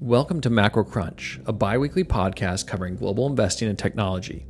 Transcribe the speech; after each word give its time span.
Welcome 0.00 0.40
to 0.42 0.50
Macro 0.50 0.84
Crunch, 0.84 1.40
a 1.44 1.52
bi 1.52 1.76
weekly 1.76 2.04
podcast 2.04 2.68
covering 2.68 2.94
global 2.94 3.26
investing 3.26 3.68
and 3.68 3.76
technology. 3.76 4.46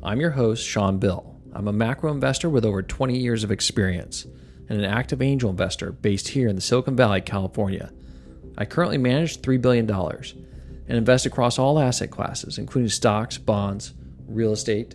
I'm 0.00 0.20
your 0.20 0.30
host, 0.30 0.64
Sean 0.64 0.98
Bill. 0.98 1.40
I'm 1.52 1.66
a 1.66 1.72
macro 1.72 2.12
investor 2.12 2.48
with 2.48 2.64
over 2.64 2.84
20 2.84 3.18
years 3.18 3.42
of 3.42 3.50
experience 3.50 4.28
and 4.68 4.78
an 4.78 4.84
active 4.84 5.20
angel 5.20 5.50
investor 5.50 5.90
based 5.90 6.28
here 6.28 6.46
in 6.46 6.54
the 6.54 6.62
Silicon 6.62 6.94
Valley, 6.94 7.20
California. 7.20 7.92
I 8.56 8.64
currently 8.64 8.96
manage 8.96 9.42
$3 9.42 9.60
billion 9.60 9.90
and 9.90 10.96
invest 10.96 11.26
across 11.26 11.58
all 11.58 11.80
asset 11.80 12.12
classes, 12.12 12.56
including 12.56 12.88
stocks, 12.88 13.38
bonds, 13.38 13.94
real 14.28 14.52
estate, 14.52 14.94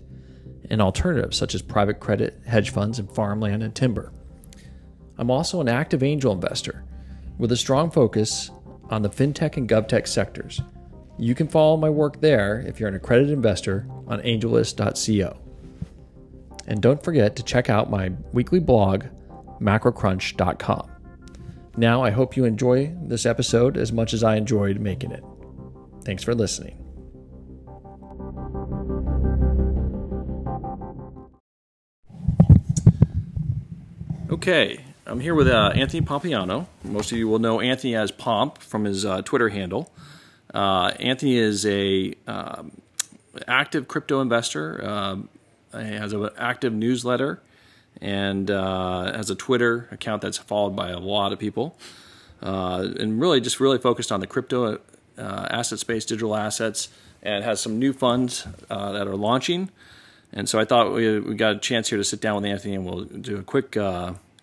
and 0.69 0.81
alternatives 0.81 1.35
such 1.35 1.53
as 1.53 1.61
private 1.61 1.99
credit, 1.99 2.39
hedge 2.45 2.69
funds, 2.69 2.97
and 2.97 3.11
farmland 3.11 3.61
and 3.61 3.75
timber. 3.75 4.13
I'm 5.17 5.29
also 5.29 5.59
an 5.59 5.67
active 5.67 6.01
angel 6.01 6.31
investor 6.31 6.85
with 7.37 7.51
a 7.51 7.57
strong 7.57 7.91
focus 7.91 8.51
on 8.89 9.01
the 9.01 9.09
fintech 9.09 9.57
and 9.57 9.67
govtech 9.67 10.07
sectors. 10.07 10.61
You 11.17 11.33
can 11.33 11.47
follow 11.47 11.77
my 11.77 11.89
work 11.89 12.21
there 12.21 12.59
if 12.67 12.79
you're 12.79 12.89
an 12.89 12.95
accredited 12.95 13.33
investor 13.33 13.87
on 14.07 14.21
angellist.co. 14.21 15.39
And 16.67 16.81
don't 16.81 17.03
forget 17.03 17.35
to 17.37 17.43
check 17.43 17.69
out 17.69 17.89
my 17.89 18.11
weekly 18.33 18.59
blog, 18.59 19.05
macrocrunch.com. 19.59 20.91
Now, 21.77 22.03
I 22.03 22.09
hope 22.09 22.35
you 22.35 22.45
enjoy 22.45 22.93
this 23.03 23.25
episode 23.25 23.77
as 23.77 23.91
much 23.91 24.13
as 24.13 24.23
I 24.23 24.35
enjoyed 24.35 24.79
making 24.79 25.11
it. 25.11 25.23
Thanks 26.03 26.23
for 26.23 26.33
listening. 26.35 26.83
Okay, 34.29 34.83
I'm 35.09 35.21
here 35.21 35.33
with 35.33 35.47
uh, 35.47 35.71
Anthony 35.73 36.05
Pompliano. 36.05 36.67
Most 36.83 37.13
of 37.13 37.17
you 37.17 37.29
will 37.29 37.39
know 37.39 37.61
Anthony 37.61 37.95
as 37.95 38.11
Pomp 38.11 38.57
from 38.57 38.83
his 38.83 39.05
uh, 39.05 39.21
Twitter 39.21 39.47
handle. 39.47 39.89
Uh, 40.53 40.91
Anthony 40.99 41.37
is 41.37 41.65
a 41.65 42.13
um, 42.27 42.73
active 43.47 43.87
crypto 43.87 44.19
investor. 44.19 44.85
Um, 44.85 45.29
he 45.71 45.93
has 45.93 46.11
an 46.11 46.29
active 46.37 46.73
newsletter 46.73 47.41
and 48.01 48.51
uh, 48.51 49.13
has 49.15 49.29
a 49.29 49.35
Twitter 49.35 49.87
account 49.91 50.23
that's 50.23 50.37
followed 50.37 50.75
by 50.75 50.89
a 50.89 50.99
lot 50.99 51.31
of 51.31 51.39
people. 51.39 51.77
Uh, 52.41 52.89
and 52.99 53.21
really, 53.21 53.39
just 53.39 53.61
really 53.61 53.77
focused 53.77 54.11
on 54.11 54.19
the 54.19 54.27
crypto 54.27 54.77
uh, 55.17 55.47
asset 55.49 55.79
space, 55.79 56.03
digital 56.03 56.35
assets, 56.35 56.89
and 57.23 57.45
has 57.45 57.61
some 57.61 57.79
new 57.79 57.93
funds 57.93 58.45
that 58.67 59.07
are 59.07 59.15
launching. 59.15 59.69
And 60.33 60.49
so 60.49 60.59
I 60.59 60.65
thought 60.65 60.91
we, 60.91 61.17
we 61.21 61.35
got 61.35 61.55
a 61.55 61.59
chance 61.59 61.87
here 61.87 61.97
to 61.97 62.03
sit 62.03 62.19
down 62.19 62.41
with 62.41 62.51
Anthony 62.51 62.75
and 62.75 62.85
we'll 62.85 63.05
do 63.05 63.37
a 63.37 63.43
quick 63.43 63.77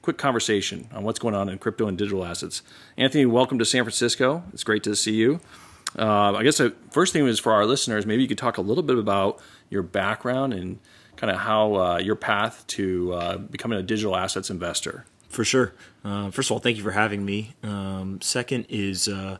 quick 0.05 0.19
conversation 0.19 0.86
on 0.92 1.02
what's 1.02 1.19
going 1.19 1.34
on 1.34 1.48
in 1.48 1.56
crypto 1.56 1.88
and 1.88 1.97
digital 1.97 2.27
assets. 2.27 2.60
Anthony, 2.98 3.24
welcome 3.24 3.58
to 3.58 3.64
San 3.64 3.84
Francisco. 3.84 4.44
It's 4.52 4.62
great 4.62 4.83
to 4.83 4.94
see 4.94 5.14
you. 5.14 5.41
Uh, 5.98 6.34
I 6.34 6.42
guess 6.42 6.58
the 6.58 6.74
first 6.91 7.14
thing 7.14 7.27
is 7.27 7.41
for 7.41 7.52
our 7.52 7.64
listeners, 7.64 8.05
maybe 8.05 8.20
you 8.20 8.28
could 8.28 8.36
talk 8.36 8.58
a 8.58 8.60
little 8.60 8.82
bit 8.82 8.98
about 8.98 9.41
your 9.70 9.82
background 9.82 10.52
and 10.52 10.78
kind 11.16 11.30
of 11.30 11.38
how 11.38 11.77
uh, 11.77 11.98
your 11.98 12.16
path 12.16 12.66
to 12.66 13.14
uh, 13.14 13.36
becoming 13.38 13.78
a 13.78 13.82
digital 13.82 14.14
assets 14.14 14.50
investor. 14.50 15.06
For 15.30 15.42
sure. 15.42 15.72
Uh, 16.05 16.30
first 16.30 16.50
of 16.50 16.52
all, 16.52 16.58
thank 16.58 16.77
you 16.77 16.82
for 16.82 16.92
having 16.92 17.25
me. 17.25 17.55
Um, 17.62 18.20
second 18.20 18.66
is 18.69 19.08
uh, 19.08 19.38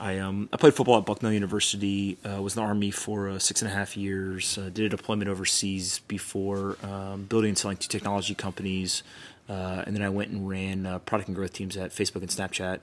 I 0.00 0.18
um, 0.18 0.48
I 0.50 0.56
played 0.56 0.72
football 0.72 0.96
at 0.96 1.04
Bucknell 1.04 1.32
University. 1.32 2.16
Uh, 2.24 2.40
was 2.40 2.56
in 2.56 2.62
the 2.62 2.66
army 2.66 2.90
for 2.90 3.38
six 3.38 3.60
and 3.60 3.70
a 3.70 3.74
half 3.74 3.98
years. 3.98 4.54
Did 4.54 4.78
a 4.78 4.88
deployment 4.88 5.28
overseas 5.28 6.00
before 6.08 6.78
um, 6.82 7.24
building 7.24 7.50
and 7.50 7.58
selling 7.58 7.76
two 7.76 7.88
technology 7.88 8.34
companies. 8.34 9.02
Uh, 9.48 9.82
and 9.86 9.94
then 9.94 10.02
I 10.02 10.08
went 10.08 10.30
and 10.30 10.48
ran 10.48 10.86
uh, 10.86 10.98
product 11.00 11.28
and 11.28 11.36
growth 11.36 11.52
teams 11.52 11.76
at 11.76 11.90
Facebook 11.90 12.22
and 12.22 12.28
Snapchat. 12.28 12.80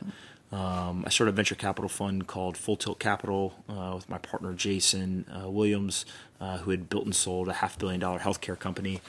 Um, 0.53 1.03
I 1.05 1.09
started 1.09 1.31
a 1.31 1.35
venture 1.35 1.55
capital 1.55 1.89
fund 1.89 2.27
called 2.27 2.57
Full 2.57 2.75
Tilt 2.75 2.99
Capital 2.99 3.55
uh, 3.67 3.93
with 3.95 4.07
my 4.07 4.19
partner 4.19 4.53
Jason 4.53 5.25
uh, 5.27 5.49
Williams, 5.49 6.05
uh, 6.39 6.59
who 6.59 6.69
had 6.69 6.89
built 6.89 7.05
and 7.05 7.15
sold 7.15 7.47
a 7.47 7.53
half 7.53 7.79
billion 7.79 7.99
dollar 7.99 8.19
healthcare 8.19 8.57
company, 8.57 9.01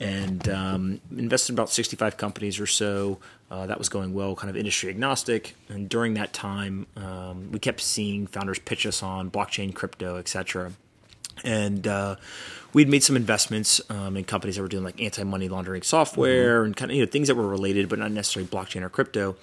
and 0.00 0.48
um, 0.48 1.00
invested 1.10 1.52
in 1.52 1.56
about 1.56 1.68
65 1.68 2.16
companies 2.16 2.60
or 2.60 2.66
so. 2.66 3.18
Uh, 3.50 3.66
that 3.66 3.78
was 3.78 3.88
going 3.88 4.14
well, 4.14 4.36
kind 4.36 4.50
of 4.50 4.56
industry 4.56 4.88
agnostic. 4.88 5.56
And 5.68 5.88
during 5.88 6.14
that 6.14 6.32
time, 6.32 6.86
um, 6.96 7.50
we 7.50 7.58
kept 7.58 7.80
seeing 7.80 8.28
founders 8.28 8.60
pitch 8.60 8.86
us 8.86 9.02
on 9.02 9.32
blockchain, 9.32 9.74
crypto, 9.74 10.16
etc 10.16 10.72
and 11.44 11.86
uh, 11.86 12.16
we'd 12.72 12.88
made 12.88 13.02
some 13.02 13.16
investments 13.16 13.80
um, 13.90 14.16
in 14.16 14.24
companies 14.24 14.56
that 14.56 14.62
were 14.62 14.68
doing 14.68 14.84
like 14.84 15.00
anti-money 15.00 15.48
laundering 15.48 15.82
software 15.82 16.58
mm-hmm. 16.58 16.66
and 16.66 16.76
kind 16.76 16.90
of 16.90 16.96
you 16.96 17.04
know 17.04 17.10
things 17.10 17.28
that 17.28 17.34
were 17.34 17.48
related 17.48 17.88
but 17.88 17.98
not 17.98 18.10
necessarily 18.10 18.48
blockchain 18.48 18.82
or 18.82 18.88
crypto 18.88 19.36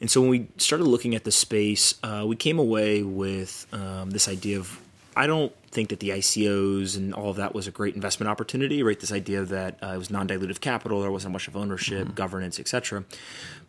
and 0.00 0.10
so 0.10 0.20
when 0.20 0.30
we 0.30 0.46
started 0.58 0.84
looking 0.84 1.14
at 1.14 1.24
the 1.24 1.32
space 1.32 1.94
uh, 2.02 2.24
we 2.26 2.36
came 2.36 2.58
away 2.58 3.02
with 3.02 3.66
um, 3.72 4.10
this 4.10 4.28
idea 4.28 4.58
of 4.58 4.80
i 5.16 5.26
don't 5.26 5.52
think 5.70 5.88
that 5.88 6.00
the 6.00 6.10
icos 6.10 6.96
and 6.96 7.12
all 7.14 7.30
of 7.30 7.36
that 7.36 7.54
was 7.54 7.66
a 7.66 7.70
great 7.70 7.94
investment 7.94 8.28
opportunity 8.28 8.82
right 8.82 9.00
this 9.00 9.12
idea 9.12 9.44
that 9.44 9.78
uh, 9.82 9.88
it 9.88 9.98
was 9.98 10.10
non-dilutive 10.10 10.60
capital 10.60 11.00
there 11.00 11.10
wasn't 11.10 11.32
much 11.32 11.48
of 11.48 11.56
ownership 11.56 12.04
mm-hmm. 12.04 12.14
governance 12.14 12.58
etc 12.60 13.04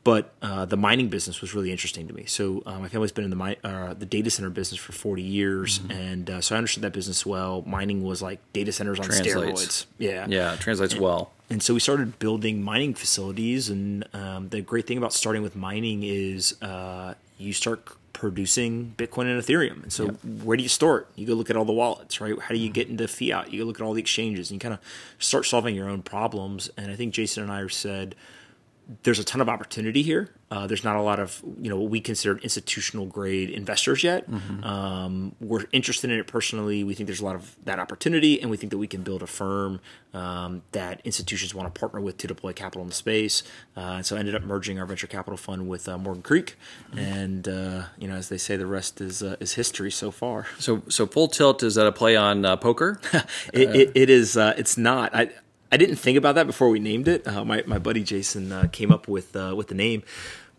but 0.07 0.33
uh, 0.41 0.63
the 0.63 0.77
mining 0.77 1.09
business 1.09 1.41
was 1.41 1.53
really 1.53 1.69
interesting 1.69 2.07
to 2.07 2.13
me. 2.13 2.23
So 2.27 2.63
uh, 2.65 2.79
my 2.79 2.87
family's 2.87 3.11
been 3.11 3.25
in 3.25 3.29
the 3.29 3.35
mi- 3.35 3.57
uh, 3.61 3.93
the 3.93 4.05
data 4.05 4.29
center 4.29 4.49
business 4.49 4.79
for 4.79 4.93
40 4.93 5.21
years, 5.21 5.79
mm-hmm. 5.79 5.91
and 5.91 6.29
uh, 6.29 6.39
so 6.39 6.55
I 6.55 6.59
understood 6.59 6.83
that 6.83 6.93
business 6.93 7.25
well. 7.25 7.61
Mining 7.67 8.03
was 8.03 8.21
like 8.21 8.39
data 8.53 8.71
centers 8.71 9.01
on 9.01 9.07
translates. 9.07 9.61
steroids. 9.61 9.85
Yeah, 9.97 10.25
yeah, 10.29 10.55
translates 10.55 10.93
and, 10.93 11.03
well. 11.03 11.33
And 11.49 11.61
so 11.61 11.73
we 11.73 11.81
started 11.81 12.19
building 12.19 12.63
mining 12.63 12.93
facilities, 12.93 13.69
and 13.69 14.07
um, 14.13 14.47
the 14.47 14.61
great 14.61 14.87
thing 14.87 14.97
about 14.97 15.11
starting 15.11 15.41
with 15.41 15.57
mining 15.57 16.03
is 16.03 16.55
uh, 16.61 17.15
you 17.37 17.51
start 17.51 17.89
producing 18.17 18.95
Bitcoin 18.97 19.31
and 19.31 19.41
Ethereum. 19.41 19.83
And 19.83 19.93
so 19.93 20.05
yep. 20.05 20.15
where 20.43 20.57
do 20.57 20.63
you 20.63 20.69
store 20.69 21.01
it? 21.01 21.07
You 21.15 21.27
go 21.27 21.33
look 21.35 21.51
at 21.51 21.55
all 21.55 21.65
the 21.65 21.71
wallets, 21.71 22.19
right? 22.19 22.37
How 22.39 22.49
do 22.49 22.57
you 22.57 22.69
get 22.69 22.89
into 22.89 23.07
fiat? 23.07 23.53
You 23.53 23.61
go 23.61 23.65
look 23.65 23.79
at 23.79 23.83
all 23.83 23.93
the 23.93 24.01
exchanges, 24.01 24.49
and 24.49 24.55
you 24.55 24.59
kind 24.59 24.73
of 24.73 24.79
start 25.19 25.45
solving 25.45 25.75
your 25.75 25.87
own 25.87 26.01
problems. 26.01 26.71
And 26.77 26.91
I 26.91 26.95
think 26.95 27.13
Jason 27.13 27.43
and 27.43 27.51
I 27.51 27.67
said 27.67 28.15
there's 29.03 29.19
a 29.19 29.23
ton 29.23 29.41
of 29.41 29.49
opportunity 29.49 30.01
here. 30.01 30.29
Uh, 30.49 30.65
there's 30.65 30.83
not 30.83 30.95
a 30.95 31.01
lot 31.01 31.19
of 31.19 31.43
you 31.59 31.69
know 31.69 31.77
what 31.77 31.89
we 31.91 31.99
consider 31.99 32.37
institutional 32.37 33.05
grade 33.05 33.49
investors 33.49 34.01
yet. 34.01 34.29
Mm-hmm. 34.31 34.63
Um, 34.63 35.35
we're 35.41 35.65
interested 35.73 36.09
in 36.09 36.17
it 36.17 36.27
personally. 36.27 36.85
We 36.85 36.93
think 36.93 37.07
there's 37.07 37.19
a 37.19 37.25
lot 37.25 37.35
of 37.35 37.57
that 37.65 37.79
opportunity, 37.79 38.41
and 38.41 38.49
we 38.49 38.55
think 38.55 38.71
that 38.71 38.77
we 38.77 38.87
can 38.87 39.03
build 39.03 39.21
a 39.21 39.27
firm 39.27 39.81
um, 40.13 40.63
that 40.71 41.01
institutions 41.03 41.53
want 41.53 41.73
to 41.73 41.77
partner 41.77 41.99
with 41.99 42.17
to 42.19 42.27
deploy 42.27 42.53
capital 42.53 42.81
in 42.81 42.87
the 42.87 42.95
space. 42.95 43.43
Uh, 43.75 43.95
and 43.97 44.05
so 44.05 44.15
I 44.15 44.19
ended 44.19 44.35
up 44.35 44.43
merging 44.43 44.79
our 44.79 44.85
venture 44.85 45.07
capital 45.07 45.37
fund 45.37 45.67
with 45.67 45.89
uh, 45.89 45.97
Morgan 45.97 46.23
Creek, 46.23 46.55
mm-hmm. 46.89 46.99
and 46.99 47.47
uh, 47.47 47.83
you 47.97 48.07
know 48.07 48.15
as 48.15 48.29
they 48.29 48.37
say, 48.37 48.55
the 48.55 48.67
rest 48.67 49.01
is 49.01 49.21
uh, 49.21 49.35
is 49.41 49.53
history 49.55 49.91
so 49.91 50.11
far. 50.11 50.47
So 50.59 50.83
so 50.87 51.05
full 51.07 51.27
tilt 51.27 51.61
is 51.61 51.75
that 51.75 51.87
a 51.87 51.91
play 51.91 52.15
on 52.15 52.45
uh, 52.45 52.55
poker? 52.55 53.01
it, 53.53 53.75
it, 53.75 53.91
it 53.95 54.09
is. 54.09 54.37
it's 54.37 54.77
not. 54.77 55.13
I 55.13 55.29
I 55.71 55.77
didn't 55.77 55.97
think 55.97 56.17
about 56.17 56.35
that 56.35 56.47
before 56.47 56.69
we 56.69 56.79
named 56.79 57.07
it. 57.07 57.27
Uh, 57.27 57.43
my 57.43 57.63
my 57.65 57.79
buddy 57.79 58.03
Jason 58.03 58.51
uh, 58.51 58.67
came 58.71 58.91
up 58.91 59.07
with 59.07 59.35
uh, 59.35 59.53
with 59.55 59.67
the 59.67 59.75
name, 59.75 60.03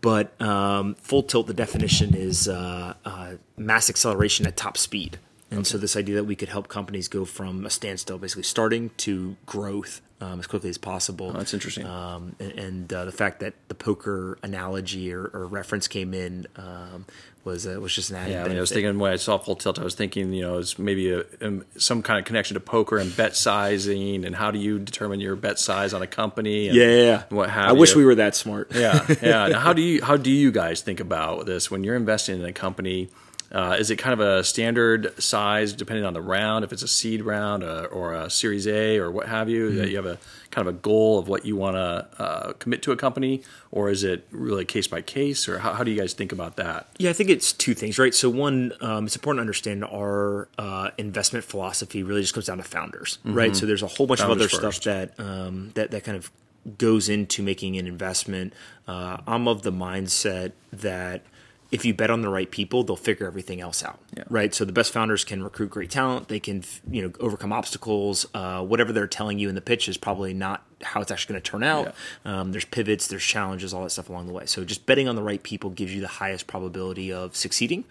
but 0.00 0.40
um, 0.40 0.94
full 0.96 1.22
tilt. 1.22 1.46
The 1.46 1.54
definition 1.54 2.14
is 2.14 2.48
uh, 2.48 2.94
uh, 3.04 3.32
mass 3.56 3.88
acceleration 3.88 4.46
at 4.46 4.56
top 4.56 4.76
speed, 4.76 5.18
and 5.50 5.60
okay. 5.60 5.68
so 5.68 5.78
this 5.78 5.96
idea 5.96 6.16
that 6.16 6.24
we 6.24 6.36
could 6.36 6.50
help 6.50 6.68
companies 6.68 7.08
go 7.08 7.24
from 7.24 7.64
a 7.64 7.70
standstill, 7.70 8.18
basically 8.18 8.42
starting, 8.42 8.90
to 8.98 9.36
growth 9.46 10.02
um, 10.20 10.40
as 10.40 10.46
quickly 10.46 10.70
as 10.70 10.78
possible. 10.78 11.30
Oh, 11.34 11.38
that's 11.38 11.54
interesting. 11.54 11.86
Um, 11.86 12.36
and, 12.38 12.52
and 12.52 12.92
uh, 12.92 13.04
the 13.04 13.12
fact 13.12 13.40
that 13.40 13.54
the 13.68 13.74
poker 13.74 14.38
analogy 14.42 15.12
or, 15.12 15.30
or 15.32 15.46
reference 15.46 15.88
came 15.88 16.12
in 16.12 16.46
um, 16.56 17.06
was 17.48 17.66
uh, 17.66 17.80
was 17.80 17.94
just 17.94 18.10
an 18.10 18.16
added. 18.16 18.32
Yeah, 18.32 18.44
I, 18.44 18.48
mean, 18.48 18.56
I, 18.56 18.60
was 18.60 18.70
thinking 18.70 18.98
when 18.98 19.12
I 19.12 19.16
saw 19.16 19.38
Full 19.38 19.56
Tilt, 19.56 19.78
I 19.78 19.84
was 19.84 19.94
thinking 19.94 20.32
you 20.32 20.42
know 20.42 20.58
it's 20.58 20.78
maybe 20.78 21.10
a, 21.10 21.24
um, 21.40 21.64
some 21.76 22.02
kind 22.02 22.18
of 22.18 22.24
connection 22.24 22.54
to 22.54 22.60
poker 22.60 22.98
and 22.98 23.14
bet 23.16 23.34
sizing 23.34 24.24
and 24.24 24.36
how 24.36 24.50
do 24.50 24.58
you 24.58 24.78
determine 24.78 25.20
your 25.20 25.34
bet 25.34 25.58
size 25.58 25.92
on 25.92 26.02
a 26.02 26.06
company? 26.06 26.68
yeah, 26.68 26.84
yeah, 26.84 27.22
what 27.30 27.50
have 27.50 27.70
I 27.70 27.72
you. 27.72 27.78
wish 27.78 27.96
we 27.96 28.04
were 28.04 28.14
that 28.16 28.36
smart. 28.36 28.72
yeah, 28.74 29.04
yeah. 29.22 29.48
Now, 29.48 29.58
how 29.58 29.72
do 29.72 29.82
you 29.82 30.04
how 30.04 30.16
do 30.16 30.30
you 30.30 30.52
guys 30.52 30.82
think 30.82 31.00
about 31.00 31.46
this 31.46 31.70
when 31.70 31.82
you're 31.84 31.96
investing 31.96 32.38
in 32.38 32.44
a 32.44 32.52
company? 32.52 33.08
Uh, 33.50 33.76
is 33.78 33.90
it 33.90 33.96
kind 33.96 34.12
of 34.12 34.20
a 34.20 34.44
standard 34.44 35.12
size 35.22 35.72
depending 35.72 36.04
on 36.04 36.12
the 36.12 36.20
round, 36.20 36.64
if 36.64 36.72
it's 36.72 36.82
a 36.82 36.88
seed 36.88 37.22
round 37.22 37.62
uh, 37.62 37.86
or 37.90 38.12
a 38.12 38.28
Series 38.28 38.66
A 38.66 38.98
or 38.98 39.10
what 39.10 39.26
have 39.26 39.48
you, 39.48 39.68
mm-hmm. 39.68 39.78
that 39.78 39.88
you 39.88 39.96
have 39.96 40.06
a 40.06 40.18
kind 40.50 40.68
of 40.68 40.74
a 40.74 40.78
goal 40.78 41.18
of 41.18 41.28
what 41.28 41.46
you 41.46 41.56
want 41.56 41.76
to 41.76 42.22
uh, 42.22 42.52
commit 42.54 42.82
to 42.82 42.92
a 42.92 42.96
company, 42.96 43.42
or 43.70 43.88
is 43.90 44.04
it 44.04 44.26
really 44.30 44.64
case 44.64 44.86
by 44.86 45.00
case, 45.00 45.48
or 45.48 45.60
how, 45.60 45.72
how, 45.72 45.84
do 45.84 45.90
you 45.90 45.98
guys 45.98 46.12
think 46.12 46.32
about 46.32 46.56
that? 46.56 46.88
Yeah, 46.98 47.10
I 47.10 47.12
think 47.14 47.30
it's 47.30 47.52
two 47.52 47.74
things, 47.74 47.98
right? 47.98 48.14
So 48.14 48.28
one, 48.28 48.72
um, 48.80 49.06
it's 49.06 49.16
important 49.16 49.38
to 49.38 49.42
understand 49.42 49.84
our 49.84 50.48
uh, 50.58 50.90
investment 50.98 51.44
philosophy 51.44 52.02
really 52.02 52.20
just 52.20 52.34
comes 52.34 52.46
down 52.46 52.58
to 52.58 52.64
founders, 52.64 53.18
mm-hmm. 53.24 53.34
right? 53.34 53.56
So 53.56 53.64
there's 53.64 53.82
a 53.82 53.86
whole 53.86 54.06
bunch 54.06 54.20
founders 54.20 54.52
of 54.52 54.58
other 54.58 54.70
first. 54.70 54.82
stuff 54.82 55.16
that 55.16 55.20
um, 55.24 55.70
that 55.74 55.90
that 55.92 56.04
kind 56.04 56.16
of 56.16 56.30
goes 56.76 57.08
into 57.08 57.42
making 57.42 57.78
an 57.78 57.86
investment. 57.86 58.52
Uh, 58.86 59.18
I'm 59.26 59.48
of 59.48 59.62
the 59.62 59.72
mindset 59.72 60.52
that 60.72 61.22
if 61.70 61.84
you 61.84 61.92
bet 61.92 62.10
on 62.10 62.22
the 62.22 62.28
right 62.30 62.50
people, 62.50 62.82
they'll 62.82 62.96
figure 62.96 63.26
everything 63.26 63.60
else 63.60 63.84
out, 63.84 63.98
yeah. 64.16 64.24
right? 64.30 64.54
So 64.54 64.64
the 64.64 64.72
best 64.72 64.92
founders 64.92 65.24
can 65.24 65.42
recruit 65.42 65.70
great 65.70 65.90
talent. 65.90 66.28
They 66.28 66.40
can, 66.40 66.64
you 66.90 67.02
know, 67.02 67.12
overcome 67.20 67.52
obstacles. 67.52 68.26
Uh, 68.32 68.64
whatever 68.64 68.92
they're 68.92 69.06
telling 69.06 69.38
you 69.38 69.48
in 69.48 69.54
the 69.54 69.60
pitch 69.60 69.88
is 69.88 69.98
probably 69.98 70.32
not 70.32 70.64
how 70.82 71.02
it's 71.02 71.10
actually 71.10 71.34
going 71.34 71.42
to 71.42 71.50
turn 71.50 71.62
out. 71.62 71.94
Yeah. 72.24 72.40
Um, 72.40 72.52
there's 72.52 72.64
pivots, 72.64 73.08
there's 73.08 73.22
challenges, 73.24 73.74
all 73.74 73.82
that 73.82 73.90
stuff 73.90 74.08
along 74.08 74.28
the 74.28 74.32
way. 74.32 74.46
So 74.46 74.64
just 74.64 74.86
betting 74.86 75.08
on 75.08 75.16
the 75.16 75.22
right 75.22 75.42
people 75.42 75.70
gives 75.70 75.94
you 75.94 76.00
the 76.00 76.08
highest 76.08 76.46
probability 76.46 77.12
of 77.12 77.36
succeeding. 77.36 77.84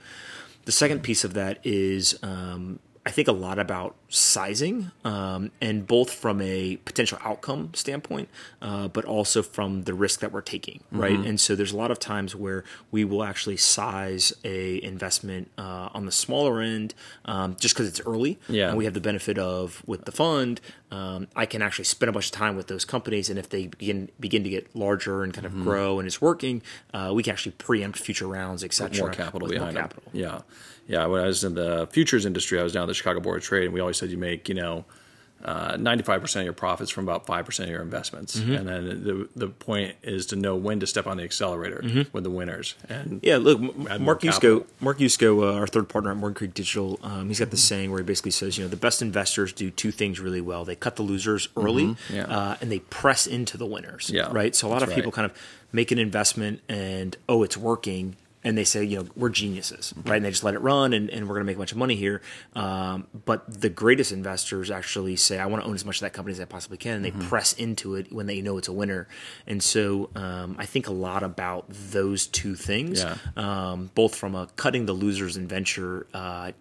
The 0.65 0.71
second 0.71 1.03
piece 1.03 1.23
of 1.23 1.33
that 1.35 1.59
is 1.63 2.17
um, 2.23 2.79
I 3.05 3.11
think 3.11 3.27
a 3.29 3.33
lot 3.33 3.57
about 3.57 3.95
sizing, 4.09 4.91
um, 5.03 5.51
and 5.59 5.85
both 5.85 6.13
from 6.13 6.39
a 6.41 6.77
potential 6.85 7.17
outcome 7.23 7.71
standpoint, 7.73 8.29
uh, 8.61 8.87
but 8.87 9.03
also 9.03 9.41
from 9.43 9.83
the 9.83 9.93
risk 9.93 10.21
that 10.21 10.31
we're 10.31 10.41
taking, 10.41 10.81
right? 10.91 11.11
Mm-hmm. 11.17 11.27
And 11.27 11.39
so 11.39 11.55
there's 11.55 11.73
a 11.73 11.77
lot 11.77 11.91
of 11.91 11.99
times 11.99 12.35
where 12.35 12.63
we 12.89 13.03
will 13.03 13.23
actually 13.23 13.57
size 13.57 14.31
a 14.45 14.81
investment 14.81 15.51
uh, 15.57 15.89
on 15.93 16.05
the 16.05 16.11
smaller 16.11 16.61
end, 16.61 16.93
um, 17.25 17.55
just 17.59 17.75
because 17.75 17.87
it's 17.87 18.01
early, 18.05 18.39
Yeah. 18.47 18.69
and 18.69 18.77
we 18.77 18.85
have 18.85 18.93
the 18.93 19.01
benefit 19.01 19.37
of 19.37 19.83
with 19.85 20.05
the 20.05 20.11
fund, 20.13 20.61
um, 20.89 21.27
I 21.35 21.45
can 21.45 21.61
actually 21.61 21.83
spend 21.85 22.09
a 22.09 22.13
bunch 22.13 22.27
of 22.27 22.31
time 22.31 22.55
with 22.55 22.67
those 22.67 22.85
companies, 22.85 23.29
and 23.29 23.37
if 23.37 23.49
they 23.49 23.67
begin 23.67 24.09
begin 24.19 24.43
to 24.43 24.49
get 24.49 24.73
larger 24.75 25.23
and 25.23 25.33
kind 25.33 25.45
Mm-hmm. 25.47 25.59
of 25.59 25.63
grow 25.65 25.99
and 25.99 26.07
it's 26.07 26.21
working, 26.21 26.61
uh, 26.93 27.11
we 27.13 27.23
can 27.23 27.31
actually 27.33 27.53
preempt 27.53 27.99
future 27.99 28.27
rounds, 28.27 28.63
et 28.63 28.73
cetera. 28.73 28.99
more 28.99 29.09
capital 29.11 29.47
behind 29.47 29.73
more 29.75 29.81
capital. 29.83 30.03
Yeah, 30.13 30.39
yeah. 30.87 31.05
When 31.05 31.21
I 31.21 31.27
was 31.27 31.43
in 31.43 31.55
the 31.55 31.87
futures 31.91 32.25
industry, 32.25 32.59
I 32.59 32.63
was 32.63 32.73
down 32.73 32.83
at 32.83 32.87
the 32.87 32.93
Chicago 32.93 33.19
Board 33.19 33.37
of 33.37 33.43
Trade, 33.43 33.65
and 33.65 33.73
we 33.73 33.79
always 33.79 33.96
said 33.97 34.09
you 34.11 34.17
make 34.17 34.47
you 34.49 34.55
know. 34.55 34.85
Ninety-five 35.45 36.19
percent 36.19 36.41
of 36.41 36.45
your 36.45 36.53
profits 36.53 36.89
from 36.91 37.05
about 37.05 37.25
five 37.27 37.45
percent 37.45 37.69
of 37.69 37.71
your 37.73 37.81
investments, 37.83 38.37
Mm-hmm. 38.37 38.53
and 38.53 38.67
then 38.67 39.03
the 39.03 39.29
the 39.35 39.47
point 39.47 39.95
is 40.01 40.25
to 40.27 40.35
know 40.35 40.55
when 40.55 40.79
to 40.79 40.87
step 40.87 41.05
on 41.07 41.17
the 41.17 41.23
accelerator 41.23 41.83
with 42.11 42.23
the 42.23 42.29
winners. 42.31 42.73
And 42.89 43.07
Mm-hmm. 43.07 43.17
Yeah, 43.21 43.37
look, 43.37 43.59
M- 43.59 43.87
Add 43.87 44.01
more 44.01 44.05
Mark 44.15 44.21
Yusko, 44.21 44.31
capital. 44.33 44.67
Mark 44.81 44.97
Yusko, 44.97 45.43
uh, 45.43 45.53
our 45.59 45.67
third 45.67 45.89
partner 45.89 46.09
at 46.11 46.17
Morgan 46.17 46.33
Creek 46.35 46.53
Digital, 46.55 46.99
um, 47.03 47.27
he's 47.27 47.39
got 47.39 47.51
this 47.51 47.63
saying 47.63 47.91
where 47.91 47.99
he 47.99 48.03
basically 48.05 48.31
says, 48.31 48.57
you 48.57 48.63
know, 48.63 48.67
the 48.69 48.75
best 48.75 49.01
investors 49.01 49.53
do 49.53 49.69
two 49.69 49.91
things 49.91 50.19
really 50.19 50.41
well: 50.41 50.65
they 50.65 50.75
cut 50.75 50.95
the 50.95 51.03
losers 51.03 51.47
early, 51.55 51.85
Mm-hmm. 51.85 52.15
Yeah. 52.15 52.23
uh, 52.25 52.57
and 52.59 52.71
they 52.71 52.79
press 52.79 53.27
into 53.27 53.57
the 53.57 53.65
winners. 53.67 54.09
Yeah, 54.09 54.29
right. 54.31 54.55
So 54.55 54.67
a 54.67 54.69
lot 54.69 54.79
that's 54.79 54.91
of 54.91 54.95
people 54.95 55.11
right. 55.11 55.15
kind 55.15 55.31
of 55.31 55.37
make 55.71 55.91
an 55.91 55.99
investment 55.99 56.61
and 56.67 57.15
oh, 57.29 57.43
it's 57.43 57.55
working. 57.55 58.15
And 58.43 58.57
they 58.57 58.63
say, 58.63 58.83
you 58.83 58.99
know, 58.99 59.07
we're 59.15 59.29
geniuses, 59.29 59.93
Mm-hmm. 59.97 60.09
right? 60.09 60.15
And 60.17 60.25
they 60.25 60.29
just 60.29 60.43
let 60.43 60.53
it 60.53 60.59
run, 60.59 60.93
and, 60.93 61.09
and 61.09 61.27
we're 61.27 61.33
going 61.35 61.43
to 61.43 61.47
make 61.47 61.55
a 61.57 61.59
bunch 61.59 61.71
of 61.71 61.77
money 61.77 61.95
here. 61.95 62.21
Um, 62.55 63.07
but 63.25 63.61
the 63.61 63.67
greatest 63.69 64.11
investors 64.11 64.69
actually 64.71 65.15
say, 65.15 65.39
I 65.39 65.47
want 65.47 65.63
to 65.63 65.67
own 65.67 65.75
as 65.75 65.83
much 65.83 65.97
of 65.97 66.01
that 66.01 66.13
company 66.13 66.33
as 66.33 66.39
I 66.39 66.45
possibly 66.45 66.77
can, 66.77 66.95
and 66.97 67.03
they 67.05 67.11
Mm-hmm. 67.11 67.27
press 67.29 67.53
into 67.53 67.95
it 67.95 68.13
when 68.13 68.25
they 68.27 68.41
know 68.41 68.57
it's 68.57 68.67
a 68.67 68.73
winner. 68.73 69.07
And 69.47 69.61
so 69.61 70.09
um, 70.15 70.55
I 70.59 70.65
think 70.65 70.87
a 70.87 70.93
lot 70.93 71.23
about 71.23 71.65
those 71.69 72.27
two 72.27 72.55
things 72.55 72.99
Yeah. 73.03 73.17
um, 73.35 73.89
both 73.95 74.15
from 74.15 74.35
a 74.35 74.47
cutting 74.55 74.85
the 74.85 74.93
losers 74.93 75.35
in 75.35 75.47
venture, 75.47 76.05
uh, 76.13 76.51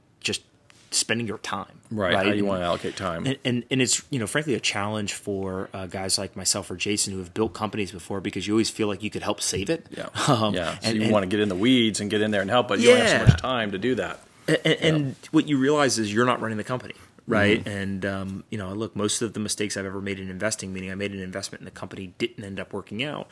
spending 0.90 1.26
your 1.26 1.38
time. 1.38 1.80
right, 1.90 2.14
how 2.14 2.22
you 2.22 2.44
want 2.44 2.60
to 2.60 2.64
allocate 2.64 2.96
time. 2.96 3.26
and, 3.26 3.38
and 3.44 3.64
and 3.70 3.82
it's 3.82 4.02
you 4.10 4.18
know 4.18 4.26
frankly 4.26 4.54
a 4.54 4.60
challenge 4.60 5.14
for 5.14 5.68
uh, 5.74 5.86
guys 5.86 6.18
like 6.18 6.36
myself 6.36 6.70
or 6.70 6.76
Jason 6.76 7.12
who 7.12 7.18
have 7.18 7.34
built 7.34 7.52
companies 7.54 7.92
before 7.92 8.20
because 8.20 8.46
you 8.46 8.54
always 8.54 8.70
feel 8.70 8.88
like 8.88 9.02
you 9.02 9.10
could 9.10 9.22
help 9.22 9.40
save 9.40 9.70
it. 9.70 9.86
yeah, 9.90 10.08
Um, 10.28 10.54
yeah. 10.54 10.78
So 10.78 10.88
and, 10.88 10.96
you 10.96 11.02
and- 11.04 11.12
want 11.12 11.22
to 11.24 11.26
get 11.28 11.40
in 11.40 11.48
the 11.48 11.54
weeds 11.56 12.00
and 12.00 12.10
get 12.10 12.20
in 12.22 12.30
there 12.30 12.40
and 12.40 12.50
help, 12.50 12.68
but 12.68 12.78
you 12.78 12.88
don't 12.88 12.98
have 12.98 13.08
so 13.10 13.26
much 13.32 13.40
time 13.40 13.72
to 13.72 13.78
do 13.78 13.94
that. 13.96 14.20
and, 14.48 14.76
and 14.80 15.16
what 15.32 15.48
you 15.48 15.58
realize 15.58 15.98
is 15.98 16.12
you're 16.12 16.24
not 16.26 16.40
running 16.40 16.56
the 16.58 16.64
company 16.64 16.94
right 17.26 17.58
Mm-hmm. 17.64 17.68
and 17.68 18.06
um, 18.06 18.44
you 18.50 18.58
know 18.58 18.72
look 18.72 18.94
most 18.94 19.20
of 19.20 19.32
the 19.32 19.40
mistakes 19.40 19.76
i've 19.76 19.84
ever 19.84 20.00
made 20.00 20.20
in 20.20 20.30
investing 20.30 20.72
meaning 20.72 20.92
i 20.92 20.94
made 20.94 21.10
an 21.10 21.18
investment 21.18 21.58
and 21.60 21.66
the 21.66 21.72
company 21.72 22.14
didn't 22.18 22.44
end 22.44 22.60
up 22.60 22.72
working 22.72 23.02
out 23.02 23.26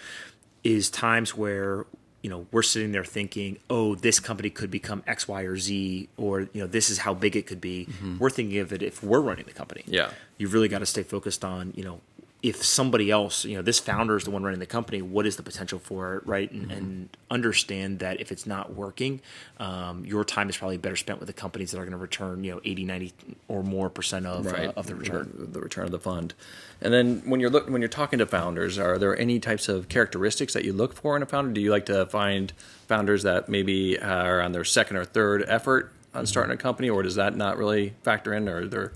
is 0.64 0.90
times 0.90 1.36
where 1.36 1.86
you 2.24 2.30
know 2.30 2.40
we're 2.52 2.62
sitting 2.72 2.90
there 2.96 3.04
thinking 3.04 3.50
oh 3.68 3.94
this 4.06 4.18
company 4.28 4.48
could 4.58 4.70
become 4.70 5.02
x 5.06 5.28
y 5.28 5.42
or 5.42 5.56
z 5.66 6.08
or 6.16 6.40
you 6.54 6.60
know 6.62 6.66
this 6.66 6.88
is 6.92 6.96
how 7.04 7.12
big 7.24 7.36
it 7.36 7.46
could 7.46 7.60
be 7.60 7.86
we're 8.20 8.30
thinking 8.38 8.58
of 8.64 8.72
it 8.72 8.82
if 8.82 8.96
we're 9.02 9.20
running 9.28 9.44
the 9.44 9.52
company 9.62 9.82
Mm-hmm. 9.82 9.94
Yeah. 10.00 10.10
you've 10.38 10.54
really 10.56 10.68
got 10.74 10.78
to 10.80 10.86
stay 10.94 11.02
focused 11.02 11.44
on 11.44 11.72
you 11.78 11.84
know 11.84 11.96
if 12.44 12.62
somebody 12.62 13.10
else 13.10 13.46
you 13.46 13.56
know 13.56 13.62
this 13.62 13.78
founder 13.78 14.18
is 14.18 14.24
the 14.24 14.30
one 14.30 14.42
running 14.42 14.60
the 14.60 14.66
company 14.66 15.00
what 15.00 15.26
is 15.26 15.36
the 15.36 15.42
potential 15.42 15.78
for 15.78 16.16
it 16.16 16.26
right 16.26 16.52
and, 16.52 16.70
and 16.70 17.16
understand 17.30 18.00
that 18.00 18.20
if 18.20 18.30
it's 18.30 18.46
not 18.46 18.74
working 18.74 19.18
um, 19.58 20.04
your 20.04 20.24
time 20.24 20.50
is 20.50 20.56
probably 20.56 20.76
better 20.76 20.94
spent 20.94 21.18
with 21.18 21.26
the 21.26 21.32
companies 21.32 21.70
that 21.70 21.78
are 21.78 21.84
going 21.84 21.92
to 21.92 21.96
return 21.96 22.44
you 22.44 22.52
know 22.52 22.60
80 22.62 22.84
90 22.84 23.12
or 23.48 23.62
more 23.62 23.88
percent 23.88 24.26
of, 24.26 24.46
uh, 24.46 24.72
of 24.76 24.86
the 24.86 24.94
return 24.94 25.32
the, 25.52 25.60
return 25.60 25.86
of 25.86 25.90
the 25.90 25.98
fund. 25.98 26.34
And 26.82 26.92
then 26.92 27.22
when 27.24 27.40
you're 27.40 27.48
look 27.48 27.70
when 27.70 27.80
you're 27.80 27.88
talking 27.88 28.18
to 28.18 28.26
founders, 28.26 28.78
are 28.78 28.98
there 28.98 29.18
any 29.18 29.40
types 29.40 29.68
of 29.68 29.88
characteristics 29.88 30.52
that 30.52 30.64
you 30.64 30.74
look 30.74 30.92
for 30.92 31.16
in 31.16 31.22
a 31.22 31.26
founder? 31.26 31.52
Do 31.52 31.62
you 31.62 31.70
like 31.70 31.86
to 31.86 32.04
find 32.06 32.52
founders 32.86 33.22
that 33.22 33.48
maybe 33.48 33.98
are 33.98 34.42
on 34.42 34.52
their 34.52 34.64
second 34.64 34.98
or 34.98 35.04
third 35.04 35.44
effort 35.48 35.92
Mm-hmm. 36.14 36.20
on 36.20 36.26
starting 36.26 36.54
a 36.54 36.56
company, 36.56 36.88
or 36.88 37.02
does 37.02 37.16
that 37.16 37.36
not 37.36 37.58
really 37.58 37.94
factor 38.04 38.32
in? 38.32 38.48
Or 38.48 38.66
they're 38.66 38.92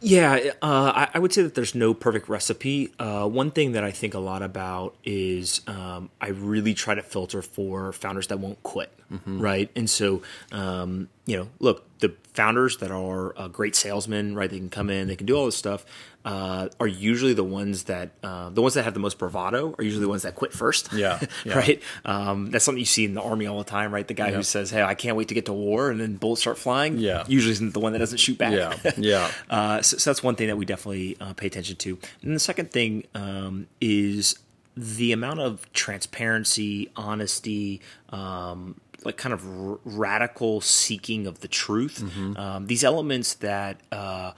Yeah, 0.00 0.52
uh, 0.62 0.92
I, 0.94 1.08
I 1.14 1.18
would 1.18 1.32
say 1.32 1.42
that 1.42 1.54
there's 1.54 1.74
no 1.74 1.92
perfect 1.92 2.28
recipe. 2.28 2.92
Uh, 2.98 3.28
one 3.28 3.50
thing 3.50 3.72
that 3.72 3.84
I 3.84 3.90
think 3.90 4.14
a 4.14 4.18
lot 4.18 4.42
about 4.42 4.96
is 5.04 5.60
um, 5.66 6.08
I 6.20 6.28
really 6.28 6.72
try 6.74 6.94
to 6.94 7.02
filter 7.02 7.42
for 7.42 7.92
founders 7.92 8.28
that 8.28 8.38
won't 8.38 8.62
quit, 8.62 8.90
right? 9.26 9.70
And 9.76 9.90
so, 9.90 10.22
um, 10.52 11.08
you 11.30 11.36
know, 11.36 11.48
look, 11.60 11.84
the 12.00 12.12
founders 12.34 12.78
that 12.78 12.90
are 12.90 13.38
uh, 13.38 13.46
great 13.48 13.76
salesmen, 13.76 14.34
right? 14.34 14.50
They 14.50 14.58
can 14.58 14.68
come 14.70 14.90
in, 14.90 15.06
they 15.06 15.14
can 15.16 15.26
do 15.26 15.36
all 15.36 15.46
this 15.46 15.56
stuff. 15.56 15.84
Uh, 16.24 16.68
are 16.80 16.86
usually 16.86 17.32
the 17.34 17.44
ones 17.44 17.84
that 17.84 18.10
uh, 18.22 18.50
the 18.50 18.60
ones 18.60 18.74
that 18.74 18.82
have 18.82 18.92
the 18.94 19.00
most 19.00 19.16
bravado 19.16 19.74
are 19.78 19.84
usually 19.84 20.02
the 20.02 20.08
ones 20.08 20.22
that 20.22 20.34
quit 20.34 20.52
first. 20.52 20.92
Yeah, 20.92 21.18
yeah. 21.44 21.54
right. 21.56 21.82
Um, 22.04 22.50
that's 22.50 22.64
something 22.64 22.78
you 22.80 22.84
see 22.84 23.04
in 23.04 23.14
the 23.14 23.22
army 23.22 23.46
all 23.46 23.58
the 23.58 23.64
time, 23.70 23.94
right? 23.94 24.06
The 24.06 24.12
guy 24.14 24.28
Yeah. 24.30 24.36
who 24.36 24.42
says, 24.42 24.70
"Hey, 24.70 24.82
I 24.82 24.94
can't 24.94 25.16
wait 25.16 25.28
to 25.28 25.34
get 25.34 25.46
to 25.46 25.52
war," 25.52 25.88
and 25.90 26.00
then 26.00 26.16
bullets 26.16 26.40
start 26.42 26.58
flying. 26.58 26.98
Yeah. 26.98 27.24
usually 27.28 27.52
isn't 27.52 27.72
the 27.74 27.80
one 27.80 27.92
that 27.92 28.00
doesn't 28.00 28.18
shoot 28.18 28.36
back. 28.36 28.52
Yeah, 28.52 28.92
yeah. 28.98 29.30
Uh, 29.48 29.82
so, 29.82 29.96
so 29.98 30.10
that's 30.10 30.22
one 30.22 30.34
thing 30.34 30.48
that 30.48 30.56
we 30.58 30.64
definitely 30.66 31.16
uh, 31.20 31.32
pay 31.34 31.46
attention 31.46 31.76
to. 31.76 31.96
And 32.22 32.34
the 32.34 32.40
second 32.40 32.70
thing 32.72 33.04
um, 33.14 33.66
is 33.80 34.36
the 34.76 35.12
amount 35.12 35.40
of 35.40 35.70
transparency, 35.72 36.90
honesty, 36.96 37.80
um, 38.10 38.78
like 39.04 39.16
kind 39.16 39.32
of 39.32 39.46
r- 39.46 39.78
radical 39.84 40.60
seeking 40.60 41.26
of 41.26 41.40
the 41.40 41.48
truth. 41.48 42.02
Um, 42.36 42.66
these 42.66 42.84
elements 42.84 43.34
that. 43.34 43.80
Uh, 43.92 44.32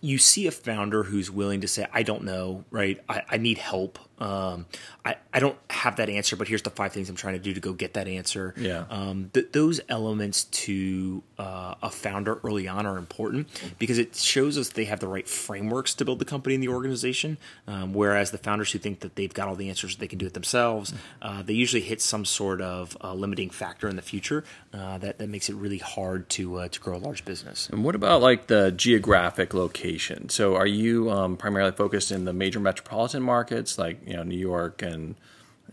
you 0.00 0.16
see 0.16 0.46
a 0.46 0.52
founder 0.52 1.02
who's 1.02 1.28
willing 1.28 1.60
to 1.60 1.66
say, 1.66 1.84
I 1.92 2.04
don't 2.04 2.22
know, 2.22 2.64
right? 2.70 3.00
I, 3.08 3.22
I 3.30 3.36
need 3.36 3.58
help. 3.58 3.98
Um, 4.20 4.66
I, 5.04 5.16
I 5.32 5.40
don't 5.40 5.56
have 5.70 5.96
that 5.96 6.08
answer, 6.08 6.36
but 6.36 6.48
here's 6.48 6.62
the 6.62 6.70
five 6.70 6.92
things 6.92 7.08
I'm 7.08 7.16
trying 7.16 7.34
to 7.34 7.40
do 7.40 7.54
to 7.54 7.60
go 7.60 7.72
get 7.72 7.94
that 7.94 8.08
answer. 8.08 8.54
Yeah. 8.56 8.84
Um, 8.90 9.30
th- 9.32 9.52
those 9.52 9.80
elements 9.88 10.44
to 10.44 11.22
uh, 11.38 11.74
a 11.82 11.90
founder 11.90 12.40
early 12.44 12.66
on 12.68 12.86
are 12.86 12.98
important 12.98 13.48
because 13.78 13.98
it 13.98 14.16
shows 14.16 14.58
us 14.58 14.70
they 14.70 14.86
have 14.86 15.00
the 15.00 15.08
right 15.08 15.28
frameworks 15.28 15.94
to 15.94 16.04
build 16.04 16.18
the 16.18 16.24
company 16.24 16.54
and 16.54 16.62
the 16.62 16.68
organization. 16.68 17.38
Um, 17.66 17.92
whereas 17.92 18.30
the 18.30 18.38
founders 18.38 18.72
who 18.72 18.78
think 18.78 19.00
that 19.00 19.16
they've 19.16 19.32
got 19.32 19.48
all 19.48 19.54
the 19.54 19.68
answers, 19.68 19.96
they 19.96 20.08
can 20.08 20.18
do 20.18 20.26
it 20.26 20.34
themselves, 20.34 20.92
uh, 21.22 21.42
they 21.42 21.54
usually 21.54 21.82
hit 21.82 22.00
some 22.00 22.24
sort 22.24 22.60
of 22.60 22.96
uh, 23.02 23.14
limiting 23.14 23.50
factor 23.50 23.88
in 23.88 23.96
the 23.96 24.02
future 24.02 24.44
uh, 24.74 24.98
that, 24.98 25.18
that 25.18 25.28
makes 25.28 25.48
it 25.48 25.54
really 25.54 25.78
hard 25.78 26.28
to, 26.30 26.56
uh, 26.56 26.68
to 26.68 26.80
grow 26.80 26.96
a 26.96 26.98
large 26.98 27.24
business. 27.24 27.68
And 27.70 27.84
what 27.84 27.94
about 27.94 28.20
like 28.20 28.48
the 28.48 28.72
geographic 28.72 29.54
location? 29.54 30.28
So 30.28 30.56
are 30.56 30.66
you 30.66 31.10
um, 31.10 31.36
primarily 31.36 31.72
focused 31.72 32.10
in 32.10 32.24
the 32.24 32.32
major 32.32 32.60
metropolitan 32.60 33.22
markets 33.22 33.78
like 33.78 33.98
you 34.08 34.16
know 34.16 34.22
New 34.24 34.38
York 34.38 34.82
and 34.82 35.14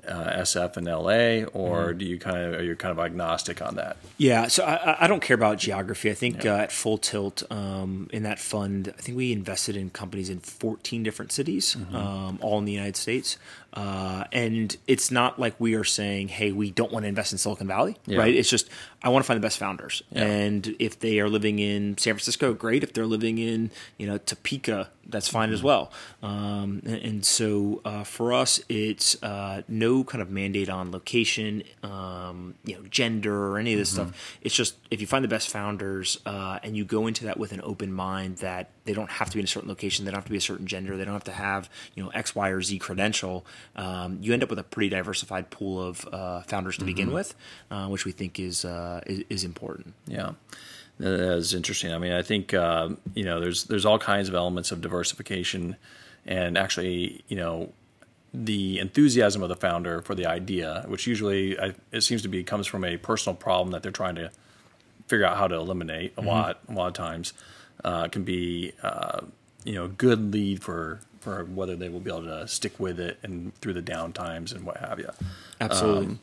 uh, 0.08 0.42
SF 0.42 0.78
and 0.78 0.86
LA, 0.88 1.48
or 1.60 1.88
Mm-hmm. 1.90 1.98
do 1.98 2.06
you 2.06 2.20
kind 2.20 2.38
of 2.38 2.54
are 2.60 2.64
you 2.64 2.76
kind 2.76 2.92
of 2.92 3.00
agnostic 3.00 3.62
on 3.62 3.76
that? 3.76 3.98
Yeah, 4.18 4.48
so 4.50 4.64
I, 4.64 5.06
I- 5.06 5.08
don't 5.08 5.22
care 5.22 5.36
about 5.36 5.58
geography. 5.58 6.12
I 6.12 6.14
think 6.14 6.46
uh, 6.46 6.50
at 6.66 6.72
Full 6.72 6.98
Tilt 6.98 7.44
um, 7.50 8.10
in 8.12 8.24
that 8.24 8.38
fund, 8.40 8.94
I 8.98 9.02
think 9.02 9.18
we 9.18 9.32
invested 9.32 9.76
in 9.78 9.90
companies 9.90 10.30
in 10.30 10.40
14 10.40 11.02
different 11.02 11.32
cities, 11.32 11.76
um, 11.94 12.38
all 12.42 12.60
in 12.60 12.66
the 12.66 12.74
United 12.74 12.98
States. 12.98 13.38
Uh, 13.76 14.24
and 14.32 14.78
it's 14.88 15.12
not 15.12 15.38
like 15.40 15.54
we 15.60 15.76
are 15.76 15.84
saying, 15.84 16.30
"Hey, 16.30 16.52
we 16.52 16.72
don't 16.72 16.92
want 16.92 17.04
to 17.04 17.08
invest 17.10 17.32
in 17.34 17.38
Silicon 17.38 17.68
Valley," 17.68 17.98
Yeah. 18.06 18.20
right? 18.20 18.34
It's 18.34 18.50
just 18.50 18.70
I 19.04 19.10
want 19.10 19.24
to 19.24 19.28
find 19.28 19.38
the 19.38 19.46
best 19.46 19.58
founders, 19.58 20.02
Yeah. 20.12 20.24
and 20.24 20.76
if 20.80 21.00
they 21.00 21.20
are 21.20 21.30
living 21.30 21.60
in 21.60 21.98
San 21.98 22.14
Francisco, 22.14 22.54
great. 22.54 22.84
If 22.84 22.94
they're 22.94 23.06
living 23.06 23.38
in 23.38 23.72
you 23.98 24.08
know 24.08 24.18
Topeka, 24.18 24.90
that's 25.08 25.28
fine 25.28 25.52
as 25.52 25.62
well. 25.62 25.92
Um, 26.24 26.82
and, 26.86 26.96
and 26.96 27.26
so 27.26 27.82
uh, 27.86 28.04
for 28.04 28.34
us, 28.34 28.62
it's 28.70 29.22
uh, 29.22 29.62
no 29.68 30.04
kind 30.04 30.22
of 30.22 30.30
mandate 30.32 30.70
on 30.70 30.92
location, 30.92 31.64
um, 31.84 32.56
you 32.64 32.76
know, 32.76 32.84
gender 32.90 33.48
or 33.52 33.58
any 33.60 33.74
of 33.74 33.80
this 33.80 33.90
stuff. 33.92 34.38
It's 34.42 34.56
just 34.56 34.76
if 34.90 35.02
you 35.02 35.08
find 35.08 35.24
the 35.24 35.28
best 35.30 35.50
founders 35.50 36.18
uh, 36.26 36.60
and 36.64 36.76
you 36.78 36.86
go 36.86 37.08
into 37.08 37.26
that 37.26 37.38
with 37.38 37.52
an 37.52 37.62
open 37.64 37.92
mind 37.94 38.38
that 38.38 38.70
they 38.86 38.94
don't 38.94 39.10
have 39.10 39.30
to 39.30 39.36
be 39.36 39.40
in 39.40 39.44
a 39.44 39.48
certain 39.48 39.70
location, 39.70 40.06
they 40.06 40.12
don't 40.12 40.20
have 40.20 40.26
to 40.26 40.32
be 40.32 40.38
a 40.38 40.42
certain 40.42 40.68
gender, 40.68 40.96
they 40.96 41.06
don't 41.06 41.14
have 41.14 41.24
to 41.26 41.32
have 41.32 41.70
you 41.96 42.04
know 42.04 42.10
X, 42.10 42.34
Y, 42.36 42.50
or 42.50 42.62
Z 42.62 42.80
credential. 42.80 43.46
Um, 43.76 44.20
you 44.22 44.34
end 44.34 44.44
up 44.44 44.50
with 44.50 44.60
a 44.60 44.64
pretty 44.64 44.90
diversified 44.90 45.50
pool 45.50 45.82
of 45.82 46.08
uh, 46.12 46.42
founders 46.42 46.78
to 46.78 46.86
begin 46.86 47.12
with, 47.12 47.36
uh, 47.70 47.88
which 47.88 48.06
we 48.06 48.12
think 48.12 48.40
is, 48.40 48.64
uh, 48.64 49.02
is 49.06 49.24
is 49.30 49.44
important. 49.44 49.94
Yeah, 50.08 50.32
that 51.00 51.20
is 51.20 51.54
interesting. 51.54 51.92
I 51.94 51.98
mean, 51.98 52.14
I 52.14 52.22
think 52.22 52.54
uh, 52.54 52.90
you 53.14 53.24
know 53.24 53.40
there's 53.40 53.66
there's 53.66 53.86
all 53.86 54.00
kinds 54.00 54.30
of 54.30 54.36
elements 54.36 54.72
of 54.72 54.82
diversification, 54.82 55.76
and 56.26 56.58
actually, 56.58 57.24
you 57.28 57.36
know, 57.36 57.74
the 58.34 58.80
enthusiasm 58.80 59.42
of 59.44 59.50
the 59.50 59.56
founder 59.56 60.02
for 60.02 60.16
the 60.16 60.26
idea, 60.26 60.86
which 60.88 61.08
usually 61.08 61.60
I, 61.60 61.74
it 61.92 62.02
seems 62.02 62.22
to 62.22 62.28
be 62.28 62.44
comes 62.44 62.68
from 62.68 62.84
a 62.84 62.98
personal 62.98 63.36
problem 63.36 63.72
that 63.72 63.84
they're 63.84 63.92
trying 63.92 64.16
to 64.16 64.32
figure 65.08 65.26
out 65.26 65.38
how 65.38 65.48
to 65.48 65.56
eliminate. 65.56 66.14
A 66.18 66.22
lot, 66.22 66.60
a 66.68 66.74
lot 66.74 66.88
of 66.88 66.94
times, 66.94 67.34
uh, 67.84 68.08
can 68.08 68.24
be 68.24 68.74
uh, 68.84 69.22
you 69.64 69.74
know 69.74 69.86
a 69.86 69.90
good 69.90 70.32
lead 70.34 70.64
for 70.64 71.02
for 71.20 71.44
whether 71.46 71.76
they 71.76 71.90
will 71.90 72.00
be 72.00 72.12
able 72.12 72.24
to 72.24 72.48
stick 72.48 72.80
with 72.80 73.00
it 73.00 73.18
and 73.24 73.54
through 73.56 73.74
the 73.74 73.82
down 73.82 74.14
times 74.14 74.52
and 74.52 74.64
what 74.64 74.78
have 74.78 75.00
you. 75.00 75.10
Absolutely. 75.60 76.20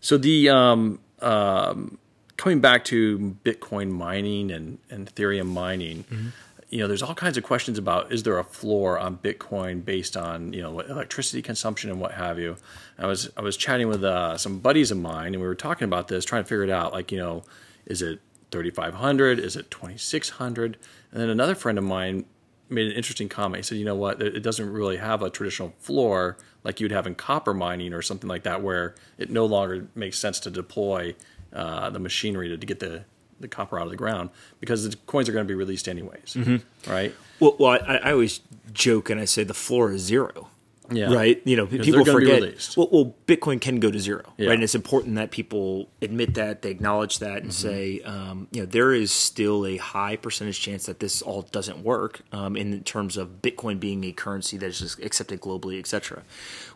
So 0.00 0.16
the 0.16 0.48
um, 0.48 1.00
um, 1.20 1.98
coming 2.36 2.60
back 2.60 2.84
to 2.84 3.36
Bitcoin 3.44 3.90
mining 3.90 4.50
and, 4.52 4.78
and 4.90 5.12
Ethereum 5.12 5.46
mining, 5.46 6.04
mm-hmm. 6.04 6.28
you 6.70 6.78
know, 6.78 6.86
there's 6.86 7.02
all 7.02 7.16
kinds 7.16 7.36
of 7.36 7.42
questions 7.42 7.78
about 7.78 8.12
is 8.12 8.22
there 8.22 8.38
a 8.38 8.44
floor 8.44 8.96
on 8.96 9.18
Bitcoin 9.18 9.84
based 9.84 10.16
on 10.16 10.52
you 10.52 10.62
know 10.62 10.78
electricity 10.80 11.42
consumption 11.42 11.90
and 11.90 12.00
what 12.00 12.12
have 12.12 12.38
you. 12.38 12.56
I 12.96 13.06
was 13.06 13.28
I 13.36 13.42
was 13.42 13.56
chatting 13.56 13.88
with 13.88 14.04
uh, 14.04 14.38
some 14.38 14.60
buddies 14.60 14.90
of 14.90 14.98
mine 14.98 15.34
and 15.34 15.42
we 15.42 15.48
were 15.48 15.56
talking 15.56 15.84
about 15.84 16.08
this, 16.08 16.24
trying 16.24 16.44
to 16.44 16.48
figure 16.48 16.64
it 16.64 16.70
out. 16.70 16.92
Like 16.92 17.10
you 17.10 17.18
know, 17.18 17.42
is 17.86 18.02
it 18.02 18.20
3,500? 18.50 19.38
Is 19.38 19.56
it 19.56 19.70
2,600? 19.70 20.76
And 21.12 21.20
then 21.20 21.28
another 21.28 21.54
friend 21.54 21.78
of 21.78 21.84
mine 21.84 22.24
made 22.70 22.86
an 22.86 22.92
interesting 22.92 23.28
comment. 23.28 23.64
He 23.64 23.68
said, 23.68 23.78
you 23.78 23.84
know 23.84 23.94
what, 23.94 24.20
it 24.20 24.42
doesn't 24.42 24.70
really 24.70 24.98
have 24.98 25.22
a 25.22 25.30
traditional 25.30 25.74
floor 25.78 26.36
like 26.64 26.80
you'd 26.80 26.92
have 26.92 27.06
in 27.06 27.14
copper 27.14 27.54
mining 27.54 27.92
or 27.92 28.02
something 28.02 28.28
like 28.28 28.42
that, 28.42 28.62
where 28.62 28.94
it 29.16 29.30
no 29.30 29.46
longer 29.46 29.88
makes 29.94 30.18
sense 30.18 30.40
to 30.40 30.50
deploy 30.50 31.14
uh, 31.52 31.90
the 31.90 31.98
machinery 31.98 32.48
to, 32.48 32.58
to, 32.58 32.66
get 32.66 32.80
the, 32.80 33.04
the 33.40 33.48
copper 33.48 33.78
out 33.78 33.84
of 33.84 33.90
the 33.90 33.96
ground 33.96 34.30
because 34.60 34.88
the 34.88 34.96
coins 35.06 35.28
are 35.28 35.32
going 35.32 35.46
to 35.46 35.48
be 35.48 35.54
released 35.54 35.88
anyways, 35.88 36.34
mm-hmm. 36.34 36.90
right? 36.90 37.14
Well, 37.40 37.56
well 37.58 37.80
I, 37.86 37.96
I 37.96 38.12
always 38.12 38.40
joke 38.72 39.08
and 39.08 39.20
I 39.20 39.24
say 39.24 39.44
the 39.44 39.54
floor 39.54 39.92
is 39.92 40.02
zero. 40.02 40.48
Yeah. 40.90 41.12
Right. 41.12 41.42
You 41.44 41.56
know, 41.56 41.66
people 41.66 42.04
forget. 42.04 42.40
Well, 42.76 42.88
well, 42.90 43.14
Bitcoin 43.26 43.60
can 43.60 43.78
go 43.78 43.90
to 43.90 44.00
zero. 44.00 44.22
Yeah. 44.36 44.48
Right. 44.48 44.54
And 44.54 44.62
it's 44.62 44.74
important 44.74 45.16
that 45.16 45.30
people 45.30 45.88
admit 46.00 46.34
that, 46.34 46.62
they 46.62 46.70
acknowledge 46.70 47.18
that, 47.18 47.42
and 47.42 47.50
mm-hmm. 47.50 47.68
say, 47.68 48.00
um, 48.02 48.48
you 48.52 48.60
know, 48.60 48.66
there 48.66 48.92
is 48.92 49.12
still 49.12 49.66
a 49.66 49.76
high 49.76 50.16
percentage 50.16 50.60
chance 50.60 50.86
that 50.86 51.00
this 51.00 51.20
all 51.20 51.42
doesn't 51.42 51.84
work 51.84 52.22
um, 52.32 52.56
in 52.56 52.82
terms 52.84 53.16
of 53.16 53.42
Bitcoin 53.42 53.78
being 53.78 54.04
a 54.04 54.12
currency 54.12 54.56
that 54.56 54.66
is 54.66 54.96
accepted 55.02 55.40
globally, 55.40 55.78
et 55.78 55.86
cetera. 55.86 56.22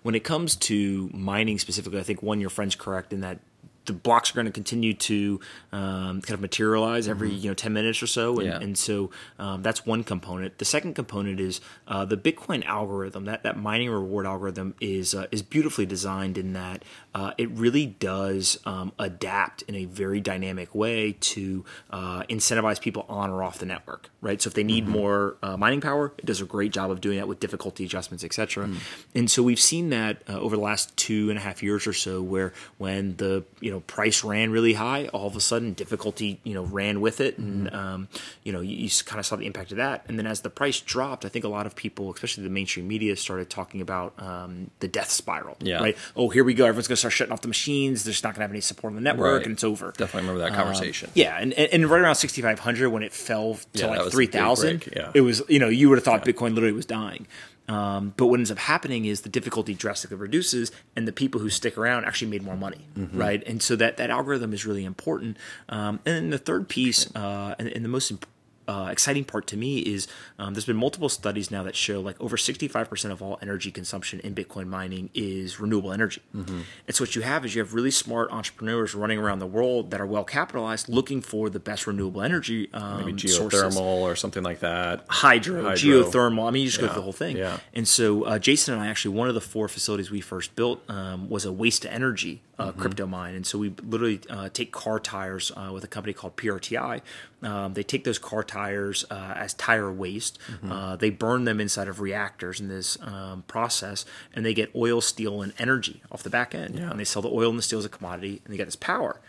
When 0.03 0.15
it 0.15 0.25
comes 0.25 0.57
to 0.57 1.09
mining 1.15 1.59
specifically, 1.59 1.99
I 1.99 2.03
think 2.03 2.23
one, 2.23 2.41
your 2.41 2.51
friend's 2.51 2.75
correct 2.75 3.13
in 3.13 3.21
that 3.23 3.39
the 3.87 3.93
blocks 3.93 4.31
are 4.31 4.35
going 4.35 4.47
to 4.47 4.53
continue 4.53 4.95
to 4.95 5.41
um, 5.73 6.21
kind 6.23 6.31
of 6.31 6.41
materialize 6.41 7.09
every 7.09 7.31
mm-hmm. 7.31 7.39
you 7.39 7.51
know 7.51 7.55
10 7.55 7.73
minutes 7.73 8.03
or 8.03 8.07
so 8.07 8.39
and, 8.39 8.49
yeah. 8.49 8.59
and 8.59 8.79
so 8.79 9.11
um, 9.39 9.63
that's 9.63 9.85
one 9.85 10.05
component 10.05 10.59
the 10.59 10.65
second 10.65 10.95
component 10.95 11.41
is 11.41 11.61
uh, 11.89 12.05
the 12.05 12.17
bitcoin 12.17 12.65
algorithm 12.65 13.25
that, 13.25 13.43
that 13.43 13.59
mining 13.59 13.91
reward 13.91 14.27
algorithm 14.27 14.75
is 14.81 15.15
uh, 15.15 15.27
is 15.33 15.43
beautifully 15.43 15.87
designed 15.87 16.39
in 16.39 16.53
that 16.53 16.85
uh, 17.15 17.33
it 17.39 17.51
really 17.51 17.87
does 17.87 18.59
um, 18.65 18.93
adapt 18.99 19.63
in 19.63 19.75
a 19.75 19.85
very 19.85 20.21
dynamic 20.21 20.75
way 20.75 21.13
to 21.21 21.65
uh, 21.91 22.23
incentivize 22.25 22.81
people 22.81 23.05
on 23.09 23.31
or 23.31 23.43
off 23.43 23.59
the 23.59 23.67
network 23.67 24.12
right 24.23 24.41
so 24.41 24.49
if 24.49 24.55
they 24.55 24.65
need 24.65 24.85
mm-hmm. 24.85 24.95
more 24.95 25.37
uh, 25.43 25.57
mining 25.57 25.81
power 25.81 26.13
it 26.17 26.25
does 26.25 26.41
a 26.41 26.47
great 26.47 26.73
job 26.73 26.91
of 26.91 27.01
doing 27.01 27.19
that 27.19 27.29
with 27.29 27.39
difficulty 27.39 27.85
adjustments 27.85 28.25
etc 28.25 28.67
mm. 28.67 28.77
and 29.15 29.31
so 29.31 29.43
we've 29.43 29.61
seen 29.61 29.91
that 29.91 30.23
uh, 30.29 30.39
over 30.39 30.57
the 30.57 30.63
last 30.63 30.97
two 30.97 31.29
and 31.29 31.39
a 31.39 31.43
half 31.43 31.63
years 31.63 31.87
or 31.87 31.93
so 31.93 32.23
where 32.23 32.53
when 32.79 33.17
the 33.17 33.45
you 33.61 33.71
know 33.71 33.81
price 33.81 34.25
ran 34.25 34.51
really 34.51 34.75
high, 34.75 35.09
all 35.09 35.27
of 35.27 35.37
a 35.37 35.41
sudden 35.41 35.73
difficulty 35.73 36.41
you 36.45 36.55
know 36.55 36.65
ran 36.65 37.01
with 37.01 37.21
it, 37.21 37.39
and 37.39 37.67
mm-hmm. 37.67 37.77
um, 37.77 38.09
you 38.43 38.53
know 38.53 38.61
you, 38.61 38.77
you, 38.77 38.91
kind 39.05 39.19
of 39.19 39.27
saw 39.27 39.37
the 39.37 39.47
impact 39.47 39.71
of 39.73 39.79
that. 39.79 40.05
And 40.09 40.19
then 40.19 40.27
as 40.27 40.41
the 40.41 40.51
price 40.51 40.81
dropped, 40.81 41.25
I 41.25 41.29
think 41.29 41.45
a 41.45 41.49
lot 41.49 41.67
of 41.67 41.75
people, 41.75 42.13
especially 42.13 42.45
the 42.45 42.51
mainstream 42.51 42.89
media, 42.89 43.17
started 43.17 43.51
talking 43.51 43.81
about 43.81 44.15
um, 44.19 44.71
the 44.81 44.89
death 44.89 45.11
spiral. 45.11 45.57
Yeah. 45.61 45.81
Right. 45.81 45.97
Oh, 46.17 46.29
here 46.29 46.45
we 46.45 46.55
go. 46.55 46.65
Everyone's 46.65 46.89
going 46.89 46.97
to 46.97 47.01
start 47.01 47.13
shutting 47.13 47.33
off 47.33 47.43
the 47.43 47.49
machines. 47.49 48.05
There's 48.05 48.23
not 48.23 48.31
going 48.31 48.41
to 48.41 48.43
have 48.43 48.51
any 48.51 48.61
support 48.61 48.93
on 48.93 48.95
the 48.95 49.01
network, 49.01 49.39
right. 49.39 49.47
and 49.47 49.55
it's 49.55 49.65
over. 49.65 49.93
Definitely 49.97 50.29
remember 50.29 50.49
that 50.49 50.57
conversation. 50.57 51.09
Um, 51.09 51.13
yeah, 51.15 51.39
and, 51.39 51.53
and, 51.55 51.73
and 51.73 51.91
right 51.91 52.01
around 52.01 52.15
6,500 52.17 52.91
when 52.91 53.03
it 53.03 53.13
fell 53.13 53.59
to 53.75 53.81
yeah, 53.81 53.87
like 53.87 54.12
3,000, 54.13 54.93
yeah. 54.95 55.11
it 55.15 55.23
was 55.23 55.43
you 55.49 55.59
know 55.59 55.69
you 55.69 55.89
would 55.89 55.99
have 55.99 56.05
thought 56.05 56.27
yeah. 56.27 56.33
Bitcoin 56.33 56.55
literally 56.55 56.73
was 56.73 56.87
dying. 56.87 57.27
Um, 57.69 58.13
but 58.17 58.27
what 58.27 58.41
ends 58.41 58.51
up 58.51 58.59
happening 58.59 59.05
is 59.05 59.21
the 59.21 59.29
difficulty 59.29 59.75
drastically 59.75 60.17
reduces, 60.17 60.73
and 60.97 61.07
the 61.07 61.13
people 61.13 61.41
who 61.41 61.49
stick 61.49 61.79
around 61.79 62.05
actually 62.05 62.31
made 62.31 62.43
more 62.43 62.57
money, 62.57 62.87
mm-hmm. 62.97 63.17
right? 63.17 63.43
And 63.47 63.63
so 63.63 63.77
that 63.77 63.97
that 63.99 64.11
algorithm 64.11 64.53
is 64.53 64.67
really 64.67 64.85
important. 64.85 65.37
Um, 65.69 66.01
and 66.05 66.17
then 66.17 66.31
the 66.31 66.39
third 66.39 66.69
piece, 66.69 67.15
uh, 67.15 67.55
and, 67.59 67.69
and, 67.69 67.85
the 67.85 67.89
most 67.89 68.11
important 68.11 68.32
uh, 68.73 68.87
exciting 68.87 69.25
part 69.25 69.47
to 69.49 69.57
me 69.57 69.79
is 69.81 70.09
um, 70.39 70.55
there's 70.55 70.65
been 70.65 70.77
multiple 70.77 71.09
studies 71.09 71.51
now 71.51 71.63
that 71.63 71.77
show 71.77 72.01
like 72.01 72.19
over 72.21 72.37
65% 72.37 73.11
of 73.11 73.21
all 73.21 73.39
energy 73.43 73.71
consumption 73.71 74.21
in 74.21 74.35
Bitcoin 74.35 74.67
mining 74.67 75.11
is 75.13 75.61
renewable 75.61 75.93
energy. 75.93 76.23
Mm-hmm. 76.35 76.61
And 76.87 76.97
so 76.97 77.05
what 77.05 77.15
you 77.15 77.23
have 77.23 77.45
is 77.45 77.55
you 77.55 77.61
have 77.61 77.75
really 77.75 77.91
smart 77.91 78.31
entrepreneurs 78.31 78.95
running 78.95 79.19
around 79.19 79.41
the 79.41 79.47
world 79.47 79.91
that 79.91 80.01
are 80.01 80.07
well 80.07 80.25
capitalized, 80.25 80.89
looking 80.89 81.21
for 81.21 81.51
the 81.51 81.61
best 81.61 81.87
renewable 81.87 82.23
energy 82.23 82.71
um, 82.73 83.05
maybe 83.05 83.13
geothermal 83.13 83.73
sources. 83.73 83.77
or 83.79 84.17
something 84.17 84.43
like 84.43 84.61
that, 84.61 85.05
hydro, 85.09 85.63
hydro. 85.63 86.03
geothermal. 86.03 86.49
I 86.49 86.51
mean, 86.51 86.63
you 86.63 86.69
just 86.69 86.81
yeah. 86.81 86.87
go 86.87 86.93
through 86.95 87.01
the 87.01 87.05
whole 87.05 87.13
thing. 87.13 87.37
Yeah. 87.37 87.59
And 87.75 87.87
so 87.87 88.23
uh, 88.25 88.39
Jason 88.39 88.75
and 88.75 88.83
I 88.83 88.89
actually 88.89 89.15
one 89.15 89.29
of 89.29 89.35
the 89.35 89.41
four 89.41 89.69
facilities 89.69 90.11
we 90.11 90.21
first 90.23 90.57
built 90.57 90.83
um, 90.89 91.29
was 91.29 91.45
a 91.45 91.53
waste 91.53 91.83
to 91.83 91.93
energy 91.93 92.41
uh, 92.63 92.71
mm-hmm. 92.71 92.81
crypto 92.81 93.07
mine, 93.07 93.35
and 93.35 93.47
so 93.47 93.59
we 93.59 93.75
literally 93.83 94.21
uh, 94.31 94.49
take 94.49 94.73
car 94.73 95.01
tires 95.01 95.51
uh, 95.57 95.71
with 95.73 95.85
a 95.85 95.89
company 95.89 96.13
called 96.13 96.37
PRTI. 96.37 97.01
Um, 97.43 97.75
they 97.75 97.83
take 97.83 98.05
those 98.05 98.19
car 98.19 98.45
tires 98.45 99.05
uh, 99.11 99.35
as 99.37 99.55
tire 99.55 99.93
waste. 99.93 100.39
Mm-hmm. 100.51 100.73
Uh, 100.73 100.97
they 100.97 101.11
burn 101.11 101.45
them 101.45 101.61
inside 101.61 101.89
of 101.89 102.01
reactors 102.01 102.61
in 102.61 102.69
this 102.69 102.97
um, 103.03 103.43
process, 103.49 104.05
and 104.35 104.45
they 104.45 104.55
get 104.55 104.71
oil, 104.77 105.01
steel, 105.01 105.43
and 105.43 105.53
energy 105.59 106.03
off 106.11 106.23
the 106.23 106.31
back 106.31 106.55
end. 106.55 106.79
Yeah. 106.79 106.91
And 106.91 107.01
they 107.01 107.05
sell 107.05 107.23
the 107.23 107.31
oil 107.31 107.51
and 107.51 107.59
the 107.59 107.63
steel 107.63 107.81
as 107.81 107.85
a 107.85 107.89
commodity, 107.89 108.41
and 108.45 108.53
they 108.53 108.57
get 108.57 108.67
this 108.67 108.77
power 108.77 109.21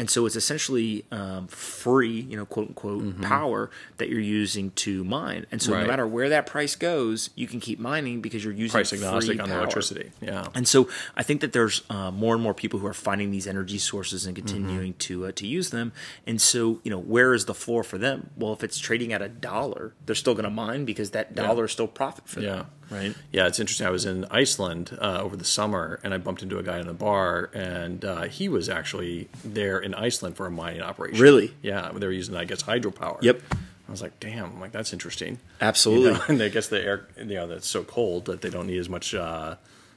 and 0.00 0.08
so 0.08 0.24
it's 0.24 0.34
essentially 0.34 1.04
um, 1.12 1.46
free, 1.48 2.20
you 2.22 2.34
know, 2.34 2.46
quote 2.46 2.68
unquote, 2.68 3.02
mm-hmm. 3.02 3.22
power 3.22 3.70
that 3.98 4.08
you're 4.08 4.18
using 4.18 4.70
to 4.70 5.04
mine. 5.04 5.44
And 5.52 5.60
so 5.60 5.74
right. 5.74 5.82
no 5.82 5.86
matter 5.86 6.06
where 6.06 6.30
that 6.30 6.46
price 6.46 6.74
goes, 6.74 7.28
you 7.34 7.46
can 7.46 7.60
keep 7.60 7.78
mining 7.78 8.22
because 8.22 8.42
you're 8.42 8.54
using 8.54 8.72
price 8.72 8.94
agnostic 8.94 9.38
on 9.42 9.50
the 9.50 9.56
electricity. 9.56 10.10
Yeah. 10.22 10.46
And 10.54 10.66
so 10.66 10.88
I 11.18 11.22
think 11.22 11.42
that 11.42 11.52
there's 11.52 11.82
uh, 11.90 12.10
more 12.10 12.32
and 12.32 12.42
more 12.42 12.54
people 12.54 12.80
who 12.80 12.86
are 12.86 12.94
finding 12.94 13.30
these 13.30 13.46
energy 13.46 13.76
sources 13.76 14.24
and 14.24 14.34
continuing 14.34 14.92
mm-hmm. 14.92 14.98
to 15.00 15.26
uh, 15.26 15.32
to 15.32 15.46
use 15.46 15.68
them. 15.68 15.92
And 16.26 16.40
so 16.40 16.80
you 16.82 16.90
know, 16.90 16.98
where 16.98 17.34
is 17.34 17.44
the 17.44 17.52
floor 17.54 17.84
for 17.84 17.98
them? 17.98 18.30
Well, 18.38 18.54
if 18.54 18.64
it's 18.64 18.78
trading 18.78 19.12
at 19.12 19.20
a 19.20 19.28
dollar, 19.28 19.92
they're 20.06 20.14
still 20.14 20.32
going 20.32 20.44
to 20.44 20.50
mine 20.50 20.86
because 20.86 21.10
that 21.10 21.34
dollar 21.34 21.58
yeah. 21.58 21.64
is 21.64 21.72
still 21.72 21.88
profit 21.88 22.26
for 22.26 22.40
them. 22.40 22.66
Right. 22.90 23.14
Yeah, 23.30 23.46
it's 23.46 23.60
interesting. 23.60 23.86
I 23.86 23.90
was 23.90 24.04
in 24.04 24.24
Iceland 24.30 24.96
uh, 25.00 25.20
over 25.22 25.36
the 25.36 25.44
summer, 25.44 26.00
and 26.02 26.12
I 26.12 26.18
bumped 26.18 26.42
into 26.42 26.58
a 26.58 26.62
guy 26.62 26.80
in 26.80 26.88
a 26.88 26.94
bar, 26.94 27.50
and 27.54 28.04
uh, 28.04 28.22
he 28.22 28.48
was 28.48 28.68
actually 28.68 29.28
there 29.44 29.78
in 29.78 29.94
Iceland 29.94 30.36
for 30.36 30.46
a 30.46 30.50
mining 30.50 30.82
operation. 30.82 31.20
Really? 31.20 31.54
Yeah, 31.62 31.90
they 31.94 32.06
were 32.06 32.12
using, 32.12 32.36
I 32.36 32.44
guess, 32.44 32.62
hydropower. 32.64 33.22
Yep. 33.22 33.40
I 33.52 33.90
was 33.90 34.02
like, 34.02 34.20
damn, 34.20 34.44
I'm 34.44 34.60
like, 34.60 34.72
that's 34.72 34.92
interesting. 34.92 35.38
Absolutely. 35.60 36.12
You 36.12 36.12
know? 36.12 36.24
And 36.28 36.42
I 36.42 36.48
guess 36.48 36.68
the 36.68 36.80
air, 36.80 37.08
you 37.16 37.24
know, 37.24 37.48
that's 37.48 37.66
so 37.66 37.82
cold 37.82 38.26
that 38.26 38.40
they 38.40 38.50
don't 38.50 38.68
need 38.68 38.78
as 38.78 38.88
much, 38.88 39.14
uh, 39.14 39.56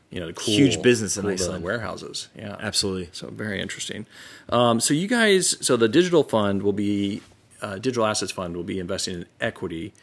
you 0.10 0.20
know, 0.20 0.32
cool, 0.32 0.54
huge 0.54 0.82
business 0.82 1.16
in 1.16 1.28
Iceland 1.28 1.64
warehouses. 1.64 2.28
Yeah, 2.36 2.56
absolutely. 2.60 3.10
So 3.12 3.30
very 3.30 3.62
interesting. 3.62 4.08
Um, 4.50 4.80
so 4.80 4.96
you 4.96 5.08
guys, 5.08 5.58
so 5.66 5.78
the 5.78 5.88
digital 5.88 6.24
fund 6.24 6.64
will 6.64 6.74
be, 6.74 7.22
uh, 7.62 7.76
digital 7.76 8.06
assets 8.06 8.32
fund 8.32 8.56
will 8.56 8.64
be 8.64 8.80
investing 8.80 9.14
in 9.14 9.26
equity 9.40 9.94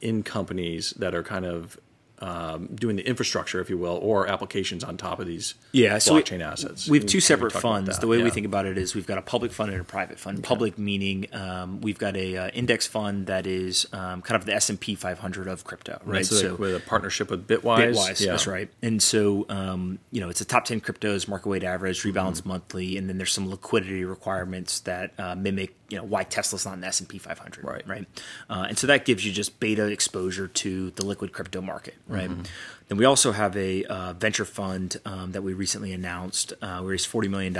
in 0.00 0.22
companies 0.22 0.90
that 0.92 1.14
are 1.14 1.24
kind 1.24 1.44
of 1.44 1.76
um, 2.20 2.68
doing 2.74 2.96
the 2.96 3.06
infrastructure, 3.06 3.60
if 3.60 3.68
you 3.68 3.76
will, 3.76 3.98
or 4.02 4.26
applications 4.26 4.84
on 4.84 4.96
top 4.96 5.18
of 5.18 5.26
these 5.26 5.54
yeah, 5.72 5.98
so 5.98 6.14
blockchain 6.14 6.38
we, 6.38 6.44
assets. 6.44 6.88
We 6.88 6.98
have 6.98 7.06
two 7.06 7.20
separate 7.20 7.52
funds. 7.52 7.98
The 7.98 8.06
way 8.06 8.18
yeah. 8.18 8.24
we 8.24 8.30
think 8.30 8.46
about 8.46 8.66
it 8.66 8.78
is 8.78 8.94
we've 8.94 9.06
got 9.06 9.18
a 9.18 9.22
public 9.22 9.52
fund 9.52 9.72
and 9.72 9.80
a 9.80 9.84
private 9.84 10.18
fund. 10.18 10.38
Okay. 10.38 10.46
Public 10.46 10.78
meaning 10.78 11.26
um, 11.32 11.80
we've 11.80 11.98
got 11.98 12.16
a 12.16 12.36
uh, 12.36 12.48
index 12.50 12.86
fund 12.86 13.26
that 13.26 13.46
is 13.46 13.86
um, 13.92 14.22
kind 14.22 14.40
of 14.40 14.46
the 14.46 14.54
S 14.54 14.70
and 14.70 14.78
P 14.78 14.94
500 14.94 15.48
of 15.48 15.64
crypto, 15.64 16.00
right? 16.04 16.16
right 16.16 16.26
so, 16.26 16.36
so 16.36 16.54
with 16.54 16.74
a 16.74 16.80
partnership 16.80 17.30
with 17.30 17.46
Bitwise. 17.46 17.92
Bitwise, 17.92 18.20
yeah. 18.20 18.30
that's 18.30 18.46
right. 18.46 18.70
And 18.82 19.02
so 19.02 19.46
um, 19.48 19.98
you 20.10 20.20
know 20.20 20.28
it's 20.28 20.40
a 20.40 20.44
top 20.44 20.64
10 20.64 20.80
cryptos, 20.80 21.26
market 21.26 21.48
weight 21.48 21.64
average, 21.64 22.02
rebalance 22.02 22.38
mm-hmm. 22.38 22.50
monthly, 22.50 22.96
and 22.96 23.08
then 23.08 23.18
there's 23.18 23.32
some 23.32 23.50
liquidity 23.50 24.04
requirements 24.04 24.80
that 24.80 25.12
uh, 25.18 25.34
mimic 25.34 25.74
you 25.94 26.00
know 26.00 26.06
why 26.06 26.24
Tesla's 26.24 26.66
not 26.66 26.76
an 26.76 26.82
S 26.82 26.98
and 26.98 27.08
P 27.08 27.18
500, 27.18 27.62
right? 27.62 27.86
Right. 27.86 28.04
Uh, 28.50 28.66
and 28.68 28.76
so 28.76 28.88
that 28.88 29.04
gives 29.04 29.24
you 29.24 29.30
just 29.30 29.60
beta 29.60 29.86
exposure 29.86 30.48
to 30.48 30.90
the 30.90 31.06
liquid 31.06 31.32
crypto 31.32 31.60
market, 31.60 31.94
right? 32.08 32.28
Mm-hmm. 32.28 32.42
Then 32.88 32.98
we 32.98 33.06
also 33.06 33.32
have 33.32 33.56
a 33.56 33.84
uh, 33.84 34.12
venture 34.12 34.44
fund 34.44 34.98
um, 35.06 35.32
that 35.32 35.42
we 35.42 35.54
recently 35.54 35.92
announced. 35.92 36.52
Uh, 36.60 36.80
we 36.82 36.92
raised 36.92 37.10
$40 37.10 37.30
million 37.30 37.56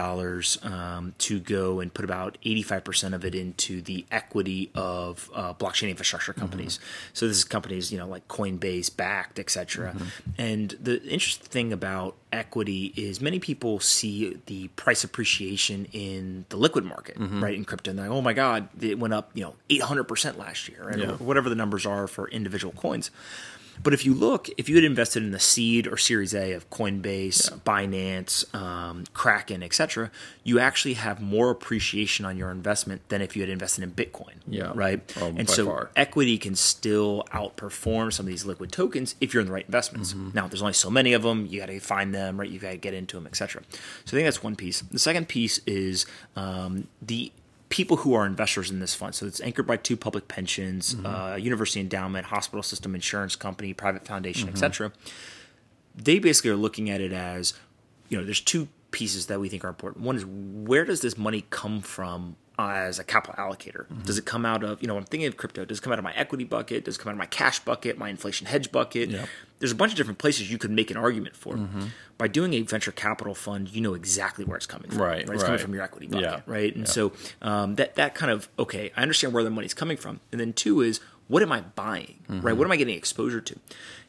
um, 0.63 1.15
to 1.19 1.41
go 1.41 1.81
and 1.81 1.93
put 1.93 2.05
about 2.05 2.37
85% 2.45 3.15
of 3.15 3.25
it 3.25 3.35
into 3.35 3.81
the 3.81 4.05
equity 4.11 4.71
of 4.75 5.31
uh, 5.35 5.55
blockchain 5.55 5.89
infrastructure 5.89 6.35
companies. 6.35 6.77
Mm-hmm. 6.77 7.11
So 7.15 7.29
this 7.29 7.39
is 7.39 7.45
companies, 7.45 7.91
you 7.91 7.99
know, 7.99 8.07
like 8.07 8.29
Coinbase, 8.29 8.91
Bakkt, 8.91 9.39
etc. 9.39 9.93
Mm-hmm. 9.93 10.05
And 10.37 10.71
the 10.81 11.03
interesting 11.05 11.49
thing 11.49 11.73
about 11.73 12.17
equity 12.31 12.93
is 12.97 13.21
many 13.21 13.39
people 13.39 13.81
see 13.81 14.39
the 14.47 14.69
price 14.69 15.05
appreciation 15.05 15.87
in 15.93 16.45
the 16.51 16.57
liquid 16.57 16.85
market, 16.85 17.19
mm-hmm. 17.19 17.43
right, 17.43 17.55
in 17.55 17.65
crypto. 17.65 17.91
And 17.91 17.99
they're 17.99 18.09
like, 18.09 18.17
oh 18.17 18.21
my 18.21 18.35
God, 18.35 18.69
it 18.81 18.99
went 18.99 19.15
up, 19.15 19.31
you 19.33 19.45
know, 19.45 19.55
800% 19.71 20.37
last 20.37 20.69
year, 20.69 20.85
right? 20.85 20.99
Yeah. 20.99 21.13
Or 21.13 21.17
whatever 21.17 21.49
the 21.49 21.55
numbers 21.55 21.87
are 21.87 22.07
for 22.07 22.29
individual 22.29 22.75
coins. 22.75 23.11
But 23.83 23.93
if 23.95 24.05
you 24.05 24.15
look, 24.15 24.49
if 24.57 24.69
you 24.69 24.75
had 24.77 24.85
invested 24.85 25.23
in 25.23 25.31
the 25.31 25.41
seed 25.41 25.87
or 25.87 25.97
Series 25.97 26.35
A 26.35 26.53
of 26.53 26.69
Coinbase, 26.71 27.51
yeah. 27.51 27.57
Binance, 27.59 28.55
um, 28.55 29.05
Kraken, 29.13 29.63
etc., 29.63 30.11
you 30.43 30.59
actually 30.59 30.95
have 30.95 31.21
more 31.21 31.51
appreciation 31.51 32.25
on 32.25 32.37
your 32.37 32.51
investment 32.51 33.09
than 33.09 33.21
if 33.23 33.37
you 33.37 33.43
had 33.43 33.51
invested 33.51 33.83
in 33.83 33.93
Bitcoin. 33.93 34.35
Yeah. 34.47 34.73
Right. 34.75 35.01
Um, 35.21 35.37
and 35.39 35.49
so 35.49 35.67
far. 35.67 35.91
equity 35.97 36.39
can 36.39 36.55
still 36.55 37.25
outperform 37.33 38.13
some 38.13 38.27
of 38.27 38.31
these 38.31 38.45
liquid 38.45 38.73
tokens 38.73 39.15
if 39.21 39.33
you're 39.35 39.41
in 39.41 39.47
the 39.47 39.53
right 39.53 39.67
investments. 39.67 40.13
Mm-hmm. 40.13 40.31
Now, 40.35 40.49
there's 40.49 40.63
only 40.63 40.75
so 40.75 40.91
many 40.91 41.13
of 41.13 41.23
them. 41.23 41.47
You 41.47 41.61
got 41.61 41.67
to 41.67 41.81
find 41.81 42.15
them, 42.15 42.39
right? 42.39 42.49
You 42.49 42.59
got 42.59 42.71
to 42.71 42.77
get 42.77 42.95
into 42.95 43.17
them, 43.17 43.27
etc. 43.27 43.63
So 44.05 44.17
I 44.17 44.19
think 44.19 44.27
that's 44.27 44.43
one 44.43 44.57
piece. 44.57 44.81
The 44.81 44.99
second 44.99 45.29
piece 45.29 45.59
is 45.67 46.07
um, 46.37 46.89
the 47.03 47.33
people 47.75 47.97
who 47.97 48.15
are 48.15 48.25
investors 48.25 48.71
in 48.71 48.79
this 48.79 48.95
fund. 48.95 49.17
So 49.17 49.27
it's 49.27 49.41
anchored 49.41 49.67
by 49.67 49.77
two 49.77 49.97
public 49.97 50.29
pensions, 50.29 50.95
uh, 51.05 51.35
university 51.35 51.81
endowment, 51.81 52.27
hospital 52.27 52.63
system, 52.63 52.95
insurance 52.95 53.35
company, 53.35 53.75
private 53.75 54.07
foundation, 54.07 54.49
etc. 54.49 54.93
They 55.93 56.21
basically 56.21 56.51
are 56.53 56.57
looking 56.57 56.89
at 56.89 57.01
it 57.01 57.13
as, 57.13 57.53
you 58.09 58.17
know, 58.17 58.25
there's 58.25 58.41
two 58.41 58.69
pieces 58.93 59.27
that 59.27 59.41
we 59.41 59.49
think 59.49 59.65
are 59.65 59.71
important. 59.71 60.05
One 60.05 60.15
is 60.15 60.25
where 60.25 60.85
does 60.85 61.01
this 61.01 61.19
money 61.19 61.47
come 61.51 61.81
from 61.81 62.37
as 62.59 62.99
a 62.99 63.05
capital 63.05 63.35
allocator? 63.37 63.87
Does 64.05 64.17
it 64.19 64.25
come 64.25 64.47
out 64.47 64.63
of, 64.63 64.81
you 64.81 64.89
know, 64.89 64.97
I'm 64.97 65.05
thinking 65.05 65.27
of 65.27 65.37
crypto, 65.37 65.65
does 65.65 65.79
it 65.79 65.83
come 65.83 65.93
out 65.93 65.99
of 65.99 66.05
my 66.05 66.13
equity 66.15 66.45
bucket? 66.45 66.85
Does 66.85 66.97
it 66.97 66.99
come 67.01 67.11
out 67.11 67.15
of 67.15 67.19
my 67.19 67.27
cash 67.27 67.59
bucket, 67.61 67.99
my 67.99 68.09
inflation 68.09 68.47
hedge 68.47 68.71
bucket? 68.71 69.11
Yep. 69.11 69.29
There's 69.59 69.73
a 69.73 69.75
bunch 69.75 69.93
of 69.93 69.97
different 69.97 70.19
places 70.19 70.51
you 70.53 70.59
could 70.59 70.71
make 70.71 70.91
an 70.91 70.97
argument 70.97 71.35
for. 71.37 71.59
By 72.17 72.29
doing 72.29 72.55
a 72.55 72.61
venture 72.63 72.93
capital 72.93 73.35
fund, 73.35 73.69
you 73.71 73.81
know 73.81 73.95
exactly 73.95 74.45
where 74.45 74.57
it's 74.57 74.67
coming 74.67 74.91
from. 74.91 75.01
Right, 75.03 75.21
It's 75.23 75.31
right. 75.31 75.41
coming 75.43 75.59
from 75.59 75.75
your 75.75 75.83
equity 75.83 76.07
bucket, 76.07 76.23
Yeah, 76.25 76.41
right? 76.47 76.73
And 76.75 76.87
yeah. 76.87 76.93
so 76.93 77.13
um, 77.43 77.75
that 77.77 77.97
that 77.97 78.15
kind 78.15 78.31
of 78.31 78.49
okay, 78.59 78.93
I 78.97 79.03
understand 79.03 79.35
where 79.35 79.43
the 79.43 79.51
money's 79.51 79.75
coming 79.75 79.97
from. 79.97 80.21
And 80.31 80.41
then 80.41 80.53
two 80.53 80.81
is 80.81 81.01
what 81.27 81.43
am 81.43 81.51
I 81.51 81.63
buying, 81.63 82.21
Mm-hmm. 82.31 82.47
right? 82.47 82.57
What 82.57 82.67
am 82.67 82.73
I 82.73 82.77
getting 82.77 82.97
exposure 82.97 83.41
to? 83.41 83.57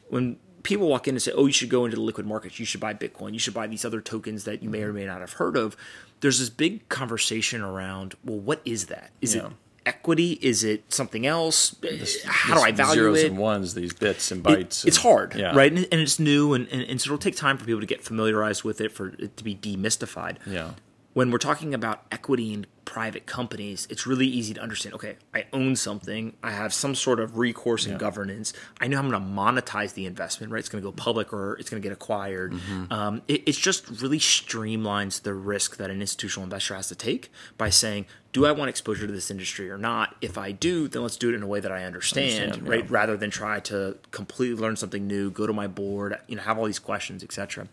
When 0.08 0.36
people 0.62 0.88
walk 0.88 1.08
in 1.08 1.14
and 1.14 1.22
say, 1.22 1.32
"Oh, 1.32 1.46
you 1.46 1.52
should 1.52 1.68
go 1.70 1.84
into 1.84 1.96
the 1.96 2.02
liquid 2.02 2.26
markets. 2.26 2.58
You 2.60 2.66
should 2.66 2.80
buy 2.80 2.92
Bitcoin. 2.94 3.32
You 3.32 3.38
should 3.38 3.54
buy 3.54 3.66
these 3.66 3.84
other 3.84 4.00
tokens 4.00 4.44
that 4.44 4.62
you 4.62 4.68
may 4.68 4.82
or 4.82 4.92
may 4.92 5.04
not 5.06 5.20
have 5.20 5.34
heard 5.34 5.56
of." 5.56 5.76
There's 6.20 6.38
this 6.38 6.50
big 6.50 6.88
conversation 6.88 7.60
around, 7.62 8.14
well, 8.24 8.38
what 8.38 8.60
is 8.64 8.86
that? 8.86 9.10
Is 9.20 9.34
Yeah. 9.34 9.46
it 9.46 9.52
equity? 9.84 10.32
Is 10.42 10.64
it 10.64 10.92
something 10.92 11.26
else? 11.26 11.76
Eh, 11.84 12.04
how 12.26 12.54
do 12.56 12.60
I 12.60 12.72
value 12.72 12.94
zeros 13.02 13.22
it? 13.22 13.26
and 13.28 13.38
ones, 13.38 13.74
these 13.74 13.92
bits 13.92 14.32
and 14.32 14.44
It- 14.46 14.68
bytes. 14.70 14.84
it's 14.84 14.96
hard, 14.96 15.34
yeah. 15.36 15.54
right? 15.54 15.70
And, 15.72 15.86
and 15.92 16.00
it's 16.00 16.18
new, 16.18 16.54
and, 16.54 16.66
and, 16.72 16.82
and 16.82 17.00
so 17.00 17.08
it'll 17.08 17.18
take 17.18 17.36
time 17.36 17.56
for 17.56 17.64
people 17.64 17.80
to 17.80 17.86
get 17.86 18.02
familiarized 18.02 18.64
with 18.64 18.80
it, 18.80 18.90
for 18.90 19.08
it 19.18 19.36
to 19.36 19.44
be 19.44 19.54
demystified. 19.54 20.38
Yeah. 20.46 20.72
When 21.16 21.30
we're 21.30 21.38
talking 21.38 21.72
about 21.72 22.02
equity 22.12 22.52
in 22.52 22.66
private 22.84 23.24
companies, 23.24 23.88
it's 23.88 24.06
really 24.06 24.26
easy 24.26 24.52
to 24.52 24.60
understand. 24.60 24.94
Okay, 24.96 25.16
I 25.32 25.46
own 25.50 25.74
something. 25.74 26.34
I 26.42 26.50
have 26.50 26.74
some 26.74 26.94
sort 26.94 27.20
of 27.20 27.38
recourse 27.38 27.86
and 27.86 27.92
Yeah. 27.94 27.98
governance. 27.98 28.52
I 28.82 28.86
know 28.86 28.98
I'm 28.98 29.08
going 29.08 29.22
to 29.22 29.26
monetize 29.26 29.94
the 29.94 30.04
investment, 30.04 30.52
right? 30.52 30.58
It's 30.58 30.68
going 30.68 30.84
to 30.84 30.86
go 30.86 30.92
public 30.92 31.32
or 31.32 31.54
it's 31.58 31.70
going 31.70 31.80
to 31.82 31.88
get 31.88 31.94
acquired. 31.94 32.52
Mm-hmm. 32.52 32.92
Um, 32.92 33.22
it, 33.28 33.44
it's 33.46 33.56
just 33.56 33.88
really 34.02 34.18
streamlines 34.18 35.22
the 35.22 35.32
risk 35.32 35.78
that 35.78 35.88
an 35.88 36.02
institutional 36.02 36.44
investor 36.44 36.74
has 36.74 36.88
to 36.88 36.94
take 36.94 37.32
by 37.56 37.70
saying, 37.70 38.04
do 38.34 38.44
I 38.44 38.52
want 38.52 38.68
exposure 38.68 39.06
to 39.06 39.12
this 39.14 39.30
industry 39.30 39.70
or 39.70 39.78
not? 39.78 40.16
If 40.20 40.36
I 40.36 40.52
do, 40.52 40.86
then 40.86 41.00
let's 41.00 41.16
do 41.16 41.30
it 41.30 41.34
in 41.34 41.42
a 41.42 41.46
way 41.46 41.60
that 41.60 41.72
I 41.72 41.84
understand, 41.84 42.52
Understand, 42.52 42.68
right? 42.68 42.80
yeah. 42.84 42.90
Rather 42.90 43.16
than 43.16 43.30
try 43.30 43.60
to 43.60 43.96
completely 44.10 44.60
learn 44.60 44.76
something 44.76 45.06
new, 45.06 45.30
go 45.30 45.46
to 45.46 45.54
my 45.54 45.66
board, 45.66 46.18
you 46.28 46.36
know, 46.36 46.42
have 46.42 46.58
all 46.58 46.66
these 46.66 46.78
questions, 46.78 47.24
etc. 47.24 47.68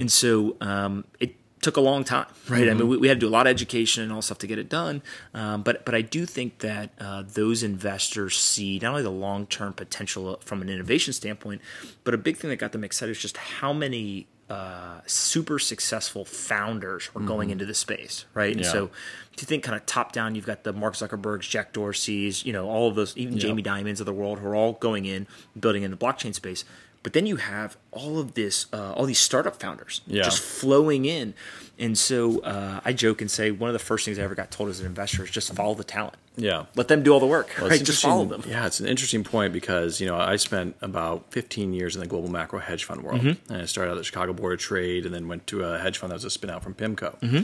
And 0.00 0.10
so 0.10 0.56
um, 0.60 1.04
it 1.20 1.36
took 1.62 1.76
a 1.76 1.80
long 1.80 2.04
time, 2.04 2.26
right? 2.48 2.68
I 2.68 2.74
mean, 2.74 2.88
we, 2.88 2.96
we 2.98 3.08
had 3.08 3.18
to 3.18 3.26
do 3.26 3.28
a 3.28 3.30
lot 3.30 3.46
of 3.46 3.50
education 3.50 4.02
and 4.02 4.12
all 4.12 4.20
stuff 4.20 4.38
to 4.38 4.46
get 4.46 4.58
it 4.58 4.68
done. 4.68 5.00
Um, 5.32 5.62
but 5.62 5.84
but 5.84 5.94
I 5.94 6.02
do 6.02 6.26
think 6.26 6.58
that 6.58 6.90
uh, 7.00 7.22
those 7.26 7.62
investors 7.62 8.36
see 8.38 8.78
not 8.82 8.90
only 8.90 9.02
the 9.02 9.10
long 9.10 9.46
term 9.46 9.72
potential 9.72 10.38
from 10.44 10.60
an 10.60 10.68
innovation 10.68 11.12
standpoint, 11.14 11.62
but 12.04 12.12
a 12.12 12.18
big 12.18 12.36
thing 12.36 12.50
that 12.50 12.56
got 12.56 12.72
them 12.72 12.84
excited 12.84 13.12
is 13.12 13.18
just 13.22 13.36
how 13.38 13.72
many. 13.72 14.26
Uh, 14.50 15.00
super 15.06 15.58
successful 15.58 16.26
founders 16.26 17.14
were 17.14 17.22
going 17.22 17.48
into 17.48 17.64
the 17.64 17.72
space, 17.72 18.26
right? 18.34 18.52
And 18.54 18.60
Yeah. 18.66 18.72
so, 18.72 18.90
if 19.32 19.40
you 19.40 19.46
think 19.46 19.62
kind 19.62 19.74
of 19.74 19.86
top 19.86 20.12
down, 20.12 20.34
you've 20.34 20.44
got 20.44 20.62
the 20.64 20.74
Mark 20.74 20.92
Zuckerbergs, 20.92 21.48
Jack 21.48 21.72
Dorsey's, 21.72 22.44
you 22.44 22.52
know, 22.52 22.68
all 22.68 22.86
of 22.88 22.94
those, 22.94 23.16
even 23.16 23.38
Jamie 23.38 23.62
Dimons 23.62 23.98
of 24.00 24.04
the 24.04 24.12
world, 24.12 24.40
who 24.40 24.46
are 24.48 24.54
all 24.54 24.74
going 24.74 25.06
in, 25.06 25.26
building 25.58 25.84
in 25.84 25.90
the 25.90 25.96
blockchain 25.96 26.34
space. 26.34 26.66
But 27.02 27.14
then 27.14 27.26
you 27.26 27.36
have 27.36 27.76
all 27.90 28.18
of 28.18 28.34
this, 28.34 28.66
uh, 28.72 28.92
all 28.92 29.06
these 29.06 29.18
startup 29.18 29.60
founders 29.60 30.02
Yeah. 30.06 30.22
just 30.22 30.40
flowing 30.40 31.04
in. 31.04 31.34
And 31.78 31.98
so 31.98 32.40
uh, 32.42 32.80
I 32.84 32.92
joke 32.92 33.20
and 33.20 33.28
say 33.30 33.50
one 33.50 33.68
of 33.68 33.72
the 33.72 33.80
first 33.80 34.04
things 34.04 34.18
I 34.18 34.22
ever 34.22 34.36
got 34.36 34.50
told 34.52 34.68
as 34.68 34.78
an 34.78 34.86
investor 34.86 35.24
is 35.24 35.30
just 35.30 35.52
follow 35.54 35.74
the 35.74 35.82
talent. 35.84 36.14
Yeah. 36.36 36.66
Let 36.76 36.86
them 36.88 37.02
do 37.02 37.12
all 37.12 37.18
the 37.18 37.26
work, 37.26 37.50
Well, 37.58 37.68
right? 37.70 37.82
Just 37.82 38.02
follow 38.02 38.24
them. 38.24 38.44
Yeah, 38.46 38.66
it's 38.66 38.78
an 38.78 38.86
interesting 38.86 39.24
point 39.24 39.52
because 39.52 40.00
you 40.00 40.06
know 40.06 40.16
I 40.16 40.36
spent 40.36 40.76
about 40.80 41.30
15 41.32 41.72
years 41.74 41.94
in 41.96 42.00
the 42.00 42.06
global 42.06 42.30
macro 42.30 42.60
hedge 42.60 42.84
fund 42.84 43.02
world. 43.02 43.20
Mm-hmm. 43.20 43.52
And 43.52 43.62
I 43.62 43.64
started 43.66 43.90
out 43.90 43.96
at 43.96 44.00
the 44.00 44.04
Chicago 44.04 44.32
Board 44.32 44.52
of 44.54 44.60
Trade, 44.60 45.04
and 45.04 45.14
then 45.14 45.26
went 45.28 45.46
to 45.48 45.62
a 45.64 45.78
hedge 45.78 45.98
fund 45.98 46.10
that 46.10 46.14
was 46.14 46.24
a 46.24 46.30
spin 46.30 46.50
out 46.50 46.62
from 46.62 46.74
PIMCO. 46.74 47.18
Mm-hmm. 47.20 47.42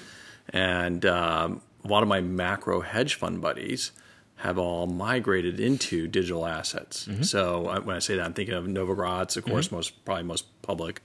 And 0.56 1.04
um, 1.04 1.60
a 1.84 1.88
lot 1.88 2.02
of 2.02 2.08
my 2.08 2.20
macro 2.20 2.80
hedge 2.80 3.14
fund 3.14 3.40
buddies 3.40 3.92
have 4.38 4.58
all 4.58 4.86
migrated 4.86 5.58
into 5.60 6.06
digital 6.06 6.46
assets. 6.46 7.06
Mm-hmm. 7.06 7.22
So 7.22 7.66
I, 7.66 7.78
when 7.80 7.96
I 7.96 7.98
say 7.98 8.16
that, 8.16 8.24
I'm 8.24 8.32
thinking 8.34 8.54
of 8.54 8.64
Novogratz, 8.66 9.36
of 9.36 9.44
course, 9.44 9.70
most 9.72 10.04
probably 10.04 10.24
most 10.24 10.44
public. 10.62 11.00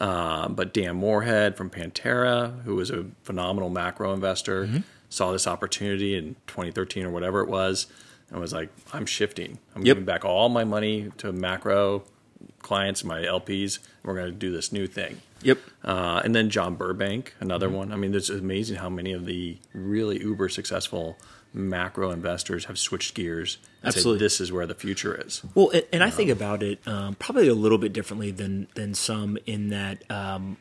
Uh, 0.00 0.48
but 0.48 0.72
Dan 0.72 0.96
Morehead 0.96 1.56
from 1.56 1.68
Pantera, 1.68 2.62
who 2.62 2.76
was 2.76 2.90
a 2.90 3.06
phenomenal 3.22 3.70
macro 3.70 4.12
investor, 4.14 4.66
Mm-hmm. 4.66 4.78
saw 5.08 5.32
this 5.32 5.46
opportunity 5.46 6.16
in 6.16 6.36
2013 6.46 7.04
or 7.04 7.10
whatever 7.10 7.40
it 7.42 7.48
was, 7.48 7.86
and 8.30 8.40
was 8.40 8.52
like, 8.52 8.70
"I'm 8.92 9.06
shifting. 9.06 9.58
I'm 9.74 9.82
Yep. 9.82 9.84
giving 9.96 10.04
back 10.04 10.24
all 10.24 10.48
my 10.48 10.62
money 10.64 11.10
to 11.18 11.32
macro 11.32 12.04
clients, 12.62 13.02
my 13.04 13.22
LPs. 13.22 13.78
And 13.78 14.04
we're 14.04 14.14
going 14.14 14.32
to 14.32 14.38
do 14.38 14.50
this 14.52 14.72
new 14.72 14.86
thing." 14.86 15.20
Yep. 15.42 15.58
Uh, 15.82 16.20
and 16.24 16.34
then 16.34 16.48
John 16.50 16.76
Burbank, 16.76 17.34
another 17.40 17.66
Mm-hmm. 17.66 17.76
one. 17.76 17.92
I 17.92 17.96
mean, 17.96 18.14
it's 18.14 18.30
amazing 18.30 18.76
how 18.76 18.88
many 18.88 19.12
of 19.12 19.26
the 19.26 19.58
really 19.74 20.20
uber 20.20 20.48
successful 20.48 21.18
macro 21.52 22.10
investors 22.10 22.66
have 22.66 22.78
switched 22.78 23.14
gears 23.14 23.58
and 23.82 23.88
Absolutely. 23.88 24.18
said, 24.18 24.24
"This 24.24 24.40
is 24.40 24.52
where 24.52 24.66
the 24.66 24.74
future 24.74 25.14
is." 25.14 25.42
Well, 25.54 25.70
and, 25.70 25.84
and 25.92 26.04
I 26.04 26.10
think 26.10 26.30
about 26.30 26.62
it 26.62 26.86
um, 26.86 27.14
probably 27.16 27.48
a 27.48 27.54
little 27.54 27.78
bit 27.78 27.92
differently 27.92 28.30
than 28.30 28.68
than 28.74 28.94
some 28.94 29.38
in 29.46 29.68
that 29.68 30.08
um, 30.10 30.56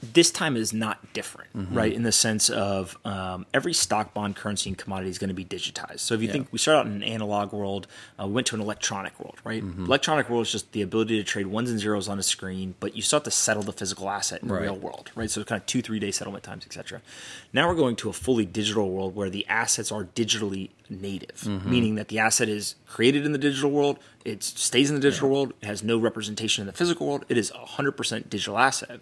this 0.00 0.30
time 0.30 0.56
is 0.56 0.72
not 0.72 1.12
different, 1.12 1.48
Mm-hmm. 1.56 1.74
right? 1.76 1.92
In 1.92 2.04
the 2.04 2.12
sense 2.12 2.48
of 2.50 2.96
um, 3.04 3.44
every 3.52 3.72
stock, 3.72 4.14
bond, 4.14 4.36
currency, 4.36 4.70
and 4.70 4.78
commodity 4.78 5.10
is 5.10 5.18
going 5.18 5.28
to 5.28 5.34
be 5.34 5.44
digitized. 5.44 6.00
So 6.00 6.14
if 6.14 6.20
you 6.20 6.28
Yeah. 6.28 6.32
think 6.34 6.48
we 6.52 6.58
start 6.58 6.76
out 6.78 6.86
in 6.86 6.92
an 6.92 7.02
analog 7.02 7.52
world, 7.52 7.88
uh, 8.20 8.26
we 8.26 8.32
went 8.34 8.46
to 8.48 8.54
an 8.54 8.60
electronic 8.60 9.18
world, 9.18 9.38
right? 9.42 9.62
Mm-hmm. 9.62 9.86
Electronic 9.86 10.30
world 10.30 10.46
is 10.46 10.52
just 10.52 10.70
the 10.72 10.82
ability 10.82 11.16
to 11.18 11.24
trade 11.24 11.48
ones 11.48 11.68
and 11.70 11.80
zeros 11.80 12.08
on 12.08 12.18
a 12.18 12.22
screen, 12.22 12.74
but 12.78 12.94
you 12.94 13.02
still 13.02 13.16
have 13.18 13.24
to 13.24 13.30
settle 13.32 13.64
the 13.64 13.72
physical 13.72 14.08
asset 14.08 14.40
in 14.42 14.48
the 14.48 14.54
real 14.54 14.76
world, 14.76 15.10
right? 15.16 15.28
So 15.30 15.40
it's 15.40 15.48
kind 15.48 15.60
of 15.60 15.66
two, 15.66 15.82
three 15.82 15.98
day 15.98 16.12
settlement 16.12 16.44
times, 16.44 16.64
etc. 16.64 17.00
Now 17.52 17.66
we're 17.68 17.74
going 17.74 17.96
to 17.96 18.08
a 18.08 18.12
fully 18.12 18.46
digital 18.46 18.90
world 18.90 19.16
where 19.16 19.30
the 19.30 19.44
assets 19.48 19.90
are 19.90 20.04
digitally 20.04 20.70
native, 20.88 21.40
Mm-hmm. 21.40 21.70
meaning 21.70 21.94
that 21.96 22.08
the 22.08 22.18
asset 22.20 22.48
is 22.48 22.76
created 22.86 23.26
in 23.26 23.32
the 23.32 23.38
digital 23.38 23.70
world, 23.70 23.98
it 24.24 24.42
stays 24.44 24.90
in 24.90 24.94
the 24.96 25.02
digital 25.02 25.28
world, 25.30 25.52
it 25.60 25.66
has 25.66 25.82
no 25.82 25.98
representation 25.98 26.62
in 26.62 26.66
the 26.66 26.72
physical 26.72 27.06
world, 27.06 27.24
it 27.28 27.36
is 27.36 27.50
a 27.50 27.54
100% 27.82 28.30
digital 28.30 28.58
asset. 28.58 29.00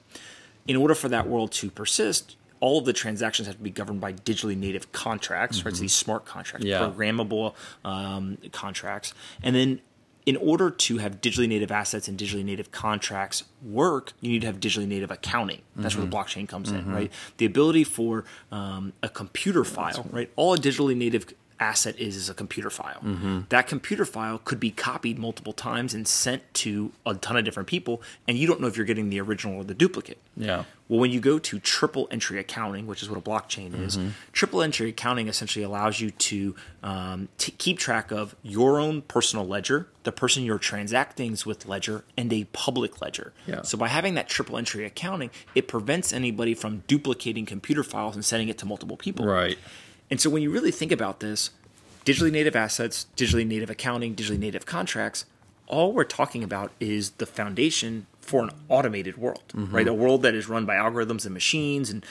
In 0.67 0.77
order 0.77 0.95
for 0.95 1.09
that 1.09 1.29
world 1.29 1.53
to 1.53 1.71
persist, 1.71 2.37
all 2.61 2.79
of 2.79 2.85
the 2.85 2.93
transactions 2.93 3.47
have 3.47 3.57
to 3.59 3.63
be 3.63 3.71
governed 3.71 4.01
by 4.01 4.13
digitally 4.13 4.57
native 4.57 4.91
contracts, 4.93 5.65
right? 5.65 5.75
So 5.75 5.81
these 5.83 5.93
smart 5.93 6.25
contracts, 6.25 6.67
Yeah. 6.67 6.81
programmable 6.81 7.55
um, 7.85 8.39
contracts. 8.53 9.13
And 9.43 9.55
then 9.55 9.81
in 10.25 10.37
order 10.39 10.71
to 10.71 10.99
have 10.99 11.21
digitally 11.21 11.47
native 11.49 11.71
assets 11.71 12.09
and 12.09 12.19
digitally 12.19 12.45
native 12.45 12.73
contracts 12.73 13.45
work, 13.63 14.13
you 14.21 14.31
need 14.33 14.41
to 14.41 14.47
have 14.49 14.59
digitally 14.59 14.89
native 14.89 15.11
accounting. 15.13 15.63
That's 15.77 15.97
where 15.97 16.05
the 16.05 16.11
blockchain 16.11 16.49
comes 16.49 16.73
in, 16.73 16.91
right? 16.91 17.13
The 17.37 17.47
ability 17.47 17.85
for 17.85 18.25
um, 18.51 18.93
a 19.03 19.09
computer 19.09 19.63
file, 19.65 20.07
right? 20.11 20.31
All 20.35 20.55
a 20.55 20.59
digitally 20.59 20.97
native 20.97 21.27
asset 21.59 21.99
is 21.99 22.17
is 22.17 22.29
a 22.29 22.35
computer 22.35 22.71
file. 22.71 23.01
That 23.49 23.67
computer 23.67 24.05
file 24.05 24.39
could 24.45 24.61
be 24.61 24.71
copied 24.71 25.19
multiple 25.19 25.53
times 25.53 25.95
and 25.95 26.07
sent 26.07 26.43
to 26.55 26.93
a 27.07 27.15
ton 27.15 27.37
of 27.37 27.45
different 27.45 27.69
people, 27.69 28.03
and 28.29 28.37
you 28.37 28.47
don't 28.47 28.61
know 28.61 28.67
if 28.67 28.77
you're 28.77 28.87
getting 28.87 29.11
the 29.11 29.21
original 29.21 29.57
or 29.57 29.65
the 29.65 29.75
duplicate. 29.75 30.19
Yeah. 30.37 30.65
Well, 30.89 31.01
when 31.01 31.11
you 31.11 31.19
go 31.19 31.41
to 31.41 31.59
triple 31.59 32.07
entry 32.13 32.39
accounting, 32.39 32.87
which 32.87 33.03
is 33.03 33.09
what 33.11 33.19
a 33.19 33.21
blockchain 33.21 33.75
is, 33.85 33.97
Mm-hmm. 33.97 34.11
triple 34.33 34.63
entry 34.63 34.91
accounting 34.91 35.27
essentially 35.27 35.65
allows 35.65 36.01
you 36.01 36.11
to 36.13 36.55
um, 36.85 37.29
t- 37.39 37.53
keep 37.59 37.79
track 37.79 38.13
of 38.13 38.37
your 38.45 38.79
own 38.79 39.03
personal 39.03 39.45
ledger, 39.47 39.89
the 40.05 40.13
person 40.13 40.45
you're 40.45 40.59
transacting 40.61 41.37
with 41.45 41.67
ledger, 41.67 42.05
and 42.17 42.33
a 42.33 42.45
public 42.53 43.01
ledger. 43.01 43.33
Yeah. 43.49 43.63
So 43.63 43.77
by 43.77 43.89
having 43.89 44.15
that 44.15 44.29
triple 44.29 44.59
entry 44.59 44.85
accounting, 44.85 45.31
it 45.57 45.67
prevents 45.67 46.13
anybody 46.13 46.55
from 46.55 46.85
duplicating 46.87 47.47
computer 47.47 47.83
files 47.83 48.15
and 48.15 48.25
sending 48.25 48.49
it 48.49 48.59
to 48.59 48.67
multiple 48.67 48.97
people. 48.97 49.27
Right. 49.27 49.59
And 50.11 50.21
so 50.21 50.31
when 50.31 50.43
you 50.43 50.51
really 50.51 50.71
think 50.71 50.93
about 50.93 51.21
this, 51.21 51.51
digitally 52.05 52.31
native 52.31 52.55
assets, 52.57 53.07
digitally 53.17 53.47
native 53.47 53.71
accounting, 53.71 54.15
digitally 54.15 54.39
native 54.39 54.65
contracts, 54.67 55.25
all 55.67 55.93
we're 55.93 56.05
talking 56.05 56.45
about 56.45 56.71
is 56.79 57.11
the 57.13 57.27
foundation 57.27 58.07
for 58.21 58.43
an 58.45 58.51
automated 58.69 59.17
world, 59.17 59.43
Mm-hmm. 59.55 59.75
right? 59.75 59.89
A 59.89 59.95
world 59.95 60.23
that 60.23 60.35
is 60.35 60.49
run 60.49 60.65
by 60.67 60.75
algorithms 60.77 61.25
and 61.25 61.35
machines 61.35 61.91
and 61.91 62.05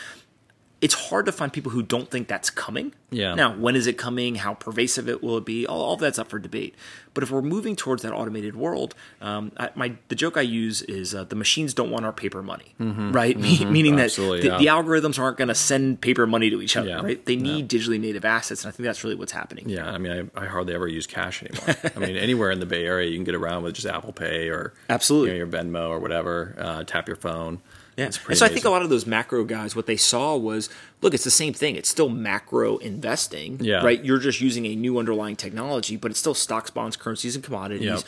it's 0.86 0.94
hard 0.94 1.26
to 1.26 1.32
find 1.32 1.52
people 1.52 1.72
who 1.72 1.82
don't 1.82 2.12
think 2.12 2.28
that's 2.28 2.52
coming. 2.52 2.94
Yeah. 3.10 3.34
Now, 3.34 3.56
when 3.56 3.76
is 3.76 3.88
it 3.88 3.98
coming? 3.98 4.36
How 4.36 4.54
pervasive 4.54 5.10
it 5.10 5.24
will 5.24 5.38
it 5.38 5.46
be? 5.46 5.66
All, 5.66 5.82
all 5.82 5.94
of 5.96 6.00
that's 6.00 6.20
up 6.20 6.30
for 6.30 6.38
debate. 6.38 6.76
But 7.16 7.24
if 7.24 7.32
we're 7.32 7.42
moving 7.42 7.76
towards 7.76 8.04
that 8.04 8.14
automated 8.14 8.56
world, 8.56 8.94
um, 9.20 9.52
I, 9.58 9.72
my 9.74 9.94
the 10.10 10.16
joke 10.16 10.38
I 10.38 10.42
use 10.42 10.84
is 10.84 11.16
uh, 11.16 11.24
the 11.24 11.36
machines 11.36 11.74
don't 11.74 11.90
want 11.90 12.06
our 12.06 12.12
paper 12.14 12.44
money, 12.44 12.76
right? 12.78 13.36
Meaning 13.40 13.96
that 13.96 14.12
the, 14.12 14.42
yeah. 14.44 14.58
the 14.60 14.68
algorithms 14.68 15.18
aren't 15.18 15.38
going 15.38 15.48
to 15.48 15.56
send 15.56 16.02
paper 16.02 16.28
money 16.28 16.52
to 16.52 16.62
each 16.62 16.78
other, 16.78 16.90
Yeah. 16.90 17.02
right? 17.02 17.26
They 17.26 17.36
need 17.36 17.68
digitally 17.68 18.00
native 18.00 18.26
assets, 18.26 18.64
and 18.64 18.70
I 18.72 18.76
think 18.76 18.86
that's 18.86 19.04
really 19.04 19.16
what's 19.16 19.32
happening. 19.32 19.68
Yeah, 19.70 19.90
I 19.90 19.98
mean, 19.98 20.30
I, 20.36 20.44
I 20.44 20.46
hardly 20.46 20.76
ever 20.76 20.88
use 20.88 21.08
cash 21.08 21.42
anymore. 21.42 21.76
I 21.96 22.00
mean, 22.00 22.16
anywhere 22.18 22.52
in 22.52 22.60
the 22.60 22.66
Bay 22.68 22.86
Area, 22.86 23.10
you 23.10 23.18
can 23.18 23.24
get 23.24 23.34
around 23.36 23.64
with 23.64 23.74
just 23.74 23.88
Apple 23.88 24.14
Pay 24.14 24.50
or 24.50 24.74
Absolutely. 24.90 25.30
you 25.30 25.34
know, 25.40 25.46
your 25.46 25.64
Venmo 25.64 25.90
or 25.90 26.00
whatever. 26.00 26.54
Uh, 26.60 26.84
tap 26.84 27.08
your 27.08 27.18
phone. 27.18 27.60
Yeah. 27.98 28.06
It's 28.08 28.18
And 28.18 28.26
pretty 28.26 28.40
so 28.40 28.46
I 28.46 28.50
think 28.50 28.66
a 28.66 28.70
lot 28.70 28.82
of 28.82 28.90
those 28.90 29.06
macro 29.06 29.44
guys, 29.46 29.76
what 29.76 29.86
they 29.86 29.96
saw 29.98 30.36
was, 30.36 30.70
look, 31.02 31.14
it's 31.14 31.24
the 31.24 31.32
same 31.32 31.54
thing. 31.54 31.76
It's 31.76 31.88
still 31.90 32.10
macro 32.10 32.78
investing, 32.78 33.58
Yeah. 33.62 33.84
right? 33.86 34.04
You're 34.04 34.20
just 34.20 34.42
using 34.42 34.66
a 34.66 34.76
new 34.76 34.98
underlying 35.00 35.36
technology, 35.38 35.96
but 35.96 36.12
it's 36.12 36.20
still 36.20 36.34
stocks, 36.34 36.70
bonds, 36.70 36.98
currencies, 36.98 37.36
and 37.36 37.44
commodities, 37.44 37.86
Yep. 37.86 38.04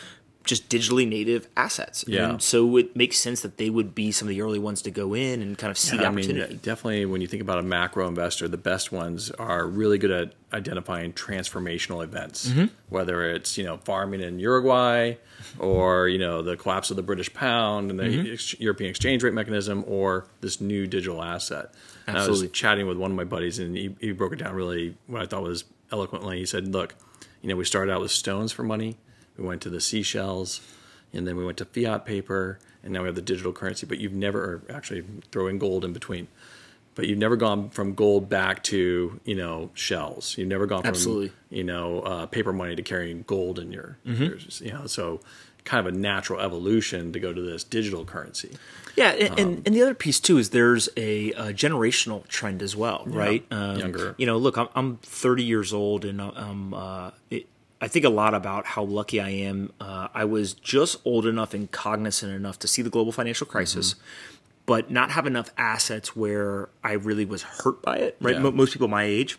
Just 0.48 0.70
digitally 0.70 1.08
native 1.08 1.48
assets. 1.56 2.04
Yeah. 2.08 2.30
And 2.32 2.42
so 2.42 2.78
it 2.78 2.96
makes 2.96 3.18
sense 3.18 3.42
that 3.42 3.58
they 3.58 3.70
would 3.70 3.94
be 3.94 4.12
some 4.12 4.28
of 4.28 4.30
the 4.30 4.42
early 4.42 4.60
ones 4.60 4.82
to 4.84 4.92
go 4.92 5.14
in 5.14 5.42
and 5.42 5.58
kind 5.58 5.70
of 5.70 5.78
see 5.78 5.98
the 5.98 6.06
I 6.06 6.10
mean, 6.10 6.26
opportunity. 6.26 6.56
definitely 6.56 7.06
when 7.06 7.22
you 7.22 7.28
think 7.28 7.42
about 7.42 7.60
a 7.60 7.64
macro 7.64 8.08
investor, 8.08 8.48
the 8.48 8.58
best 8.58 8.92
ones 8.92 9.30
are 9.32 9.66
really 9.68 9.98
good 9.98 10.12
at 10.12 10.34
identifying 10.54 11.14
transformational 11.14 12.04
events, 12.04 12.48
Mm-hmm. 12.50 12.66
whether 12.90 13.30
it's 13.30 13.58
you 13.58 13.64
know 13.66 13.78
farming 13.78 14.22
in 14.22 14.40
Uruguay, 14.40 15.16
or 15.60 16.08
you 16.08 16.18
know 16.20 16.42
the 16.42 16.56
collapse 16.58 16.90
of 16.90 16.96
the 16.98 17.04
British 17.04 17.34
pound 17.34 17.92
and 17.92 18.00
the 18.00 18.04
Mm-hmm. 18.04 18.34
ex- 18.34 18.60
European 18.60 18.90
exchange 18.90 19.24
rate 19.24 19.34
mechanism, 19.34 19.84
or 19.88 20.26
this 20.42 20.62
new 20.62 20.88
digital 20.88 21.22
asset. 21.22 21.74
And 22.08 22.16
I 22.16 22.22
Absolutely. 22.22 22.48
was 22.48 22.52
chatting 22.58 22.88
with 22.88 22.98
one 22.98 23.12
of 23.12 23.18
my 23.18 23.26
buddies, 23.26 23.60
and 23.60 23.76
he, 23.76 23.94
he 24.00 24.14
broke 24.14 24.32
it 24.32 24.38
down 24.40 24.56
really 24.56 24.96
what 25.08 25.22
I 25.22 25.26
thought 25.26 25.44
was 25.44 25.66
eloquently. 25.92 26.40
He 26.40 26.46
said, 26.46 26.70
"Look, 26.70 26.96
you 27.42 27.50
know, 27.50 27.56
we 27.58 27.66
started 27.66 27.92
out 27.92 28.00
with 28.02 28.12
stones 28.12 28.54
for 28.54 28.64
money, 28.64 28.98
we 29.38 29.46
went 29.46 29.62
to 29.64 29.70
the 29.70 29.82
seashells." 29.82 30.62
And 31.14 31.26
then 31.26 31.38
we 31.38 31.46
went 31.46 31.58
to 31.60 31.66
fiat 31.66 32.06
paper, 32.06 32.60
and 32.84 32.92
now 32.92 33.02
we 33.02 33.08
have 33.08 33.16
the 33.16 33.22
digital 33.22 33.54
currency. 33.54 33.86
But 33.86 33.98
you've 33.98 34.14
never, 34.14 34.44
or 34.44 34.62
actually, 34.74 35.06
throwing 35.32 35.58
gold 35.58 35.86
in 35.86 35.94
between 35.94 36.28
but 36.98 37.08
you've 37.08 37.20
never 37.20 37.36
gone 37.36 37.70
from 37.70 37.94
gold 37.94 38.28
back 38.28 38.64
to 38.64 39.20
you 39.24 39.36
know 39.36 39.70
shells. 39.76 40.36
You've 40.36 40.48
never 40.48 40.66
gone 40.66 40.82
from 40.82 40.90
Absolutely. 40.90 41.32
you 41.52 41.64
know 41.64 42.02
uh, 42.02 42.26
paper 42.26 42.52
money 42.52 42.76
to 42.76 42.82
carrying 42.82 43.22
gold 43.28 43.60
in 43.60 43.72
your, 43.72 44.00
yours, 44.04 44.62
you 44.66 44.74
know. 44.74 44.88
So 44.88 45.22
kind 45.64 45.86
of 45.86 45.94
a 45.94 45.98
natural 45.98 46.40
evolution 46.40 47.14
to 47.14 47.20
go 47.20 47.32
to 47.34 47.42
this 47.42 47.64
digital 47.64 48.04
currency. 48.04 48.58
Yeah, 48.96 49.12
and, 49.12 49.40
Um, 49.40 49.62
and, 49.66 49.76
the 49.76 49.82
other 49.84 49.94
piece 49.94 50.20
too 50.20 50.40
is 50.40 50.50
there's 50.50 50.90
a, 50.98 51.32
a 51.34 51.54
generational 51.54 52.26
trend 52.28 52.64
as 52.64 52.76
well, 52.76 53.04
right? 53.06 53.46
Um, 53.52 53.78
Younger. 53.78 54.16
You 54.18 54.26
know, 54.26 54.38
look, 54.38 54.58
I'm, 54.58 54.70
I'm 54.74 54.98
30 55.04 55.44
years 55.44 55.74
old, 55.74 56.04
and 56.04 56.20
um, 56.20 56.74
uh, 56.74 57.12
it, 57.30 57.48
I 57.80 57.88
think 57.88 58.06
a 58.06 58.10
lot 58.10 58.34
about 58.34 58.66
how 58.66 58.84
lucky 58.84 59.20
I 59.20 59.30
am. 59.30 59.72
Uh, 59.80 60.08
I 60.14 60.26
was 60.26 60.54
just 60.54 60.98
old 61.06 61.26
enough 61.28 61.54
and 61.54 61.72
cognizant 61.72 62.34
enough 62.34 62.58
to 62.60 62.68
see 62.68 62.82
the 62.82 62.90
global 62.90 63.12
financial 63.12 63.46
crisis. 63.48 63.94
Mm-hmm. 63.94 64.04
But 64.66 64.92
not 64.92 65.12
have 65.12 65.26
enough 65.26 65.50
assets 65.58 66.14
where 66.16 66.68
I 66.84 66.94
really 66.94 67.24
was 67.24 67.42
hurt 67.44 67.82
by 67.82 67.98
it, 67.98 68.18
right? 68.20 68.36
Yeah. 68.36 68.42
Mo- 68.42 68.52
most 68.52 68.74
people 68.74 68.88
my 68.90 69.04
age, 69.04 69.38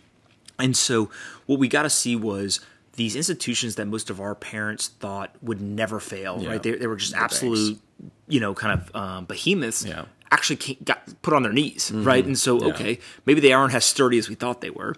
and 0.58 0.74
so 0.76 1.10
what 1.46 1.58
we 1.58 1.68
got 1.68 1.82
to 1.82 1.90
see 1.90 2.16
was 2.16 2.60
these 2.94 3.14
institutions 3.14 3.74
that 3.74 3.84
most 3.86 4.08
of 4.08 4.20
our 4.22 4.34
parents 4.34 4.88
thought 4.88 5.30
would 5.42 5.60
never 5.60 6.00
fail, 6.00 6.38
Yeah. 6.40 6.48
right? 6.50 6.62
They, 6.62 6.72
they 6.72 6.86
were 6.86 6.96
just 6.96 7.12
The 7.12 7.18
banks. 7.18 7.34
absolute, 7.34 7.78
you 8.26 8.40
know, 8.40 8.54
kind 8.54 8.80
of 8.80 8.96
um, 8.96 9.24
behemoths. 9.26 9.84
Yeah. 9.84 10.06
Actually, 10.30 10.76
got 10.84 11.00
put 11.22 11.32
on 11.32 11.42
their 11.42 11.52
knees, 11.52 11.90
right? 11.92 12.24
And 12.24 12.38
so, 12.38 12.60
Yeah. 12.60 12.72
okay, 12.74 12.98
maybe 13.24 13.40
they 13.40 13.52
aren't 13.52 13.74
as 13.74 13.84
sturdy 13.84 14.18
as 14.18 14.28
we 14.28 14.34
thought 14.34 14.60
they 14.60 14.70
were. 14.70 14.94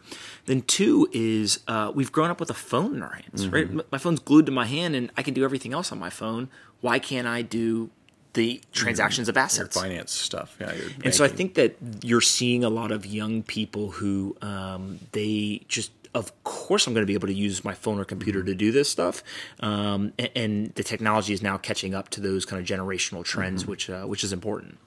Then 0.47 0.63
two 0.63 1.09
is 1.13 1.61
uh, 1.69 1.93
we've 1.95 2.11
grown 2.11 2.31
up 2.31 2.41
with 2.41 2.51
a 2.51 2.55
phone 2.55 2.97
in 2.97 3.03
our 3.03 3.15
hands, 3.15 3.47
right? 3.49 3.69
My 3.93 3.99
phone's 3.99 4.19
glued 4.21 4.47
to 4.47 4.53
my 4.53 4.67
hand, 4.67 4.97
and 4.97 5.11
I 5.17 5.23
can 5.23 5.33
do 5.35 5.45
everything 5.45 5.73
else 5.73 5.93
on 5.93 5.99
my 5.99 6.11
phone. 6.11 6.49
Why 6.81 6.99
can't 6.99 7.29
I 7.29 7.43
do 7.43 7.91
the 8.33 8.61
transactions 8.73 9.29
of 9.29 9.37
Your 9.37 9.45
assets? 9.45 9.77
finance 9.81 10.13
stuff, 10.13 10.57
yeah. 10.61 10.73
And 11.05 11.15
so 11.15 11.25
I 11.25 11.29
think 11.29 11.55
that 11.55 11.77
you're 12.03 12.21
seeing 12.21 12.65
a 12.65 12.71
lot 12.71 12.91
of 12.91 13.05
young 13.07 13.43
people 13.43 13.91
who 13.93 14.37
um, 14.43 14.99
they 15.13 15.63
just, 15.69 15.91
of 16.15 16.33
course, 16.45 16.87
I'm 16.87 16.95
going 16.95 17.03
to 17.03 17.07
be 17.07 17.15
able 17.15 17.29
to 17.29 17.35
use 17.35 17.65
my 17.65 17.75
phone 17.75 17.99
or 18.01 18.05
computer 18.05 18.43
to 18.43 18.55
do 18.55 18.73
this 18.73 18.89
stuff, 18.89 19.23
um, 19.61 20.13
and, 20.19 20.31
and 20.35 20.75
the 20.75 20.83
technology 20.83 21.33
is 21.33 21.43
now 21.43 21.57
catching 21.59 21.95
up 21.95 22.09
to 22.11 22.21
those 22.21 22.45
kind 22.45 22.61
of 22.61 22.67
generational 22.67 23.25
trends, 23.25 23.67
which 23.67 23.89
uh, 23.91 24.05
which 24.05 24.25
is 24.25 24.33
important. 24.33 24.79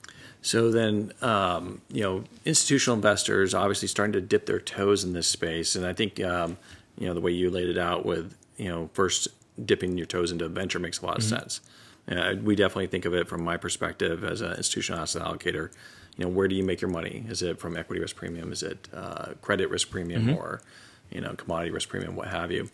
So 0.44 0.72
then, 0.72 1.14
um, 1.22 1.82
you 1.90 2.04
know, 2.04 2.26
institutional 2.46 2.96
investors 2.96 3.54
obviously 3.54 3.88
starting 3.88 4.12
to 4.14 4.22
dip 4.22 4.46
their 4.46 4.60
toes 4.60 5.04
in 5.04 5.14
this 5.14 5.26
space, 5.26 5.76
and 5.76 5.86
I 5.86 5.94
think 5.94 6.22
um, 6.22 6.58
you 6.98 7.08
know 7.08 7.14
the 7.14 7.22
way 7.22 7.32
you 7.32 7.50
laid 7.50 7.70
it 7.70 7.78
out 7.78 8.06
with 8.06 8.36
you 8.58 8.68
know 8.68 8.90
first 8.94 9.30
dipping 9.64 9.98
your 9.98 10.06
toes 10.06 10.32
into 10.32 10.48
venture 10.50 10.80
makes 10.80 11.00
a 11.02 11.06
lot 11.06 11.18
of 11.18 11.24
sense. 11.24 11.62
Uh, 12.10 12.36
we 12.44 12.56
definitely 12.56 12.88
think 12.88 13.06
of 13.06 13.14
it 13.14 13.30
from 13.30 13.42
my 13.42 13.56
perspective 13.56 14.26
as 14.26 14.42
an 14.42 14.52
institutional 14.54 15.02
asset 15.02 15.22
allocator. 15.22 15.72
You 16.18 16.26
know, 16.26 16.30
where 16.30 16.50
do 16.50 16.56
you 16.56 16.64
make 16.64 16.82
your 16.82 16.92
money? 16.92 17.24
Is 17.30 17.42
it 17.42 17.58
from 17.58 17.78
equity 17.78 18.02
risk 18.02 18.18
premium? 18.18 18.52
Is 18.52 18.62
it 18.62 18.90
uh, 18.94 19.34
credit 19.42 19.70
risk 19.70 19.90
premium 19.90 20.30
or 20.38 20.62
you 21.10 21.22
know 21.22 21.34
commodity 21.36 21.72
risk 21.72 21.88
premium, 21.88 22.18
what 22.18 22.28
have 22.28 22.52
you? 22.52 22.70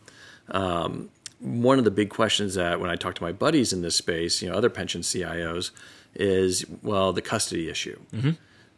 Um, 0.49 1.09
one 1.39 1.77
of 1.77 1.85
the 1.85 1.91
big 1.91 2.09
questions 2.09 2.55
that 2.55 2.79
when 2.79 2.89
I 2.89 2.95
talk 2.95 3.15
to 3.15 3.23
my 3.23 3.31
buddies 3.31 3.71
in 3.71 3.81
this 3.81 3.95
space, 3.95 4.41
you 4.41 4.49
know, 4.49 4.55
other 4.55 4.69
pension 4.69 5.01
CIOs, 5.01 5.71
is 6.15 6.65
well 6.81 7.13
the 7.13 7.21
custody 7.21 7.69
issue. 7.69 7.99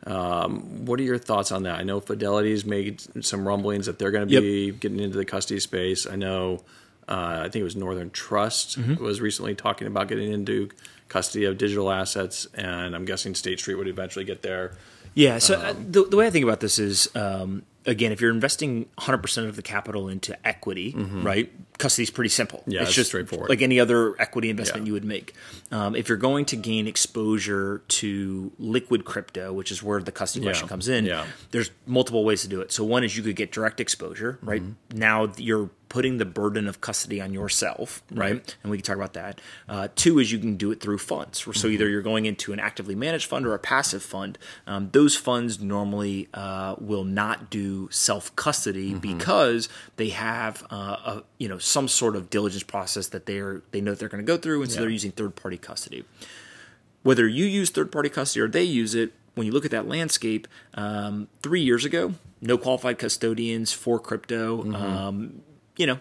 Um, 0.04 0.86
what 0.86 1.00
are 1.00 1.04
your 1.04 1.20
thoughts 1.20 1.52
on 1.52 1.63
that? 1.63 1.80
I 1.80 1.84
know 1.84 2.00
Fidelity's 2.00 2.65
made 2.65 3.02
some 3.24 3.48
rumblings 3.48 3.86
that 3.86 4.00
they're 4.00 4.10
going 4.12 4.28
to 4.28 4.41
be 4.41 4.72
getting 4.72 5.00
into 5.00 5.17
the 5.17 5.26
custody 5.26 5.60
space. 5.60 6.08
I 6.08 6.15
know, 6.15 6.63
uh, 7.08 7.41
I 7.46 7.50
think 7.50 7.62
it 7.62 7.63
was 7.63 7.76
Northern 7.76 8.10
Trust 8.10 8.78
was 9.00 9.22
recently 9.22 9.54
talking 9.54 9.88
about 9.88 10.08
getting 10.08 10.32
into 10.32 10.70
custody 11.08 11.46
of 11.46 11.58
digital 11.58 11.91
assets, 11.91 12.48
and 12.56 12.96
I'm 12.96 13.06
guessing 13.06 13.36
State 13.36 13.60
Street 13.60 13.76
would 13.76 13.88
eventually 13.88 14.26
get 14.26 14.41
there. 14.41 14.74
Yeah. 15.13 15.39
So 15.39 15.60
uh, 15.60 15.74
the, 15.78 16.06
the 16.06 16.17
way 16.17 16.26
I 16.26 16.30
think 16.30 16.46
about 16.46 16.62
this 16.62 16.80
is, 16.80 17.10
um, 17.15 17.63
again, 17.86 18.12
if 18.12 18.22
you're 18.22 18.32
investing 18.32 18.86
100% 19.00 19.48
of 19.50 19.56
the 19.56 19.62
capital 19.62 20.08
into 20.10 20.36
equity, 20.48 20.94
right? 20.96 21.52
Custody 21.78 22.04
is 22.04 22.10
pretty 22.12 22.30
simple. 22.30 22.60
Mm-hmm. 22.60 22.72
Yeah, 22.72 22.80
it's 22.82 22.89
it's 22.89 22.96
just 22.96 23.10
straightforward. 23.10 23.50
like 23.50 23.62
any 23.62 23.80
other 23.80 24.15
equity 24.22 24.50
investment 24.50 24.86
Yeah. 24.86 24.89
you 24.89 24.94
would 24.94 25.04
make. 25.06 25.34
Um, 25.72 25.96
if 25.96 26.08
you're 26.10 26.17
going 26.17 26.46
to 26.46 26.56
gain 26.56 26.88
exposure 26.88 27.82
to 27.88 28.52
liquid 28.60 29.04
crypto, 29.06 29.52
which 29.54 29.72
is 29.72 29.82
where 29.82 30.02
the 30.02 30.12
custody 30.12 30.46
question 30.46 30.67
comes 30.67 30.88
in, 30.88 31.06
Yeah. 31.06 31.26
there's 31.52 31.72
multiple 31.88 32.24
ways 32.24 32.41
to 32.44 32.48
do 32.48 32.62
it. 32.62 32.72
So 32.72 32.84
one 32.84 33.04
is 33.04 33.17
you 33.17 33.24
could 33.24 33.36
get 33.36 33.52
direct 33.52 33.80
exposure, 33.80 34.38
right? 34.44 34.62
Mm-hmm. 34.62 34.98
Now 34.98 35.32
you're 35.38 35.70
putting 35.92 36.20
the 36.20 36.26
burden 36.26 36.70
of 36.70 36.80
custody 36.80 37.20
on 37.20 37.34
yourself, 37.34 38.02
right? 38.12 38.56
And 38.64 38.72
we 38.72 38.78
can 38.78 38.86
talk 38.86 38.96
about 38.96 39.12
that. 39.14 39.42
Uh, 39.68 39.90
two 39.94 40.20
is 40.20 40.32
you 40.32 40.40
can 40.40 40.56
do 40.56 40.72
it 40.72 40.80
through 40.80 41.00
funds. 41.00 41.40
So 41.40 41.52
Mm-hmm. 41.52 41.68
either 41.74 41.90
you're 41.90 42.02
going 42.02 42.26
into 42.26 42.54
an 42.54 42.62
actively 42.62 42.96
managed 42.96 43.26
fund 43.28 43.46
or 43.46 43.54
a 43.54 43.60
passive 43.60 44.02
fund. 44.02 44.38
Um, 44.66 44.88
those 44.94 45.18
funds 45.18 45.60
normally 45.60 46.30
uh, 46.34 46.76
will 46.80 47.04
not 47.04 47.50
do 47.50 47.90
self 47.92 48.34
custody 48.38 48.92
Mm-hmm. 48.92 49.18
because 49.18 49.68
they 49.98 50.10
have 50.10 50.66
uh, 50.72 50.76
a, 50.76 51.24
you 51.38 51.50
know 51.50 51.58
some 51.58 51.90
sort 51.90 52.16
of 52.16 52.30
diligence 52.30 52.64
process 52.64 53.08
that 53.10 53.26
they're 53.26 53.62
they 53.72 53.82
know 53.82 53.92
that 53.92 54.00
they're 54.00 54.08
going 54.16 54.24
to 54.26 54.32
go 54.34 54.38
through, 54.38 54.62
and 54.62 54.72
so 54.72 54.76
Yeah. 54.76 54.82
they're 54.84 54.90
using 54.92 55.12
third 55.12 55.36
party 55.36 55.58
custody 55.58 56.06
whether 57.04 57.28
you 57.28 57.46
use 57.46 57.70
third 57.72 57.92
party 57.92 58.10
custody 58.10 58.42
or 58.42 58.48
they 58.48 58.64
use 58.64 58.94
it, 58.94 59.12
when 59.34 59.48
you 59.48 59.52
look 59.52 59.66
at 59.66 59.72
that 59.72 59.88
landscape, 59.88 60.48
um, 60.76 61.28
three 61.42 61.62
years 61.62 61.84
ago, 61.84 62.14
no 62.42 62.58
qualified 62.60 63.00
custodians 63.00 63.74
for 63.74 64.00
crypto. 64.00 64.64
Mm-hmm. 64.64 64.76
Um, 64.76 65.42
you 65.82 65.88
know, 65.88 66.00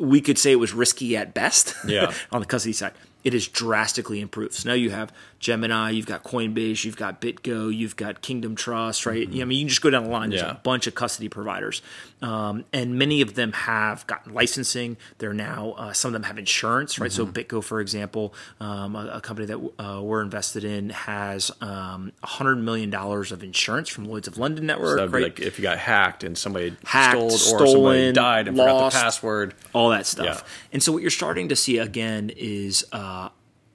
we 0.00 0.20
could 0.20 0.36
say 0.36 0.50
it 0.50 0.56
was 0.56 0.72
risky 0.74 1.16
at 1.16 1.32
best 1.32 1.74
Yeah. 1.86 2.12
on 2.32 2.40
the 2.40 2.46
custody 2.46 2.72
side. 2.72 2.92
It 3.24 3.32
has 3.32 3.48
drastically 3.48 4.20
improved. 4.20 4.54
So 4.54 4.68
now 4.68 4.74
you 4.76 4.90
have 4.90 5.12
Gemini, 5.40 5.90
you've 5.90 6.06
got 6.06 6.22
Coinbase, 6.22 6.84
you've 6.84 6.96
got 6.96 7.20
BitGo, 7.20 7.74
you've 7.76 7.96
got 7.96 8.22
Kingdom 8.22 8.54
Trust, 8.54 9.04
right? 9.04 9.26
I 9.28 9.30
mean, 9.44 9.50
you 9.50 9.62
can 9.64 9.68
just 9.68 9.82
go 9.82 9.90
down 9.90 10.04
the 10.04 10.10
line. 10.10 10.30
There's 10.30 10.42
Yeah. 10.42 10.52
a 10.52 10.54
bunch 10.54 10.86
of 10.86 10.94
custody 10.94 11.28
providers, 11.28 11.82
um, 12.22 12.64
and 12.72 12.96
many 12.96 13.20
of 13.20 13.34
them 13.34 13.52
have 13.52 14.06
gotten 14.06 14.32
licensing. 14.32 14.96
They're 15.18 15.34
now 15.34 15.72
uh, 15.76 15.92
some 15.92 16.10
of 16.10 16.12
them 16.12 16.22
have 16.22 16.38
insurance, 16.38 17.00
right? 17.00 17.10
So 17.10 17.26
BitGo, 17.26 17.64
for 17.64 17.80
example, 17.80 18.32
um, 18.60 18.94
a, 18.94 19.06
a 19.14 19.20
company 19.20 19.46
that 19.46 19.58
uh, 19.84 20.00
we're 20.02 20.22
invested 20.22 20.62
in, 20.62 20.90
has 20.90 21.50
um, 21.60 22.12
hundred 22.22 22.56
million 22.56 22.90
dollars 22.90 23.32
of 23.32 23.42
insurance 23.42 23.88
from 23.88 24.04
Lloyd's 24.04 24.28
of 24.28 24.38
London 24.38 24.66
network, 24.66 24.98
be 24.98 25.06
right? 25.06 25.22
like 25.24 25.40
if 25.40 25.58
you 25.58 25.62
got 25.64 25.78
hacked 25.78 26.22
and 26.22 26.38
somebody 26.38 26.76
Hacked, 26.84 27.32
stole 27.32 27.60
or 27.62 27.66
somebody 27.66 28.12
died 28.12 28.46
and 28.46 28.56
forgot 28.56 28.92
the 28.92 28.98
password. 28.98 29.54
all 29.72 29.90
that 29.90 30.06
stuff. 30.06 30.26
Yeah. 30.26 30.40
And 30.72 30.82
so 30.82 30.92
what 30.92 31.02
you're 31.02 31.10
starting 31.10 31.48
to 31.48 31.56
see 31.56 31.78
again 31.78 32.30
is 32.36 32.84
uh, 32.92 33.14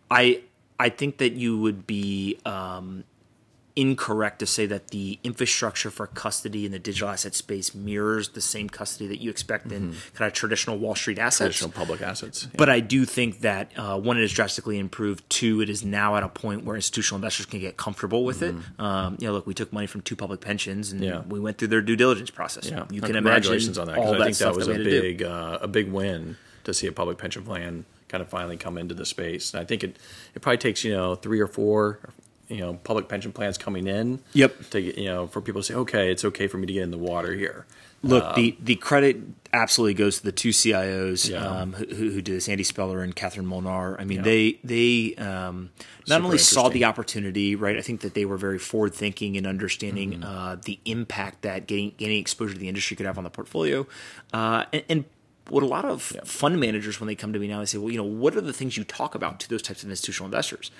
I 0.09 0.41
I 0.79 0.89
think 0.89 1.17
that 1.19 1.33
you 1.33 1.57
would 1.59 1.85
be 1.87 2.37
um, 2.45 3.03
incorrect 3.73 4.39
to 4.39 4.45
say 4.45 4.65
that 4.65 4.89
the 4.89 5.17
infrastructure 5.23 5.89
for 5.89 6.05
custody 6.05 6.65
in 6.65 6.73
the 6.73 6.79
digital 6.79 7.07
asset 7.07 7.33
space 7.33 7.73
mirrors 7.73 8.29
the 8.29 8.41
same 8.41 8.67
custody 8.67 9.07
that 9.07 9.21
you 9.21 9.29
expect 9.29 9.71
in 9.71 9.95
kind 10.13 10.27
of 10.27 10.33
traditional 10.33 10.77
Wall 10.77 10.93
Street 10.93 11.17
assets. 11.17 11.55
Traditional 11.57 11.71
public 11.71 12.01
assets. 12.01 12.47
But 12.57 12.67
I 12.69 12.81
do 12.81 13.05
think 13.05 13.39
that 13.41 13.71
uh, 13.77 13.97
one, 13.97 14.17
it 14.17 14.21
has 14.21 14.33
drastically 14.33 14.77
improved. 14.77 15.23
Two, 15.29 15.61
it 15.61 15.69
is 15.69 15.85
now 15.85 16.17
at 16.17 16.23
a 16.23 16.27
point 16.29 16.65
where 16.65 16.75
institutional 16.75 17.15
investors 17.17 17.45
can 17.45 17.61
get 17.61 17.77
comfortable 17.77 18.25
with 18.25 18.41
it. 18.41 18.53
Um, 18.77 19.15
you 19.19 19.27
know, 19.27 19.33
look, 19.33 19.47
we 19.47 19.53
took 19.53 19.71
money 19.71 19.87
from 19.87 20.01
two 20.01 20.15
public 20.17 20.41
pensions, 20.41 20.91
and 20.91 21.01
Mm-hmm. 21.01 21.09
Yeah. 21.09 21.21
we 21.33 21.39
went 21.39 21.57
through 21.57 21.69
their 21.69 21.81
due 21.81 21.95
diligence 21.95 22.29
process. 22.29 22.69
Yeah, 22.69 22.85
you 22.91 22.99
Now, 23.01 23.07
can 23.07 23.15
imagine 23.15 23.23
congratulations 23.53 23.77
on 23.77 23.87
that 23.87 23.97
all 23.97 24.13
because 24.13 24.17
that 24.17 24.21
I 24.21 24.25
think 24.25 24.37
that 24.37 24.55
was 24.55 24.67
we 24.67 24.73
a 24.73 24.77
had 24.77 24.83
to 24.83 24.89
do. 24.91 25.01
big 25.01 25.23
uh, 25.23 25.59
a 25.61 25.67
big 25.67 25.91
win 25.91 26.37
to 26.65 26.73
see 26.73 26.87
a 26.87 26.91
public 26.91 27.17
pension 27.17 27.43
plan 27.43 27.85
kind 28.11 28.21
of 28.21 28.29
finally 28.29 28.57
come 28.57 28.77
into 28.77 28.93
the 28.93 29.05
space. 29.05 29.53
And 29.53 29.61
I 29.61 29.65
think 29.65 29.83
it 29.83 29.97
it 30.35 30.41
probably 30.41 30.57
takes 30.57 30.83
you 30.83 30.93
know 30.93 31.15
three 31.15 31.39
or 31.39 31.47
four 31.47 31.99
you 32.49 32.57
know 32.57 32.73
public 32.83 33.07
pension 33.07 33.31
plans 33.31 33.57
coming 33.57 33.87
in. 33.87 34.19
Yep. 34.33 34.69
To 34.71 34.81
you 34.81 35.05
know 35.05 35.27
for 35.27 35.41
people 35.41 35.61
to 35.61 35.65
say, 35.65 35.73
okay, 35.73 36.11
it's 36.11 36.25
okay 36.25 36.47
for 36.47 36.57
me 36.57 36.67
to 36.67 36.73
get 36.73 36.83
in 36.83 36.91
the 36.91 36.97
water 36.97 37.33
here. 37.33 37.65
Look, 38.03 38.23
um, 38.23 38.33
the 38.35 38.57
the 38.59 38.75
credit 38.75 39.17
absolutely 39.53 39.93
goes 39.93 40.17
to 40.17 40.23
the 40.23 40.31
two 40.31 40.49
CIOs 40.49 41.29
yeah. 41.29 41.45
um, 41.45 41.73
who, 41.73 41.85
who, 41.85 42.21
did 42.21 42.35
this, 42.35 42.49
Andy 42.49 42.63
Spellar 42.63 43.03
and 43.03 43.15
Katherine 43.15 43.45
Molnar. 43.45 43.99
I 43.99 44.05
mean, 44.05 44.19
yeah. 44.19 44.23
they 44.23 44.59
they 44.63 45.15
um, 45.15 45.69
not 46.07 46.21
only 46.21 46.39
saw 46.39 46.69
the 46.69 46.85
opportunity, 46.85 47.55
right? 47.55 47.77
I 47.77 47.81
think 47.81 48.01
that 48.01 48.15
they 48.15 48.25
were 48.25 48.37
very 48.37 48.57
forward 48.57 48.95
thinking 48.95 49.37
and 49.37 49.45
understanding 49.45 50.13
mm-hmm. 50.13 50.23
uh, 50.23 50.55
the 50.55 50.79
impact 50.85 51.43
that 51.43 51.67
getting 51.67 51.93
gaining 51.97 52.19
exposure 52.19 52.53
to 52.53 52.59
the 52.59 52.67
industry 52.67 52.97
could 52.97 53.05
have 53.05 53.19
on 53.19 53.23
the 53.23 53.29
portfolio, 53.29 53.85
uh, 54.33 54.65
and, 54.73 54.83
and 54.89 55.05
what 55.51 55.63
a 55.63 55.67
lot 55.67 55.85
of 55.85 56.11
yeah. 56.15 56.21
fund 56.23 56.59
managers 56.59 56.99
when 56.99 57.07
they 57.07 57.15
come 57.15 57.33
to 57.33 57.39
me 57.39 57.47
now 57.47 57.59
they 57.59 57.65
say 57.65 57.77
well 57.77 57.91
you 57.91 57.97
know 57.97 58.03
what 58.03 58.35
are 58.35 58.41
the 58.41 58.53
things 58.53 58.77
you 58.77 58.83
talk 58.83 59.13
about 59.15 59.39
to 59.39 59.49
those 59.49 59.61
types 59.61 59.83
of 59.83 59.89
institutional 59.89 60.25
investors 60.25 60.71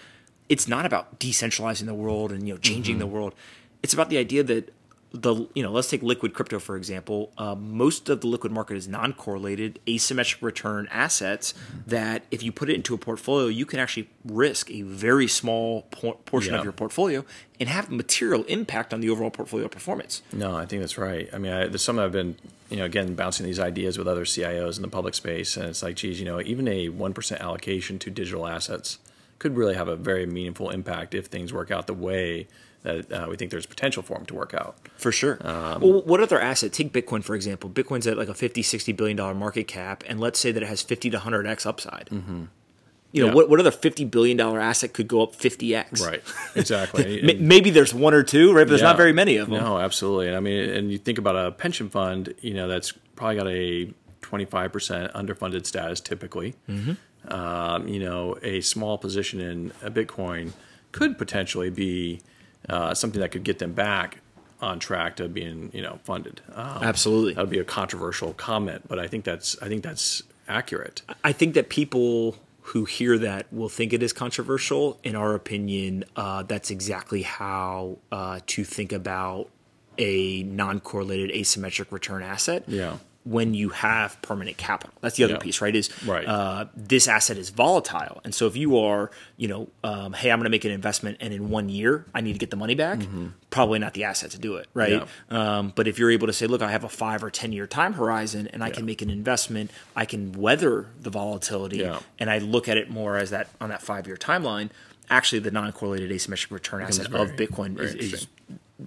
it's 0.49 0.67
not 0.67 0.85
about 0.85 1.19
decentralizing 1.19 1.85
the 1.85 1.93
world 1.93 2.31
and 2.31 2.47
you 2.47 2.53
know 2.53 2.59
changing 2.59 2.95
mm-hmm. 2.95 3.01
the 3.01 3.07
world 3.07 3.35
it's 3.83 3.93
about 3.93 4.09
the 4.09 4.17
idea 4.17 4.43
that 4.43 4.73
the 5.13 5.47
you 5.53 5.61
know 5.61 5.71
let's 5.71 5.89
take 5.89 6.01
liquid 6.01 6.33
crypto 6.33 6.57
for 6.57 6.77
example 6.77 7.31
uh, 7.37 7.53
most 7.53 8.07
of 8.07 8.21
the 8.21 8.27
liquid 8.27 8.51
market 8.51 8.77
is 8.77 8.87
non-correlated 8.87 9.79
asymmetric 9.85 10.41
return 10.41 10.87
assets 10.89 11.53
mm-hmm. 11.53 11.89
that 11.89 12.23
if 12.31 12.41
you 12.41 12.51
put 12.51 12.69
it 12.69 12.75
into 12.75 12.93
a 12.93 12.97
portfolio 12.97 13.47
you 13.47 13.65
can 13.65 13.79
actually 13.79 14.09
risk 14.23 14.71
a 14.71 14.83
very 14.83 15.27
small 15.27 15.83
por- 15.91 16.15
portion 16.25 16.53
yeah. 16.53 16.59
of 16.59 16.63
your 16.63 16.71
portfolio 16.71 17.25
and 17.59 17.67
have 17.67 17.91
material 17.91 18.43
impact 18.45 18.93
on 18.93 19.01
the 19.01 19.09
overall 19.09 19.29
portfolio 19.31 19.67
performance 19.67 20.21
no 20.31 20.55
i 20.55 20.65
think 20.65 20.81
that's 20.81 20.97
right 20.97 21.29
i 21.33 21.37
mean 21.37 21.51
I, 21.51 21.67
there's 21.67 21.83
something 21.83 22.03
i've 22.03 22.13
been 22.13 22.37
you 22.69 22.77
know 22.77 22.85
again 22.85 23.13
bouncing 23.13 23.45
these 23.45 23.59
ideas 23.59 23.97
with 23.97 24.07
other 24.07 24.23
cios 24.23 24.77
in 24.77 24.81
the 24.81 24.87
public 24.87 25.13
space 25.13 25.57
and 25.57 25.67
it's 25.67 25.83
like 25.83 25.97
geez 25.97 26.19
you 26.19 26.25
know 26.25 26.39
even 26.41 26.69
a 26.69 26.87
1% 26.87 27.39
allocation 27.39 27.99
to 27.99 28.09
digital 28.09 28.47
assets 28.47 28.97
could 29.39 29.57
really 29.57 29.73
have 29.73 29.87
a 29.87 29.95
very 29.95 30.25
meaningful 30.25 30.69
impact 30.69 31.13
if 31.13 31.25
things 31.25 31.51
work 31.51 31.69
out 31.69 31.87
the 31.87 31.93
way 31.93 32.47
that 32.83 33.11
uh, 33.11 33.27
we 33.29 33.35
think 33.35 33.51
there's 33.51 33.65
potential 33.65 34.01
for 34.01 34.17
them 34.17 34.25
to 34.25 34.33
work 34.33 34.53
out. 34.53 34.75
For 34.97 35.11
sure. 35.11 35.37
Um, 35.41 35.81
well, 35.81 36.01
what 36.01 36.19
other 36.19 36.39
asset? 36.39 36.73
Take 36.73 36.91
Bitcoin, 36.91 37.23
for 37.23 37.35
example. 37.35 37.69
Bitcoin's 37.69 38.07
at 38.07 38.17
like 38.17 38.29
a 38.29 38.33
50, 38.33 38.61
60 38.61 38.91
billion 38.93 39.17
dollar 39.17 39.35
market 39.35 39.67
cap, 39.67 40.03
and 40.07 40.19
let's 40.19 40.39
say 40.39 40.51
that 40.51 40.63
it 40.63 40.67
has 40.67 40.81
50 40.81 41.11
to 41.11 41.19
100x 41.19 41.65
upside. 41.65 42.07
Mm-hmm. 42.11 42.45
You 43.13 43.23
know, 43.23 43.27
yeah. 43.27 43.33
what, 43.33 43.49
what 43.49 43.59
other 43.59 43.71
$50 43.71 44.09
billion 44.09 44.39
asset 44.39 44.93
could 44.93 45.07
go 45.07 45.21
up 45.21 45.35
50x? 45.35 46.01
Right, 46.01 46.23
exactly. 46.55 47.21
Maybe 47.39 47.69
there's 47.69 47.93
one 47.93 48.13
or 48.13 48.23
two, 48.23 48.53
right? 48.53 48.63
But 48.63 48.69
there's 48.69 48.81
yeah. 48.81 48.87
not 48.87 48.97
very 48.97 49.11
many 49.11 49.37
of 49.37 49.49
them. 49.49 49.61
No, 49.61 49.77
absolutely. 49.77 50.27
And 50.27 50.37
I 50.37 50.39
mean, 50.39 50.69
and 50.69 50.91
you 50.91 50.97
think 50.97 51.17
about 51.17 51.35
a 51.35 51.51
pension 51.51 51.89
fund, 51.89 52.33
you 52.39 52.53
know, 52.53 52.69
that's 52.69 52.93
probably 53.15 53.35
got 53.35 53.47
a 53.47 53.93
25% 54.21 55.11
underfunded 55.11 55.65
status 55.65 55.99
typically. 55.99 56.55
Mm-hmm. 56.69 57.33
Um, 57.33 57.87
you 57.87 57.99
know, 57.99 58.37
a 58.41 58.61
small 58.61 58.97
position 58.97 59.41
in 59.41 59.73
a 59.83 59.91
Bitcoin 59.91 60.53
could 60.91 61.17
potentially 61.17 61.69
be 61.69 62.21
uh, 62.69 62.93
something 62.93 63.21
that 63.21 63.31
could 63.31 63.43
get 63.43 63.59
them 63.59 63.73
back 63.73 64.19
on 64.61 64.79
track 64.79 65.15
to 65.17 65.27
being 65.27 65.71
you 65.73 65.81
know 65.81 65.99
funded. 66.03 66.41
Um, 66.53 66.83
Absolutely, 66.83 67.33
that 67.33 67.41
would 67.41 67.49
be 67.49 67.59
a 67.59 67.63
controversial 67.63 68.33
comment, 68.33 68.87
but 68.87 68.99
I 68.99 69.07
think 69.07 69.25
that's 69.25 69.57
I 69.61 69.67
think 69.67 69.83
that's 69.83 70.23
accurate. 70.47 71.01
I 71.23 71.31
think 71.31 71.53
that 71.55 71.69
people 71.69 72.35
who 72.61 72.85
hear 72.85 73.17
that 73.17 73.51
will 73.51 73.69
think 73.69 73.91
it 73.91 74.03
is 74.03 74.13
controversial. 74.13 74.99
In 75.03 75.15
our 75.15 75.33
opinion, 75.33 76.05
uh, 76.15 76.43
that's 76.43 76.69
exactly 76.69 77.23
how 77.23 77.97
uh, 78.11 78.39
to 78.47 78.63
think 78.63 78.91
about 78.91 79.49
a 79.97 80.43
non-correlated 80.43 81.31
asymmetric 81.31 81.91
return 81.91 82.23
asset. 82.23 82.63
Yeah 82.67 82.97
when 83.23 83.53
you 83.53 83.69
have 83.69 84.19
permanent 84.21 84.57
capital. 84.57 84.93
That's 85.01 85.15
the 85.15 85.23
other 85.23 85.33
yeah. 85.33 85.39
piece, 85.39 85.61
right? 85.61 85.75
Is 85.75 85.89
right. 86.05 86.25
Uh, 86.25 86.65
this 86.75 87.07
asset 87.07 87.37
is 87.37 87.49
volatile, 87.49 88.19
and 88.23 88.33
so 88.33 88.47
if 88.47 88.55
you 88.55 88.79
are, 88.79 89.11
you 89.37 89.47
know, 89.47 89.69
um, 89.83 90.13
hey, 90.13 90.31
I'm 90.31 90.39
going 90.39 90.45
to 90.45 90.49
make 90.49 90.65
an 90.65 90.71
investment, 90.71 91.17
and 91.19 91.33
in 91.33 91.49
one 91.49 91.69
year 91.69 92.05
I 92.13 92.21
need 92.21 92.33
to 92.33 92.39
get 92.39 92.49
the 92.49 92.55
money 92.55 92.75
back, 92.75 92.99
mm-hmm. 92.99 93.27
probably 93.49 93.79
not 93.79 93.93
the 93.93 94.05
asset 94.05 94.31
to 94.31 94.39
do 94.39 94.55
it, 94.55 94.67
right? 94.73 95.03
Yeah. 95.29 95.57
Um, 95.57 95.73
but 95.75 95.87
if 95.87 95.99
you're 95.99 96.11
able 96.11 96.27
to 96.27 96.33
say, 96.33 96.47
look, 96.47 96.61
I 96.61 96.71
have 96.71 96.83
a 96.83 96.89
five 96.89 97.23
or 97.23 97.29
ten 97.29 97.51
year 97.51 97.67
time 97.67 97.93
horizon, 97.93 98.47
and 98.53 98.63
I 98.63 98.67
yeah. 98.67 98.73
can 98.73 98.85
make 98.85 99.01
an 99.01 99.09
investment, 99.09 99.71
I 99.95 100.05
can 100.05 100.31
weather 100.31 100.87
the 100.99 101.09
volatility, 101.09 101.87
and 102.19 102.29
I 102.29 102.39
look 102.39 102.67
at 102.67 102.77
it 102.77 102.89
more 102.89 103.17
as 103.17 103.29
that 103.29 103.49
on 103.59 103.69
that 103.69 103.81
five 103.81 104.07
year 104.07 104.17
timeline. 104.17 104.69
Actually, 105.09 105.39
the 105.39 105.51
non-correlated 105.51 106.09
asymmetric 106.09 106.51
return 106.51 106.81
asset 106.81 107.09
very, 107.09 107.23
of 107.23 107.31
Bitcoin 107.31 107.77
is, 107.77 107.95
is 107.95 108.27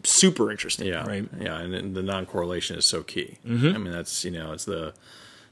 super 0.02 0.50
interesting. 0.50 0.86
Yeah, 0.86 1.06
right. 1.06 1.28
Yeah, 1.40 1.58
and, 1.58 1.74
and 1.74 1.94
the 1.94 2.02
non-correlation 2.02 2.76
is 2.76 2.84
so 2.84 3.02
key. 3.02 3.38
Mm-hmm. 3.46 3.68
I 3.68 3.78
mean, 3.78 3.92
that's 3.92 4.24
you 4.24 4.30
know, 4.30 4.52
it's 4.52 4.64
the 4.64 4.94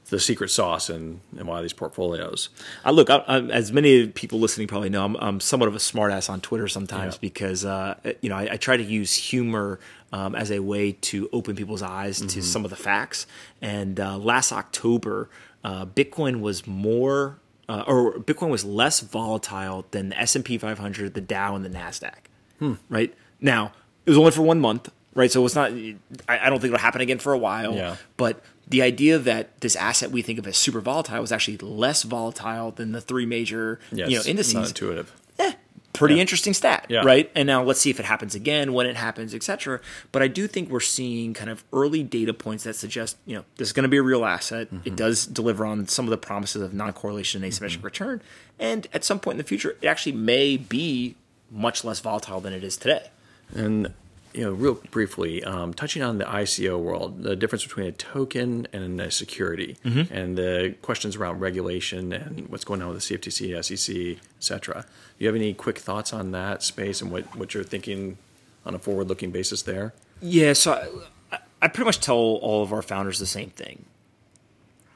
the 0.09 0.19
secret 0.19 0.49
sauce 0.49 0.89
in, 0.89 1.21
in 1.33 1.47
a 1.47 1.49
lot 1.49 1.57
of 1.57 1.63
these 1.63 1.73
portfolios. 1.73 2.49
I 2.83 2.91
look, 2.91 3.09
I, 3.09 3.17
I, 3.27 3.39
as 3.39 3.71
many 3.71 4.07
people 4.07 4.39
listening 4.39 4.67
probably 4.67 4.89
know, 4.89 5.05
I'm, 5.05 5.15
I'm 5.15 5.39
somewhat 5.39 5.67
of 5.67 5.75
a 5.75 5.79
smartass 5.79 6.29
on 6.29 6.41
Twitter 6.41 6.67
sometimes 6.67 7.15
yeah. 7.15 7.19
because 7.21 7.65
uh, 7.65 7.95
you 8.21 8.29
know 8.29 8.35
I, 8.35 8.53
I, 8.53 8.57
try 8.57 8.77
to 8.77 8.83
use 8.83 9.15
humor 9.15 9.79
um, 10.11 10.35
as 10.35 10.51
a 10.51 10.59
way 10.59 10.91
to 10.91 11.29
open 11.33 11.55
people's 11.55 11.81
eyes 11.81 12.19
mm-hmm. 12.19 12.27
to 12.27 12.41
some 12.41 12.63
of 12.65 12.69
the 12.69 12.77
facts. 12.77 13.25
And 13.61 13.99
uh, 13.99 14.17
last 14.17 14.51
October, 14.51 15.29
uh, 15.63 15.85
Bitcoin 15.85 16.41
was 16.41 16.67
more. 16.67 17.39
Uh, 17.69 17.81
or 17.87 18.13
Bitcoin 18.15 18.49
was 18.49 18.65
less 18.65 18.99
volatile 18.99 19.85
than 19.91 20.09
the 20.09 20.19
S 20.19 20.35
and 20.35 20.43
P 20.43 20.57
500, 20.57 21.13
the 21.13 21.21
Dow, 21.21 21.55
and 21.55 21.63
the 21.63 21.69
Nasdaq. 21.69 22.25
Hmm. 22.59 22.73
Right 22.89 23.13
now, 23.39 23.71
it 24.05 24.09
was 24.09 24.17
only 24.17 24.31
for 24.31 24.41
one 24.41 24.59
month, 24.59 24.89
right? 25.13 25.31
So 25.31 25.45
it's 25.45 25.55
not. 25.55 25.71
I, 25.71 25.95
I 26.27 26.49
don't 26.49 26.59
think 26.59 26.73
it'll 26.73 26.79
happen 26.79 27.01
again 27.01 27.19
for 27.19 27.33
a 27.33 27.37
while. 27.37 27.73
Yeah. 27.73 27.95
But 28.17 28.41
the 28.67 28.81
idea 28.81 29.19
that 29.19 29.59
this 29.61 29.75
asset 29.75 30.11
we 30.11 30.21
think 30.21 30.39
of 30.39 30.47
as 30.47 30.57
super 30.57 30.81
volatile 30.81 31.21
was 31.21 31.31
actually 31.31 31.57
less 31.57 32.03
volatile 32.03 32.71
than 32.71 32.91
the 32.91 33.01
three 33.01 33.25
major 33.25 33.79
yes, 33.91 34.09
you 34.09 34.17
know 34.17 34.23
indices. 34.25 34.53
Not 34.53 34.67
intuitive. 34.67 35.13
Eh, 35.39 35.53
pretty 35.93 36.15
yeah. 36.15 36.21
interesting 36.21 36.53
stat, 36.53 36.85
yeah. 36.89 37.01
right? 37.01 37.31
And 37.35 37.47
now 37.47 37.63
let's 37.63 37.79
see 37.79 37.89
if 37.89 37.99
it 37.99 38.05
happens 38.05 38.35
again, 38.35 38.73
when 38.73 38.85
it 38.85 38.95
happens, 38.95 39.33
etc. 39.33 39.79
But 40.11 40.21
I 40.21 40.27
do 40.27 40.47
think 40.47 40.69
we're 40.69 40.79
seeing 40.79 41.33
kind 41.33 41.49
of 41.49 41.63
early 41.73 42.03
data 42.03 42.33
points 42.33 42.63
that 42.63 42.75
suggest, 42.75 43.17
you 43.25 43.35
know, 43.35 43.45
this 43.57 43.69
is 43.69 43.73
going 43.73 43.83
to 43.83 43.89
be 43.89 43.97
a 43.97 44.03
real 44.03 44.25
asset. 44.25 44.67
Mm-hmm. 44.67 44.87
It 44.87 44.95
does 44.95 45.25
deliver 45.25 45.65
on 45.65 45.87
some 45.87 46.05
of 46.05 46.11
the 46.11 46.17
promises 46.17 46.61
of 46.61 46.73
non-correlation 46.73 47.43
and 47.43 47.51
asymmetric 47.51 47.77
mm-hmm. 47.77 47.85
return, 47.85 48.21
and 48.59 48.87
at 48.93 49.03
some 49.03 49.19
point 49.19 49.35
in 49.35 49.37
the 49.39 49.47
future, 49.47 49.77
it 49.81 49.87
actually 49.87 50.13
may 50.13 50.57
be 50.57 51.15
much 51.51 51.83
less 51.83 51.99
volatile 51.99 52.39
than 52.39 52.53
it 52.53 52.63
is 52.63 52.77
today. 52.77 53.09
And 53.55 53.93
you 54.33 54.43
know, 54.43 54.51
real 54.51 54.75
briefly, 54.89 55.43
um, 55.43 55.73
touching 55.73 56.01
on 56.01 56.17
the 56.17 56.25
ICO 56.25 56.79
world, 56.79 57.21
the 57.23 57.35
difference 57.35 57.63
between 57.63 57.85
a 57.87 57.91
token 57.91 58.67
and 58.73 58.99
a 58.99 59.11
security, 59.11 59.77
mm-hmm. 59.85 60.11
and 60.13 60.37
the 60.37 60.75
questions 60.81 61.15
around 61.15 61.39
regulation 61.39 62.11
and 62.11 62.49
what's 62.49 62.65
going 62.65 62.81
on 62.81 62.89
with 62.89 63.07
the 63.07 63.17
CFTC, 63.17 63.63
SEC, 63.63 63.95
et 63.95 64.19
cetera. 64.39 64.81
Do 64.81 65.25
you 65.25 65.27
have 65.27 65.35
any 65.35 65.53
quick 65.53 65.77
thoughts 65.77 66.13
on 66.13 66.31
that 66.31 66.63
space 66.63 67.01
and 67.01 67.11
what, 67.11 67.35
what 67.35 67.53
you're 67.53 67.63
thinking 67.63 68.17
on 68.65 68.73
a 68.73 68.79
forward 68.79 69.07
looking 69.07 69.29
basis 69.29 69.61
there? 69.61 69.93
Yeah, 70.19 70.53
so 70.53 71.03
I, 71.31 71.37
I, 71.61 71.67
pretty 71.67 71.85
much 71.85 71.99
tell 71.99 72.15
all 72.15 72.63
of 72.63 72.73
our 72.73 72.81
founders 72.81 73.19
the 73.19 73.27
same 73.27 73.51
thing. 73.51 73.85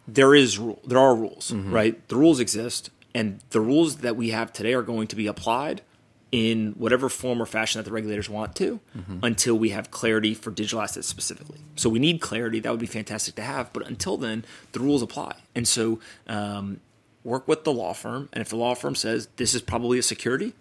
There 0.08 0.34
is 0.34 0.60
there 0.86 1.00
are 1.00 1.14
rules, 1.14 1.52
mm-hmm. 1.52 1.74
right? 1.74 2.08
The 2.08 2.16
rules 2.16 2.40
exist, 2.40 2.90
and 3.14 3.40
the 3.52 3.62
rules 3.62 3.98
that 3.98 4.16
we 4.16 4.30
have 4.30 4.54
today 4.54 4.74
are 4.74 4.82
going 4.82 5.08
to 5.08 5.16
be 5.16 5.28
applied 5.28 5.82
in 6.32 6.74
whatever 6.74 7.08
form 7.10 7.42
or 7.42 7.46
fashion 7.46 7.80
that 7.80 7.84
the 7.84 7.92
regulators 7.92 8.30
want 8.30 8.56
to 8.56 8.80
mm-hmm. 8.98 9.20
until 9.24 9.58
we 9.58 9.70
have 9.70 9.92
clarity 9.92 10.34
for 10.34 10.52
digital 10.52 10.82
assets 10.82 11.08
specifically. 11.08 11.60
So 11.76 11.90
we 11.90 12.00
need 12.00 12.20
clarity. 12.20 12.60
That 12.60 12.72
would 12.72 12.80
be 12.80 12.86
fantastic 12.86 13.36
to 13.36 13.42
have. 13.42 13.72
But 13.72 13.88
until 13.88 14.18
then, 14.18 14.44
the 14.74 14.80
rules 14.80 15.02
apply. 15.02 15.38
And 15.56 15.68
so 15.68 16.00
um, 16.28 16.82
work 17.24 17.48
with 17.48 17.64
the 17.64 17.72
law 17.72 17.94
firm. 17.94 18.28
And 18.34 18.42
if 18.42 18.50
the 18.50 18.58
law 18.58 18.74
firm 18.74 18.96
says 18.96 19.30
this 19.38 19.56
is 19.56 19.62
probably 19.62 20.00
a 20.00 20.04
security, 20.04 20.54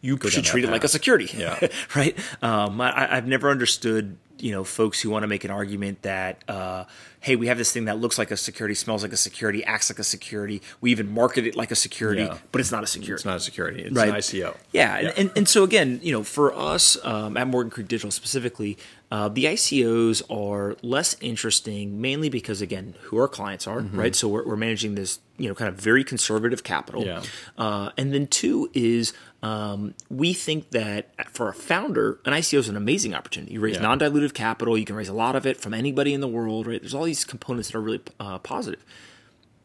you 0.00 0.16
Go 0.16 0.28
should 0.28 0.44
treat 0.44 0.64
it 0.64 0.70
like 0.70 0.82
a 0.82 0.88
security. 0.88 1.30
Yeah. 1.36 1.68
right. 1.94 2.18
Um, 2.42 2.80
I, 2.80 3.16
I've 3.16 3.28
never 3.28 3.50
understood 3.50 4.16
you 4.42 4.50
know 4.50 4.64
folks 4.64 5.00
who 5.00 5.08
want 5.08 5.22
to 5.22 5.28
make 5.28 5.44
an 5.44 5.50
argument 5.50 6.02
that 6.02 6.42
uh, 6.48 6.84
hey 7.20 7.36
we 7.36 7.46
have 7.46 7.56
this 7.56 7.70
thing 7.70 7.84
that 7.84 7.98
looks 7.98 8.18
like 8.18 8.30
a 8.30 8.36
security 8.36 8.74
smells 8.74 9.02
like 9.02 9.12
a 9.12 9.16
security 9.16 9.64
acts 9.64 9.88
like 9.88 10.00
a 10.00 10.04
security 10.04 10.60
we 10.80 10.90
even 10.90 11.08
market 11.08 11.46
it 11.46 11.54
like 11.54 11.70
a 11.70 11.76
security 11.76 12.22
yeah. 12.22 12.36
but 12.50 12.60
it's 12.60 12.72
not 12.72 12.82
a 12.82 12.86
security 12.86 13.14
it's 13.14 13.24
not 13.24 13.36
a 13.36 13.40
security 13.40 13.82
it's 13.82 13.94
right? 13.94 14.08
an 14.08 14.16
ICO 14.16 14.56
yeah, 14.72 14.98
yeah. 14.98 15.12
And, 15.16 15.30
and 15.36 15.48
so 15.48 15.62
again 15.62 16.00
you 16.02 16.12
know 16.12 16.24
for 16.24 16.52
us 16.52 16.96
um, 17.04 17.36
at 17.36 17.46
Morgan 17.46 17.70
Creek 17.70 17.86
Digital 17.86 18.10
specifically 18.10 18.76
uh, 19.12 19.28
the 19.28 19.44
ICOs 19.44 20.22
are 20.30 20.76
less 20.82 21.16
interesting 21.20 22.00
mainly 22.00 22.28
because 22.28 22.60
again 22.60 22.94
who 23.02 23.18
our 23.18 23.28
clients 23.28 23.68
are 23.68 23.80
mm-hmm. 23.80 23.98
right 23.98 24.16
so 24.16 24.28
we're, 24.28 24.44
we're 24.44 24.56
managing 24.56 24.96
this 24.96 25.20
you 25.38 25.48
know 25.48 25.54
kind 25.54 25.68
of 25.68 25.76
very 25.76 26.02
conservative 26.02 26.64
capital 26.64 27.04
yeah. 27.04 27.22
uh, 27.58 27.90
and 27.96 28.12
then 28.12 28.26
two 28.26 28.68
is 28.74 29.12
um, 29.42 29.94
we 30.08 30.32
think 30.32 30.70
that 30.70 31.08
for 31.30 31.48
a 31.48 31.54
founder, 31.54 32.20
an 32.24 32.32
ICO 32.32 32.58
is 32.58 32.68
an 32.68 32.76
amazing 32.76 33.14
opportunity. 33.14 33.54
You 33.54 33.60
raise 33.60 33.76
yeah. 33.76 33.82
non-dilutive 33.82 34.34
capital. 34.34 34.78
You 34.78 34.84
can 34.84 34.94
raise 34.94 35.08
a 35.08 35.14
lot 35.14 35.34
of 35.34 35.46
it 35.46 35.56
from 35.56 35.74
anybody 35.74 36.14
in 36.14 36.20
the 36.20 36.28
world. 36.28 36.66
Right? 36.66 36.80
There's 36.80 36.94
all 36.94 37.04
these 37.04 37.24
components 37.24 37.70
that 37.70 37.78
are 37.78 37.82
really 37.82 38.00
uh, 38.20 38.38
positive. 38.38 38.84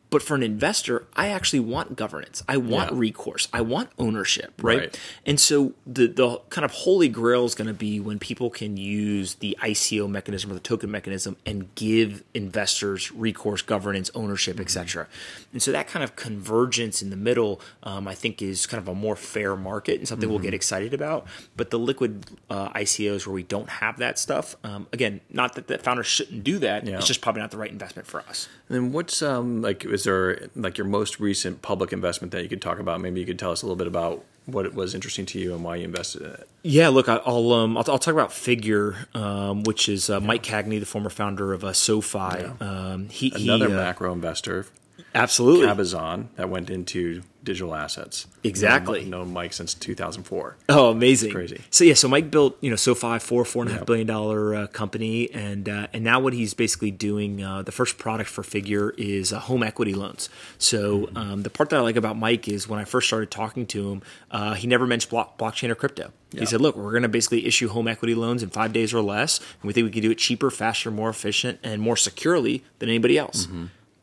But 0.09 0.23
for 0.23 0.35
an 0.35 0.43
investor, 0.43 1.05
I 1.15 1.27
actually 1.29 1.59
want 1.59 1.95
governance. 1.97 2.41
I 2.47 2.55
want 2.57 2.91
Yeah. 2.93 2.97
recourse. 2.99 3.47
I 3.51 3.59
want 3.61 3.89
ownership, 3.99 4.53
right? 4.61 4.79
Right. 4.79 4.99
And 5.25 5.39
so 5.39 5.73
the 5.85 6.07
the 6.07 6.37
kind 6.49 6.63
of 6.63 6.71
holy 6.71 7.09
grail 7.09 7.43
is 7.45 7.55
going 7.55 7.67
to 7.67 7.73
be 7.73 7.99
when 7.99 8.17
people 8.17 8.49
can 8.49 8.77
use 8.77 9.35
the 9.35 9.57
ICO 9.61 10.09
mechanism 10.09 10.49
or 10.51 10.53
the 10.53 10.59
token 10.61 10.89
mechanism 10.89 11.35
and 11.45 11.73
give 11.75 12.23
investors 12.33 13.11
recourse, 13.11 13.61
governance, 13.61 14.09
ownership, 14.15 14.59
et 14.59 14.69
cetera. 14.69 15.07
And 15.51 15.61
so 15.61 15.71
that 15.73 15.87
kind 15.87 16.03
of 16.03 16.15
convergence 16.15 17.01
in 17.01 17.09
the 17.09 17.17
middle, 17.17 17.59
um, 17.83 18.07
I 18.07 18.15
think, 18.15 18.41
is 18.41 18.65
kind 18.65 18.81
of 18.81 18.87
a 18.87 18.95
more 18.95 19.15
fair 19.15 19.55
market 19.57 19.99
and 19.99 20.07
something 20.07 20.29
we'll 20.29 20.39
get 20.39 20.53
excited 20.53 20.93
about. 20.93 21.27
But 21.57 21.69
the 21.69 21.79
liquid 21.79 22.25
uh, 22.49 22.69
ICOs 22.69 23.25
where 23.27 23.33
we 23.33 23.43
don't 23.43 23.69
have 23.69 23.97
that 23.97 24.17
stuff, 24.17 24.55
um, 24.63 24.87
again, 24.93 25.19
not 25.29 25.55
that 25.55 25.67
the 25.67 25.77
founders 25.77 26.07
shouldn't 26.07 26.43
do 26.43 26.59
that. 26.59 26.85
Yeah. 26.85 26.97
It's 26.97 27.07
just 27.07 27.21
probably 27.21 27.41
not 27.41 27.51
the 27.51 27.57
right 27.57 27.71
investment 27.71 28.07
for 28.07 28.21
us. 28.21 28.47
And 28.69 28.75
then 28.75 28.91
what's 28.91 29.21
um 29.21 29.61
like 29.61 29.85
is 29.97 30.03
there 30.03 30.49
like 30.55 30.77
your 30.77 30.85
most 30.85 31.19
recent 31.19 31.63
public 31.63 31.91
investment 31.91 32.31
that 32.31 32.43
you 32.43 32.49
could 32.49 32.61
talk 32.61 32.77
about? 32.79 33.01
Maybe 33.01 33.19
you 33.19 33.25
could 33.25 33.39
tell 33.39 33.51
us 33.51 33.63
a 33.63 33.65
little 33.65 33.75
bit 33.75 33.87
about 33.87 34.23
what 34.45 34.65
it 34.65 34.75
was 34.75 34.93
interesting 34.93 35.25
to 35.25 35.39
you 35.39 35.55
and 35.55 35.63
why 35.63 35.75
you 35.75 35.85
invested 35.85 36.21
in 36.21 36.29
it. 36.29 36.47
Yeah, 36.61 36.89
look, 36.89 37.09
I'll 37.09 37.51
um, 37.53 37.75
I'll, 37.77 37.83
I'll 37.87 37.99
talk 37.99 38.13
about 38.13 38.31
Figure, 38.31 39.07
um, 39.15 39.63
which 39.63 39.89
is 39.89 40.09
uh, 40.09 40.19
Mike 40.19 40.43
Cagney, 40.43 40.79
the 40.79 40.85
former 40.85 41.09
founder 41.09 41.51
of 41.51 41.63
uh, 41.63 41.73
SoFi. 41.73 42.45
Um, 42.61 43.09
he 43.09 43.31
Another 43.35 43.67
he, 43.67 43.73
uh, 43.73 43.77
macro 43.77 44.13
investor, 44.13 44.67
absolutely 45.15 45.67
Cabazon, 45.67 46.27
that 46.35 46.49
went 46.49 46.69
into 46.69 47.21
digital 47.47 47.73
assets. 47.73 48.27
Exactly. 48.43 49.01
Known, 49.03 49.09
known 49.27 49.33
Mike 49.33 49.53
since 49.53 49.73
2004. 49.73 50.57
Oh, 50.67 50.89
amazing! 50.89 51.31
crazy. 51.31 51.61
So 51.69 51.85
yeah, 51.85 51.93
so 51.93 52.09
Mike 52.09 52.29
built 52.29 52.57
you 52.61 52.69
know 52.69 52.75
SoFi 52.75 53.19
four 53.19 53.45
four 53.45 53.63
and 53.63 53.71
a 53.71 53.75
half 53.75 53.85
billion 53.85 54.05
dollar 54.05 54.53
uh, 54.53 54.67
company, 54.67 55.31
and 55.31 55.67
uh, 55.69 55.87
and 55.93 56.03
now 56.03 56.19
what 56.19 56.33
he's 56.33 56.53
basically 56.53 56.91
doing. 56.91 57.41
Uh, 57.41 57.61
the 57.61 57.71
first 57.71 57.97
product 57.97 58.29
for 58.29 58.43
Figure 58.43 58.93
is 58.97 59.31
uh, 59.31 59.39
home 59.39 59.63
equity 59.63 59.93
loans. 59.93 60.29
So 60.57 61.09
um, 61.15 61.43
the 61.43 61.49
part 61.49 61.69
that 61.69 61.77
I 61.77 61.81
like 61.81 61.95
about 61.95 62.17
Mike 62.17 62.47
is 62.49 62.67
when 62.67 62.79
I 62.79 62.83
first 62.83 63.07
started 63.07 63.31
talking 63.31 63.65
to 63.67 63.91
him, 63.91 64.01
uh, 64.29 64.53
he 64.55 64.67
never 64.67 64.85
mentioned 64.85 65.11
block, 65.11 65.37
blockchain 65.37 65.69
or 65.69 65.75
crypto. 65.75 66.11
He 66.31 66.45
said, 66.45 66.59
"Look, 66.59 66.75
we're 66.75 66.91
going 66.91 67.03
to 67.03 67.09
basically 67.09 67.45
issue 67.45 67.69
home 67.69 67.87
equity 67.87 68.13
loans 68.13 68.43
in 68.43 68.49
five 68.49 68.73
days 68.73 68.93
or 68.93 69.01
less, 69.01 69.39
and 69.39 69.63
we 69.63 69.71
think 69.73 69.85
we 69.85 69.91
can 69.91 70.01
do 70.01 70.11
it 70.11 70.17
cheaper, 70.17 70.51
faster, 70.51 70.91
more 70.91 71.09
efficient, 71.09 71.59
and 71.63 71.81
more 71.81 71.95
securely 71.95 72.65
than 72.79 72.89
anybody 72.89 73.17
else. 73.17 73.47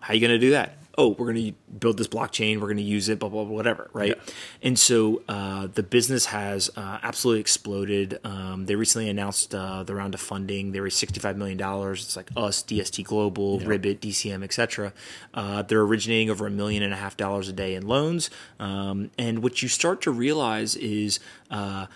How 0.00 0.12
are 0.12 0.14
you 0.14 0.20
going 0.20 0.32
to 0.32 0.38
do 0.38 0.50
that?" 0.52 0.78
Oh, 0.96 1.08
we're 1.10 1.32
going 1.32 1.52
to 1.52 1.52
build 1.78 1.98
this 1.98 2.06
blockchain. 2.06 2.60
We're 2.60 2.68
going 2.68 2.76
to 2.76 2.82
use 2.82 3.08
it, 3.08 3.18
blah 3.18 3.28
blah 3.28 3.44
blah, 3.44 3.54
whatever, 3.54 3.90
right? 3.92 4.16
And 4.62 4.78
so 4.78 5.22
uh, 5.28 5.66
the 5.66 5.82
business 5.82 6.26
has 6.26 6.70
uh, 6.76 6.98
absolutely 7.02 7.40
exploded. 7.40 8.20
Um, 8.24 8.66
they 8.66 8.76
recently 8.76 9.08
announced 9.08 9.54
uh, 9.54 9.82
the 9.82 9.94
round 9.94 10.14
of 10.14 10.20
funding. 10.20 10.72
They 10.72 10.80
raised 10.80 10.96
sixty-five 10.96 11.36
million 11.36 11.58
dollars. 11.58 12.02
It's 12.04 12.16
like 12.16 12.30
us, 12.36 12.62
DST 12.62 13.04
Global, 13.04 13.60
Ribbit, 13.60 14.00
DCM, 14.00 14.44
etc. 14.44 14.92
Uh, 15.32 15.62
they're 15.62 15.82
originating 15.82 16.30
over 16.30 16.46
a 16.46 16.50
million 16.50 16.82
and 16.82 16.92
a 16.92 16.96
half 16.96 17.16
dollars 17.16 17.48
a 17.48 17.52
day 17.52 17.74
in 17.74 17.86
loans. 17.86 18.30
Um, 18.60 19.10
and 19.18 19.42
what 19.42 19.62
you 19.62 19.68
start 19.68 20.00
to 20.02 20.10
realize 20.10 20.76
is 20.76 21.18
uh, 21.50 21.86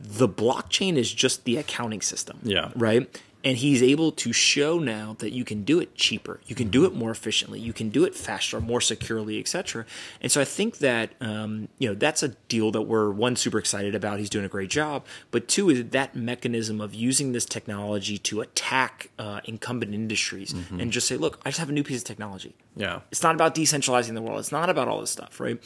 the 0.00 0.28
blockchain 0.28 0.96
is 0.96 1.12
just 1.12 1.44
the 1.44 1.56
accounting 1.56 2.00
system. 2.00 2.40
Yeah. 2.42 2.70
Right 2.74 3.08
and 3.46 3.56
he's 3.56 3.82
able 3.82 4.12
to 4.12 4.32
show 4.32 4.78
now 4.78 5.16
that 5.20 5.32
you 5.32 5.44
can 5.44 5.64
do 5.64 5.80
it 5.80 5.94
cheaper 5.94 6.40
you 6.46 6.54
can 6.54 6.68
do 6.68 6.84
it 6.84 6.94
more 6.94 7.10
efficiently 7.10 7.58
you 7.58 7.72
can 7.72 7.88
do 7.88 8.04
it 8.04 8.14
faster 8.14 8.60
more 8.60 8.80
securely 8.80 9.38
etc 9.40 9.86
and 10.20 10.30
so 10.30 10.40
i 10.40 10.44
think 10.44 10.78
that 10.78 11.10
um, 11.20 11.68
you 11.78 11.88
know 11.88 11.94
that's 11.94 12.22
a 12.22 12.28
deal 12.48 12.70
that 12.72 12.82
we're 12.82 13.10
one 13.10 13.36
super 13.36 13.58
excited 13.58 13.94
about. 13.94 14.18
He's 14.18 14.30
doing 14.30 14.44
a 14.44 14.48
great 14.48 14.70
job. 14.70 15.04
But 15.30 15.48
two 15.48 15.70
is 15.70 15.84
that 15.90 16.14
mechanism 16.14 16.80
of 16.80 16.94
using 16.94 17.32
this 17.32 17.44
technology 17.44 18.18
to 18.18 18.40
attack 18.40 19.10
uh, 19.18 19.40
incumbent 19.44 19.94
industries 19.94 20.54
and 20.78 20.92
just 20.92 21.06
say 21.06 21.16
look 21.16 21.40
i 21.44 21.50
just 21.50 21.58
have 21.58 21.68
a 21.68 21.72
new 21.72 21.82
piece 21.82 21.98
of 21.98 22.04
technology. 22.04 22.54
Yeah. 22.76 23.00
it's 23.10 23.22
not 23.22 23.34
about 23.34 23.54
decentralizing 23.54 24.12
the 24.14 24.20
world. 24.20 24.38
It's 24.38 24.52
not 24.52 24.68
about 24.68 24.86
all 24.88 25.00
this 25.00 25.10
stuff 25.10 25.40
right 25.40 25.58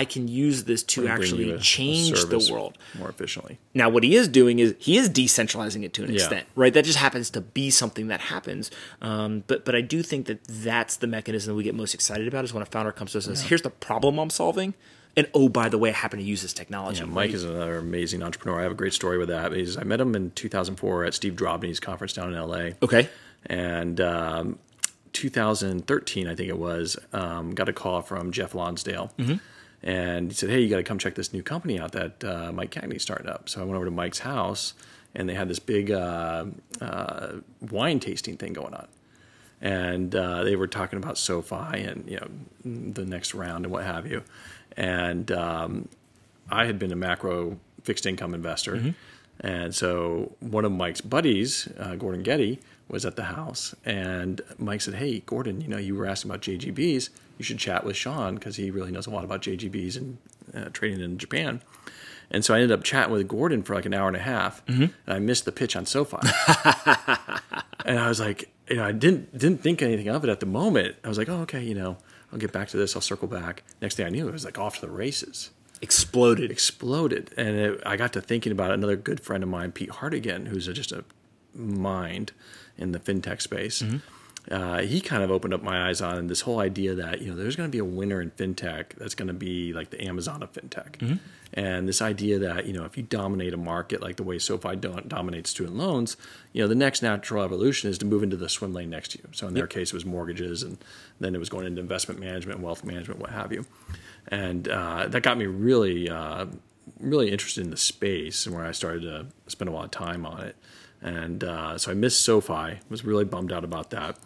i 0.00 0.04
can 0.04 0.24
use 0.28 0.58
this 0.70 0.82
to 0.82 0.98
actually 1.14 1.50
a- 1.50 1.56
a 1.56 1.58
change 1.58 2.18
the 2.26 2.40
world 2.52 2.72
more 2.98 3.08
efficiently. 3.14 3.54
now, 3.74 3.88
what 3.94 4.02
he 4.04 4.12
is 4.20 4.26
doing 4.28 4.58
is 4.64 4.74
he 4.78 4.94
is 5.00 5.06
decentralizing 5.08 5.82
it 5.86 5.92
to 5.96 6.02
an 6.04 6.10
Yeah. 6.10 6.16
extent, 6.16 6.46
right? 6.62 6.72
That 6.76 6.84
just 6.84 6.98
happens 7.06 7.30
to 7.30 7.40
be 7.40 7.66
something 7.70 8.06
that 8.12 8.20
happens. 8.34 8.70
Um, 9.00 9.30
but 9.50 9.58
but 9.66 9.74
I 9.74 9.82
do 9.94 9.98
think 10.02 10.26
that 10.30 10.40
that's 10.68 10.94
the 11.02 11.06
mechanism 11.16 11.56
we 11.56 11.64
get 11.64 11.74
most 11.74 11.94
excited 11.94 12.26
about 12.28 12.44
is 12.44 12.52
when 12.54 12.62
a 12.62 12.66
founder 12.74 12.92
comes 12.92 13.12
to 13.12 13.18
us 13.18 13.26
and 13.26 13.36
says, 13.36 13.46
"Here's 13.50 13.62
the 13.62 13.70
problem 13.88 14.18
I'm 14.18 14.30
solving," 14.30 14.74
and 15.16 15.26
oh, 15.34 15.48
by 15.48 15.68
the 15.68 15.78
way, 15.78 15.90
I 15.90 15.92
happen 16.04 16.18
to 16.18 16.24
use 16.24 16.42
this 16.42 16.52
technology. 16.52 17.00
Yeah, 17.00 17.06
Mike 17.06 17.16
right? 17.30 17.34
is 17.34 17.44
another 17.44 17.78
amazing 17.78 18.22
entrepreneur. 18.22 18.60
I 18.60 18.62
have 18.64 18.72
a 18.72 18.80
great 18.82 18.92
story 18.92 19.18
with 19.18 19.28
that. 19.28 19.52
He's, 19.52 19.76
I 19.76 19.84
met 19.84 20.00
him 20.00 20.14
in 20.14 20.30
2004 20.32 21.04
at 21.04 21.14
Steve 21.14 21.34
Drobny's 21.34 21.80
conference 21.80 22.12
down 22.12 22.32
in 22.32 22.38
LA. 22.38 22.70
okay. 22.82 23.08
And 23.46 24.00
um, 24.00 24.58
2013, 25.12 26.28
I 26.28 26.34
think 26.34 26.48
it 26.48 26.58
was, 26.58 26.96
um, 27.12 27.54
got 27.54 27.68
a 27.68 27.72
call 27.72 28.02
from 28.02 28.32
Jeff 28.32 28.54
Lonsdale. 28.54 29.12
And 29.82 30.30
he 30.30 30.34
said, 30.34 30.50
Hey, 30.50 30.60
you 30.60 30.68
got 30.68 30.76
to 30.76 30.82
come 30.82 30.98
check 30.98 31.14
this 31.14 31.32
new 31.32 31.42
company 31.42 31.78
out 31.78 31.92
that 31.92 32.24
uh, 32.24 32.52
Mike 32.52 32.70
Cagney 32.70 33.00
started 33.00 33.28
up. 33.28 33.48
So 33.48 33.60
I 33.60 33.64
went 33.64 33.76
over 33.76 33.84
to 33.84 33.90
Mike's 33.90 34.20
house, 34.20 34.74
and 35.14 35.28
they 35.28 35.34
had 35.34 35.48
this 35.48 35.58
big 35.58 35.90
uh, 35.90 36.46
uh, 36.80 37.32
wine 37.60 38.00
tasting 38.00 38.36
thing 38.36 38.52
going 38.52 38.74
on. 38.74 38.88
And 39.60 40.14
uh, 40.14 40.44
they 40.44 40.56
were 40.56 40.66
talking 40.66 40.98
about 40.98 41.16
SoFi 41.16 41.82
and 41.82 42.08
you 42.08 42.18
know 42.18 42.28
the 42.92 43.04
next 43.06 43.34
round 43.34 43.64
and 43.64 43.72
what 43.72 43.84
have 43.84 44.06
you. 44.06 44.22
And 44.76 45.30
um, 45.32 45.88
I 46.50 46.66
had 46.66 46.78
been 46.78 46.92
a 46.92 46.96
macro 46.96 47.58
fixed 47.82 48.06
income 48.06 48.34
investor. 48.34 48.94
And 49.40 49.74
so 49.74 50.34
one 50.40 50.64
of 50.64 50.72
Mike's 50.72 51.00
buddies, 51.00 51.68
uh, 51.78 51.94
Gordon 51.94 52.22
Getty, 52.22 52.58
was 52.88 53.04
at 53.04 53.16
the 53.16 53.24
house. 53.24 53.74
And 53.84 54.40
Mike 54.58 54.80
said, 54.80 54.94
Hey, 54.94 55.20
Gordon, 55.20 55.60
you 55.60 55.68
know, 55.68 55.78
you 55.78 55.94
were 55.94 56.06
asking 56.06 56.30
about 56.30 56.42
JGBs. 56.42 57.10
You 57.38 57.44
should 57.44 57.58
chat 57.58 57.84
with 57.84 57.96
Sean 57.96 58.36
because 58.36 58.56
he 58.56 58.70
really 58.70 58.90
knows 58.90 59.06
a 59.06 59.10
lot 59.10 59.24
about 59.24 59.42
JGBs 59.42 59.96
and 59.96 60.18
uh, 60.54 60.68
trading 60.72 61.00
in 61.00 61.18
Japan. 61.18 61.60
And 62.30 62.44
so 62.44 62.54
I 62.54 62.58
ended 62.58 62.72
up 62.72 62.82
chatting 62.82 63.12
with 63.12 63.28
Gordon 63.28 63.62
for 63.62 63.74
like 63.74 63.86
an 63.86 63.94
hour 63.94 64.08
and 64.08 64.16
a 64.16 64.20
half. 64.20 64.62
And 64.68 64.92
I 65.06 65.18
missed 65.18 65.44
the 65.44 65.52
pitch 65.52 65.76
on 65.76 65.86
SoFi. 65.86 66.16
and 67.84 67.98
I 67.98 68.08
was 68.08 68.18
like, 68.18 68.50
you 68.68 68.76
know, 68.76 68.84
I 68.84 68.92
didn't 68.92 69.36
didn't 69.36 69.62
think 69.62 69.80
anything 69.82 70.08
of 70.08 70.24
it 70.24 70.30
at 70.30 70.40
the 70.40 70.46
moment. 70.46 70.96
I 71.04 71.08
was 71.08 71.18
like, 71.18 71.28
oh, 71.28 71.42
okay, 71.42 71.62
you 71.62 71.74
know, 71.74 71.98
I'll 72.32 72.38
get 72.38 72.52
back 72.52 72.68
to 72.68 72.76
this. 72.76 72.96
I'll 72.96 73.02
circle 73.02 73.28
back. 73.28 73.62
Next 73.80 73.94
thing 73.96 74.06
I 74.06 74.10
knew, 74.10 74.26
it 74.28 74.32
was 74.32 74.44
like 74.44 74.58
off 74.58 74.76
to 74.76 74.80
the 74.80 74.90
races 74.90 75.50
Exploded. 75.82 76.50
exploded. 76.50 77.30
And 77.36 77.56
it, 77.56 77.82
I 77.86 77.96
got 77.96 78.12
to 78.14 78.20
thinking 78.20 78.50
about 78.50 78.72
another 78.72 78.96
good 78.96 79.20
friend 79.20 79.42
of 79.42 79.48
mine, 79.48 79.72
Pete 79.72 79.90
Hartigan, 79.90 80.46
who's 80.46 80.66
a, 80.68 80.72
just 80.72 80.90
a 80.90 81.04
mind 81.54 82.32
in 82.78 82.92
the 82.92 82.98
fintech 82.98 83.40
space. 83.40 83.82
Uh, 84.48 84.78
he 84.82 85.00
kind 85.00 85.24
of 85.24 85.30
opened 85.32 85.52
up 85.52 85.60
my 85.60 85.88
eyes 85.88 86.00
on 86.00 86.28
this 86.28 86.42
whole 86.42 86.60
idea 86.60 86.94
that 86.94 87.20
you 87.20 87.28
know 87.30 87.34
there's 87.34 87.56
going 87.56 87.68
to 87.68 87.72
be 87.72 87.78
a 87.80 87.84
winner 87.84 88.20
in 88.22 88.30
fintech 88.30 88.90
that's 88.96 89.16
going 89.16 89.26
to 89.26 89.34
be 89.34 89.72
like 89.72 89.90
the 89.90 90.00
Amazon 90.04 90.40
of 90.40 90.52
fintech, 90.52 91.18
and 91.52 91.88
this 91.88 92.00
idea 92.00 92.38
that 92.38 92.64
you 92.64 92.72
know 92.72 92.84
if 92.84 92.96
you 92.96 93.02
dominate 93.02 93.52
a 93.54 93.56
market 93.56 94.00
like 94.00 94.14
the 94.14 94.22
way 94.22 94.38
SoFi 94.38 94.76
do- 94.76 95.00
dominates 95.08 95.50
student 95.50 95.76
loans, 95.76 96.16
you 96.52 96.62
know 96.62 96.68
the 96.68 96.76
next 96.76 97.02
natural 97.02 97.42
evolution 97.42 97.90
is 97.90 97.98
to 97.98 98.06
move 98.06 98.22
into 98.22 98.36
the 98.36 98.48
swim 98.48 98.72
lane 98.72 98.88
next 98.88 99.12
to 99.12 99.18
you. 99.18 99.28
So 99.32 99.48
in 99.48 99.54
their 99.54 99.66
case, 99.66 99.88
it 99.88 99.94
was 99.94 100.04
mortgages, 100.04 100.62
and 100.62 100.78
then 101.18 101.34
it 101.34 101.38
was 101.38 101.48
going 101.48 101.66
into 101.66 101.80
investment 101.80 102.20
management, 102.20 102.60
wealth 102.60 102.84
management, 102.84 103.18
what 103.18 103.30
have 103.30 103.52
you, 103.52 103.66
and 104.28 104.68
uh, 104.68 105.08
that 105.08 105.24
got 105.24 105.38
me 105.38 105.46
really 105.46 106.08
uh, 106.08 106.46
really 107.00 107.32
interested 107.32 107.64
in 107.64 107.70
the 107.70 107.76
space 107.76 108.46
and 108.46 108.54
where 108.54 108.64
I 108.64 108.70
started 108.70 109.02
to 109.02 109.26
spend 109.48 109.68
a 109.68 109.72
lot 109.72 109.86
of 109.86 109.90
time 109.90 110.24
on 110.24 110.40
it. 110.42 110.54
And 111.06 111.44
uh, 111.44 111.78
so 111.78 111.92
I 111.92 111.94
missed 111.94 112.24
SoFi, 112.24 112.80
was 112.88 113.04
really 113.04 113.24
bummed 113.24 113.52
out 113.52 113.62
about 113.62 113.90
that. 113.90 114.18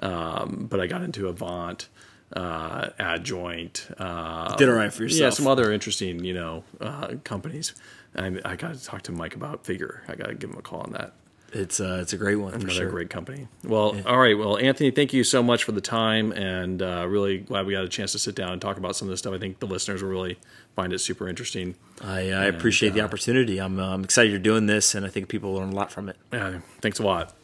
Um, 0.00 0.66
but 0.68 0.80
I 0.80 0.86
got 0.86 1.02
into 1.02 1.28
Avant, 1.28 1.88
uh, 2.34 2.90
Adjoint. 2.98 3.88
Uh, 3.98 4.54
Did 4.56 4.68
all 4.68 4.74
right 4.74 4.92
for 4.92 5.04
yourself. 5.04 5.20
Yeah, 5.20 5.30
some 5.30 5.46
other 5.46 5.72
interesting, 5.72 6.22
you 6.22 6.34
know, 6.34 6.64
uh, 6.78 7.14
companies. 7.24 7.74
I, 8.14 8.38
I 8.44 8.56
got 8.56 8.74
to 8.74 8.84
talk 8.84 9.02
to 9.02 9.12
Mike 9.12 9.34
about 9.34 9.64
Figure. 9.64 10.02
I 10.08 10.14
got 10.14 10.26
to 10.26 10.34
give 10.34 10.50
him 10.50 10.58
a 10.58 10.62
call 10.62 10.80
on 10.80 10.92
that. 10.92 11.14
It's 11.56 11.80
uh, 11.80 11.98
it's 12.02 12.12
a 12.12 12.18
great 12.18 12.36
one 12.36 12.52
for 12.52 12.58
Another 12.58 12.72
sure. 12.72 12.90
great 12.90 13.10
company. 13.10 13.48
Well, 13.64 13.96
all 14.06 14.18
right. 14.18 14.36
Well, 14.36 14.58
Anthony, 14.58 14.90
thank 14.90 15.12
you 15.12 15.24
so 15.24 15.42
much 15.42 15.64
for 15.64 15.72
the 15.72 15.80
time, 15.80 16.32
and 16.32 16.82
uh, 16.82 17.06
really 17.08 17.38
glad 17.38 17.66
we 17.66 17.72
got 17.72 17.84
a 17.84 17.88
chance 17.88 18.12
to 18.12 18.18
sit 18.18 18.34
down 18.34 18.52
and 18.52 18.60
talk 18.60 18.76
about 18.76 18.94
some 18.94 19.08
of 19.08 19.10
this 19.10 19.20
stuff. 19.20 19.32
I 19.32 19.38
think 19.38 19.58
the 19.58 19.66
listeners 19.66 20.02
will 20.02 20.10
really 20.10 20.38
find 20.74 20.92
it 20.92 20.98
super 20.98 21.28
interesting. 21.28 21.74
I, 22.02 22.30
I 22.30 22.44
appreciate 22.44 22.92
the 22.92 23.00
opportunity. 23.00 23.58
I'm, 23.58 23.80
uh, 23.80 23.94
I'm 23.94 24.04
excited 24.04 24.30
you're 24.30 24.38
doing 24.38 24.66
this, 24.66 24.94
and 24.94 25.06
I 25.06 25.08
think 25.08 25.28
people 25.28 25.54
learn 25.54 25.70
a 25.70 25.74
lot 25.74 25.90
from 25.90 26.10
it. 26.10 26.16
Yeah, 26.32 26.58
thanks 26.82 26.98
a 26.98 27.02
lot. 27.02 27.34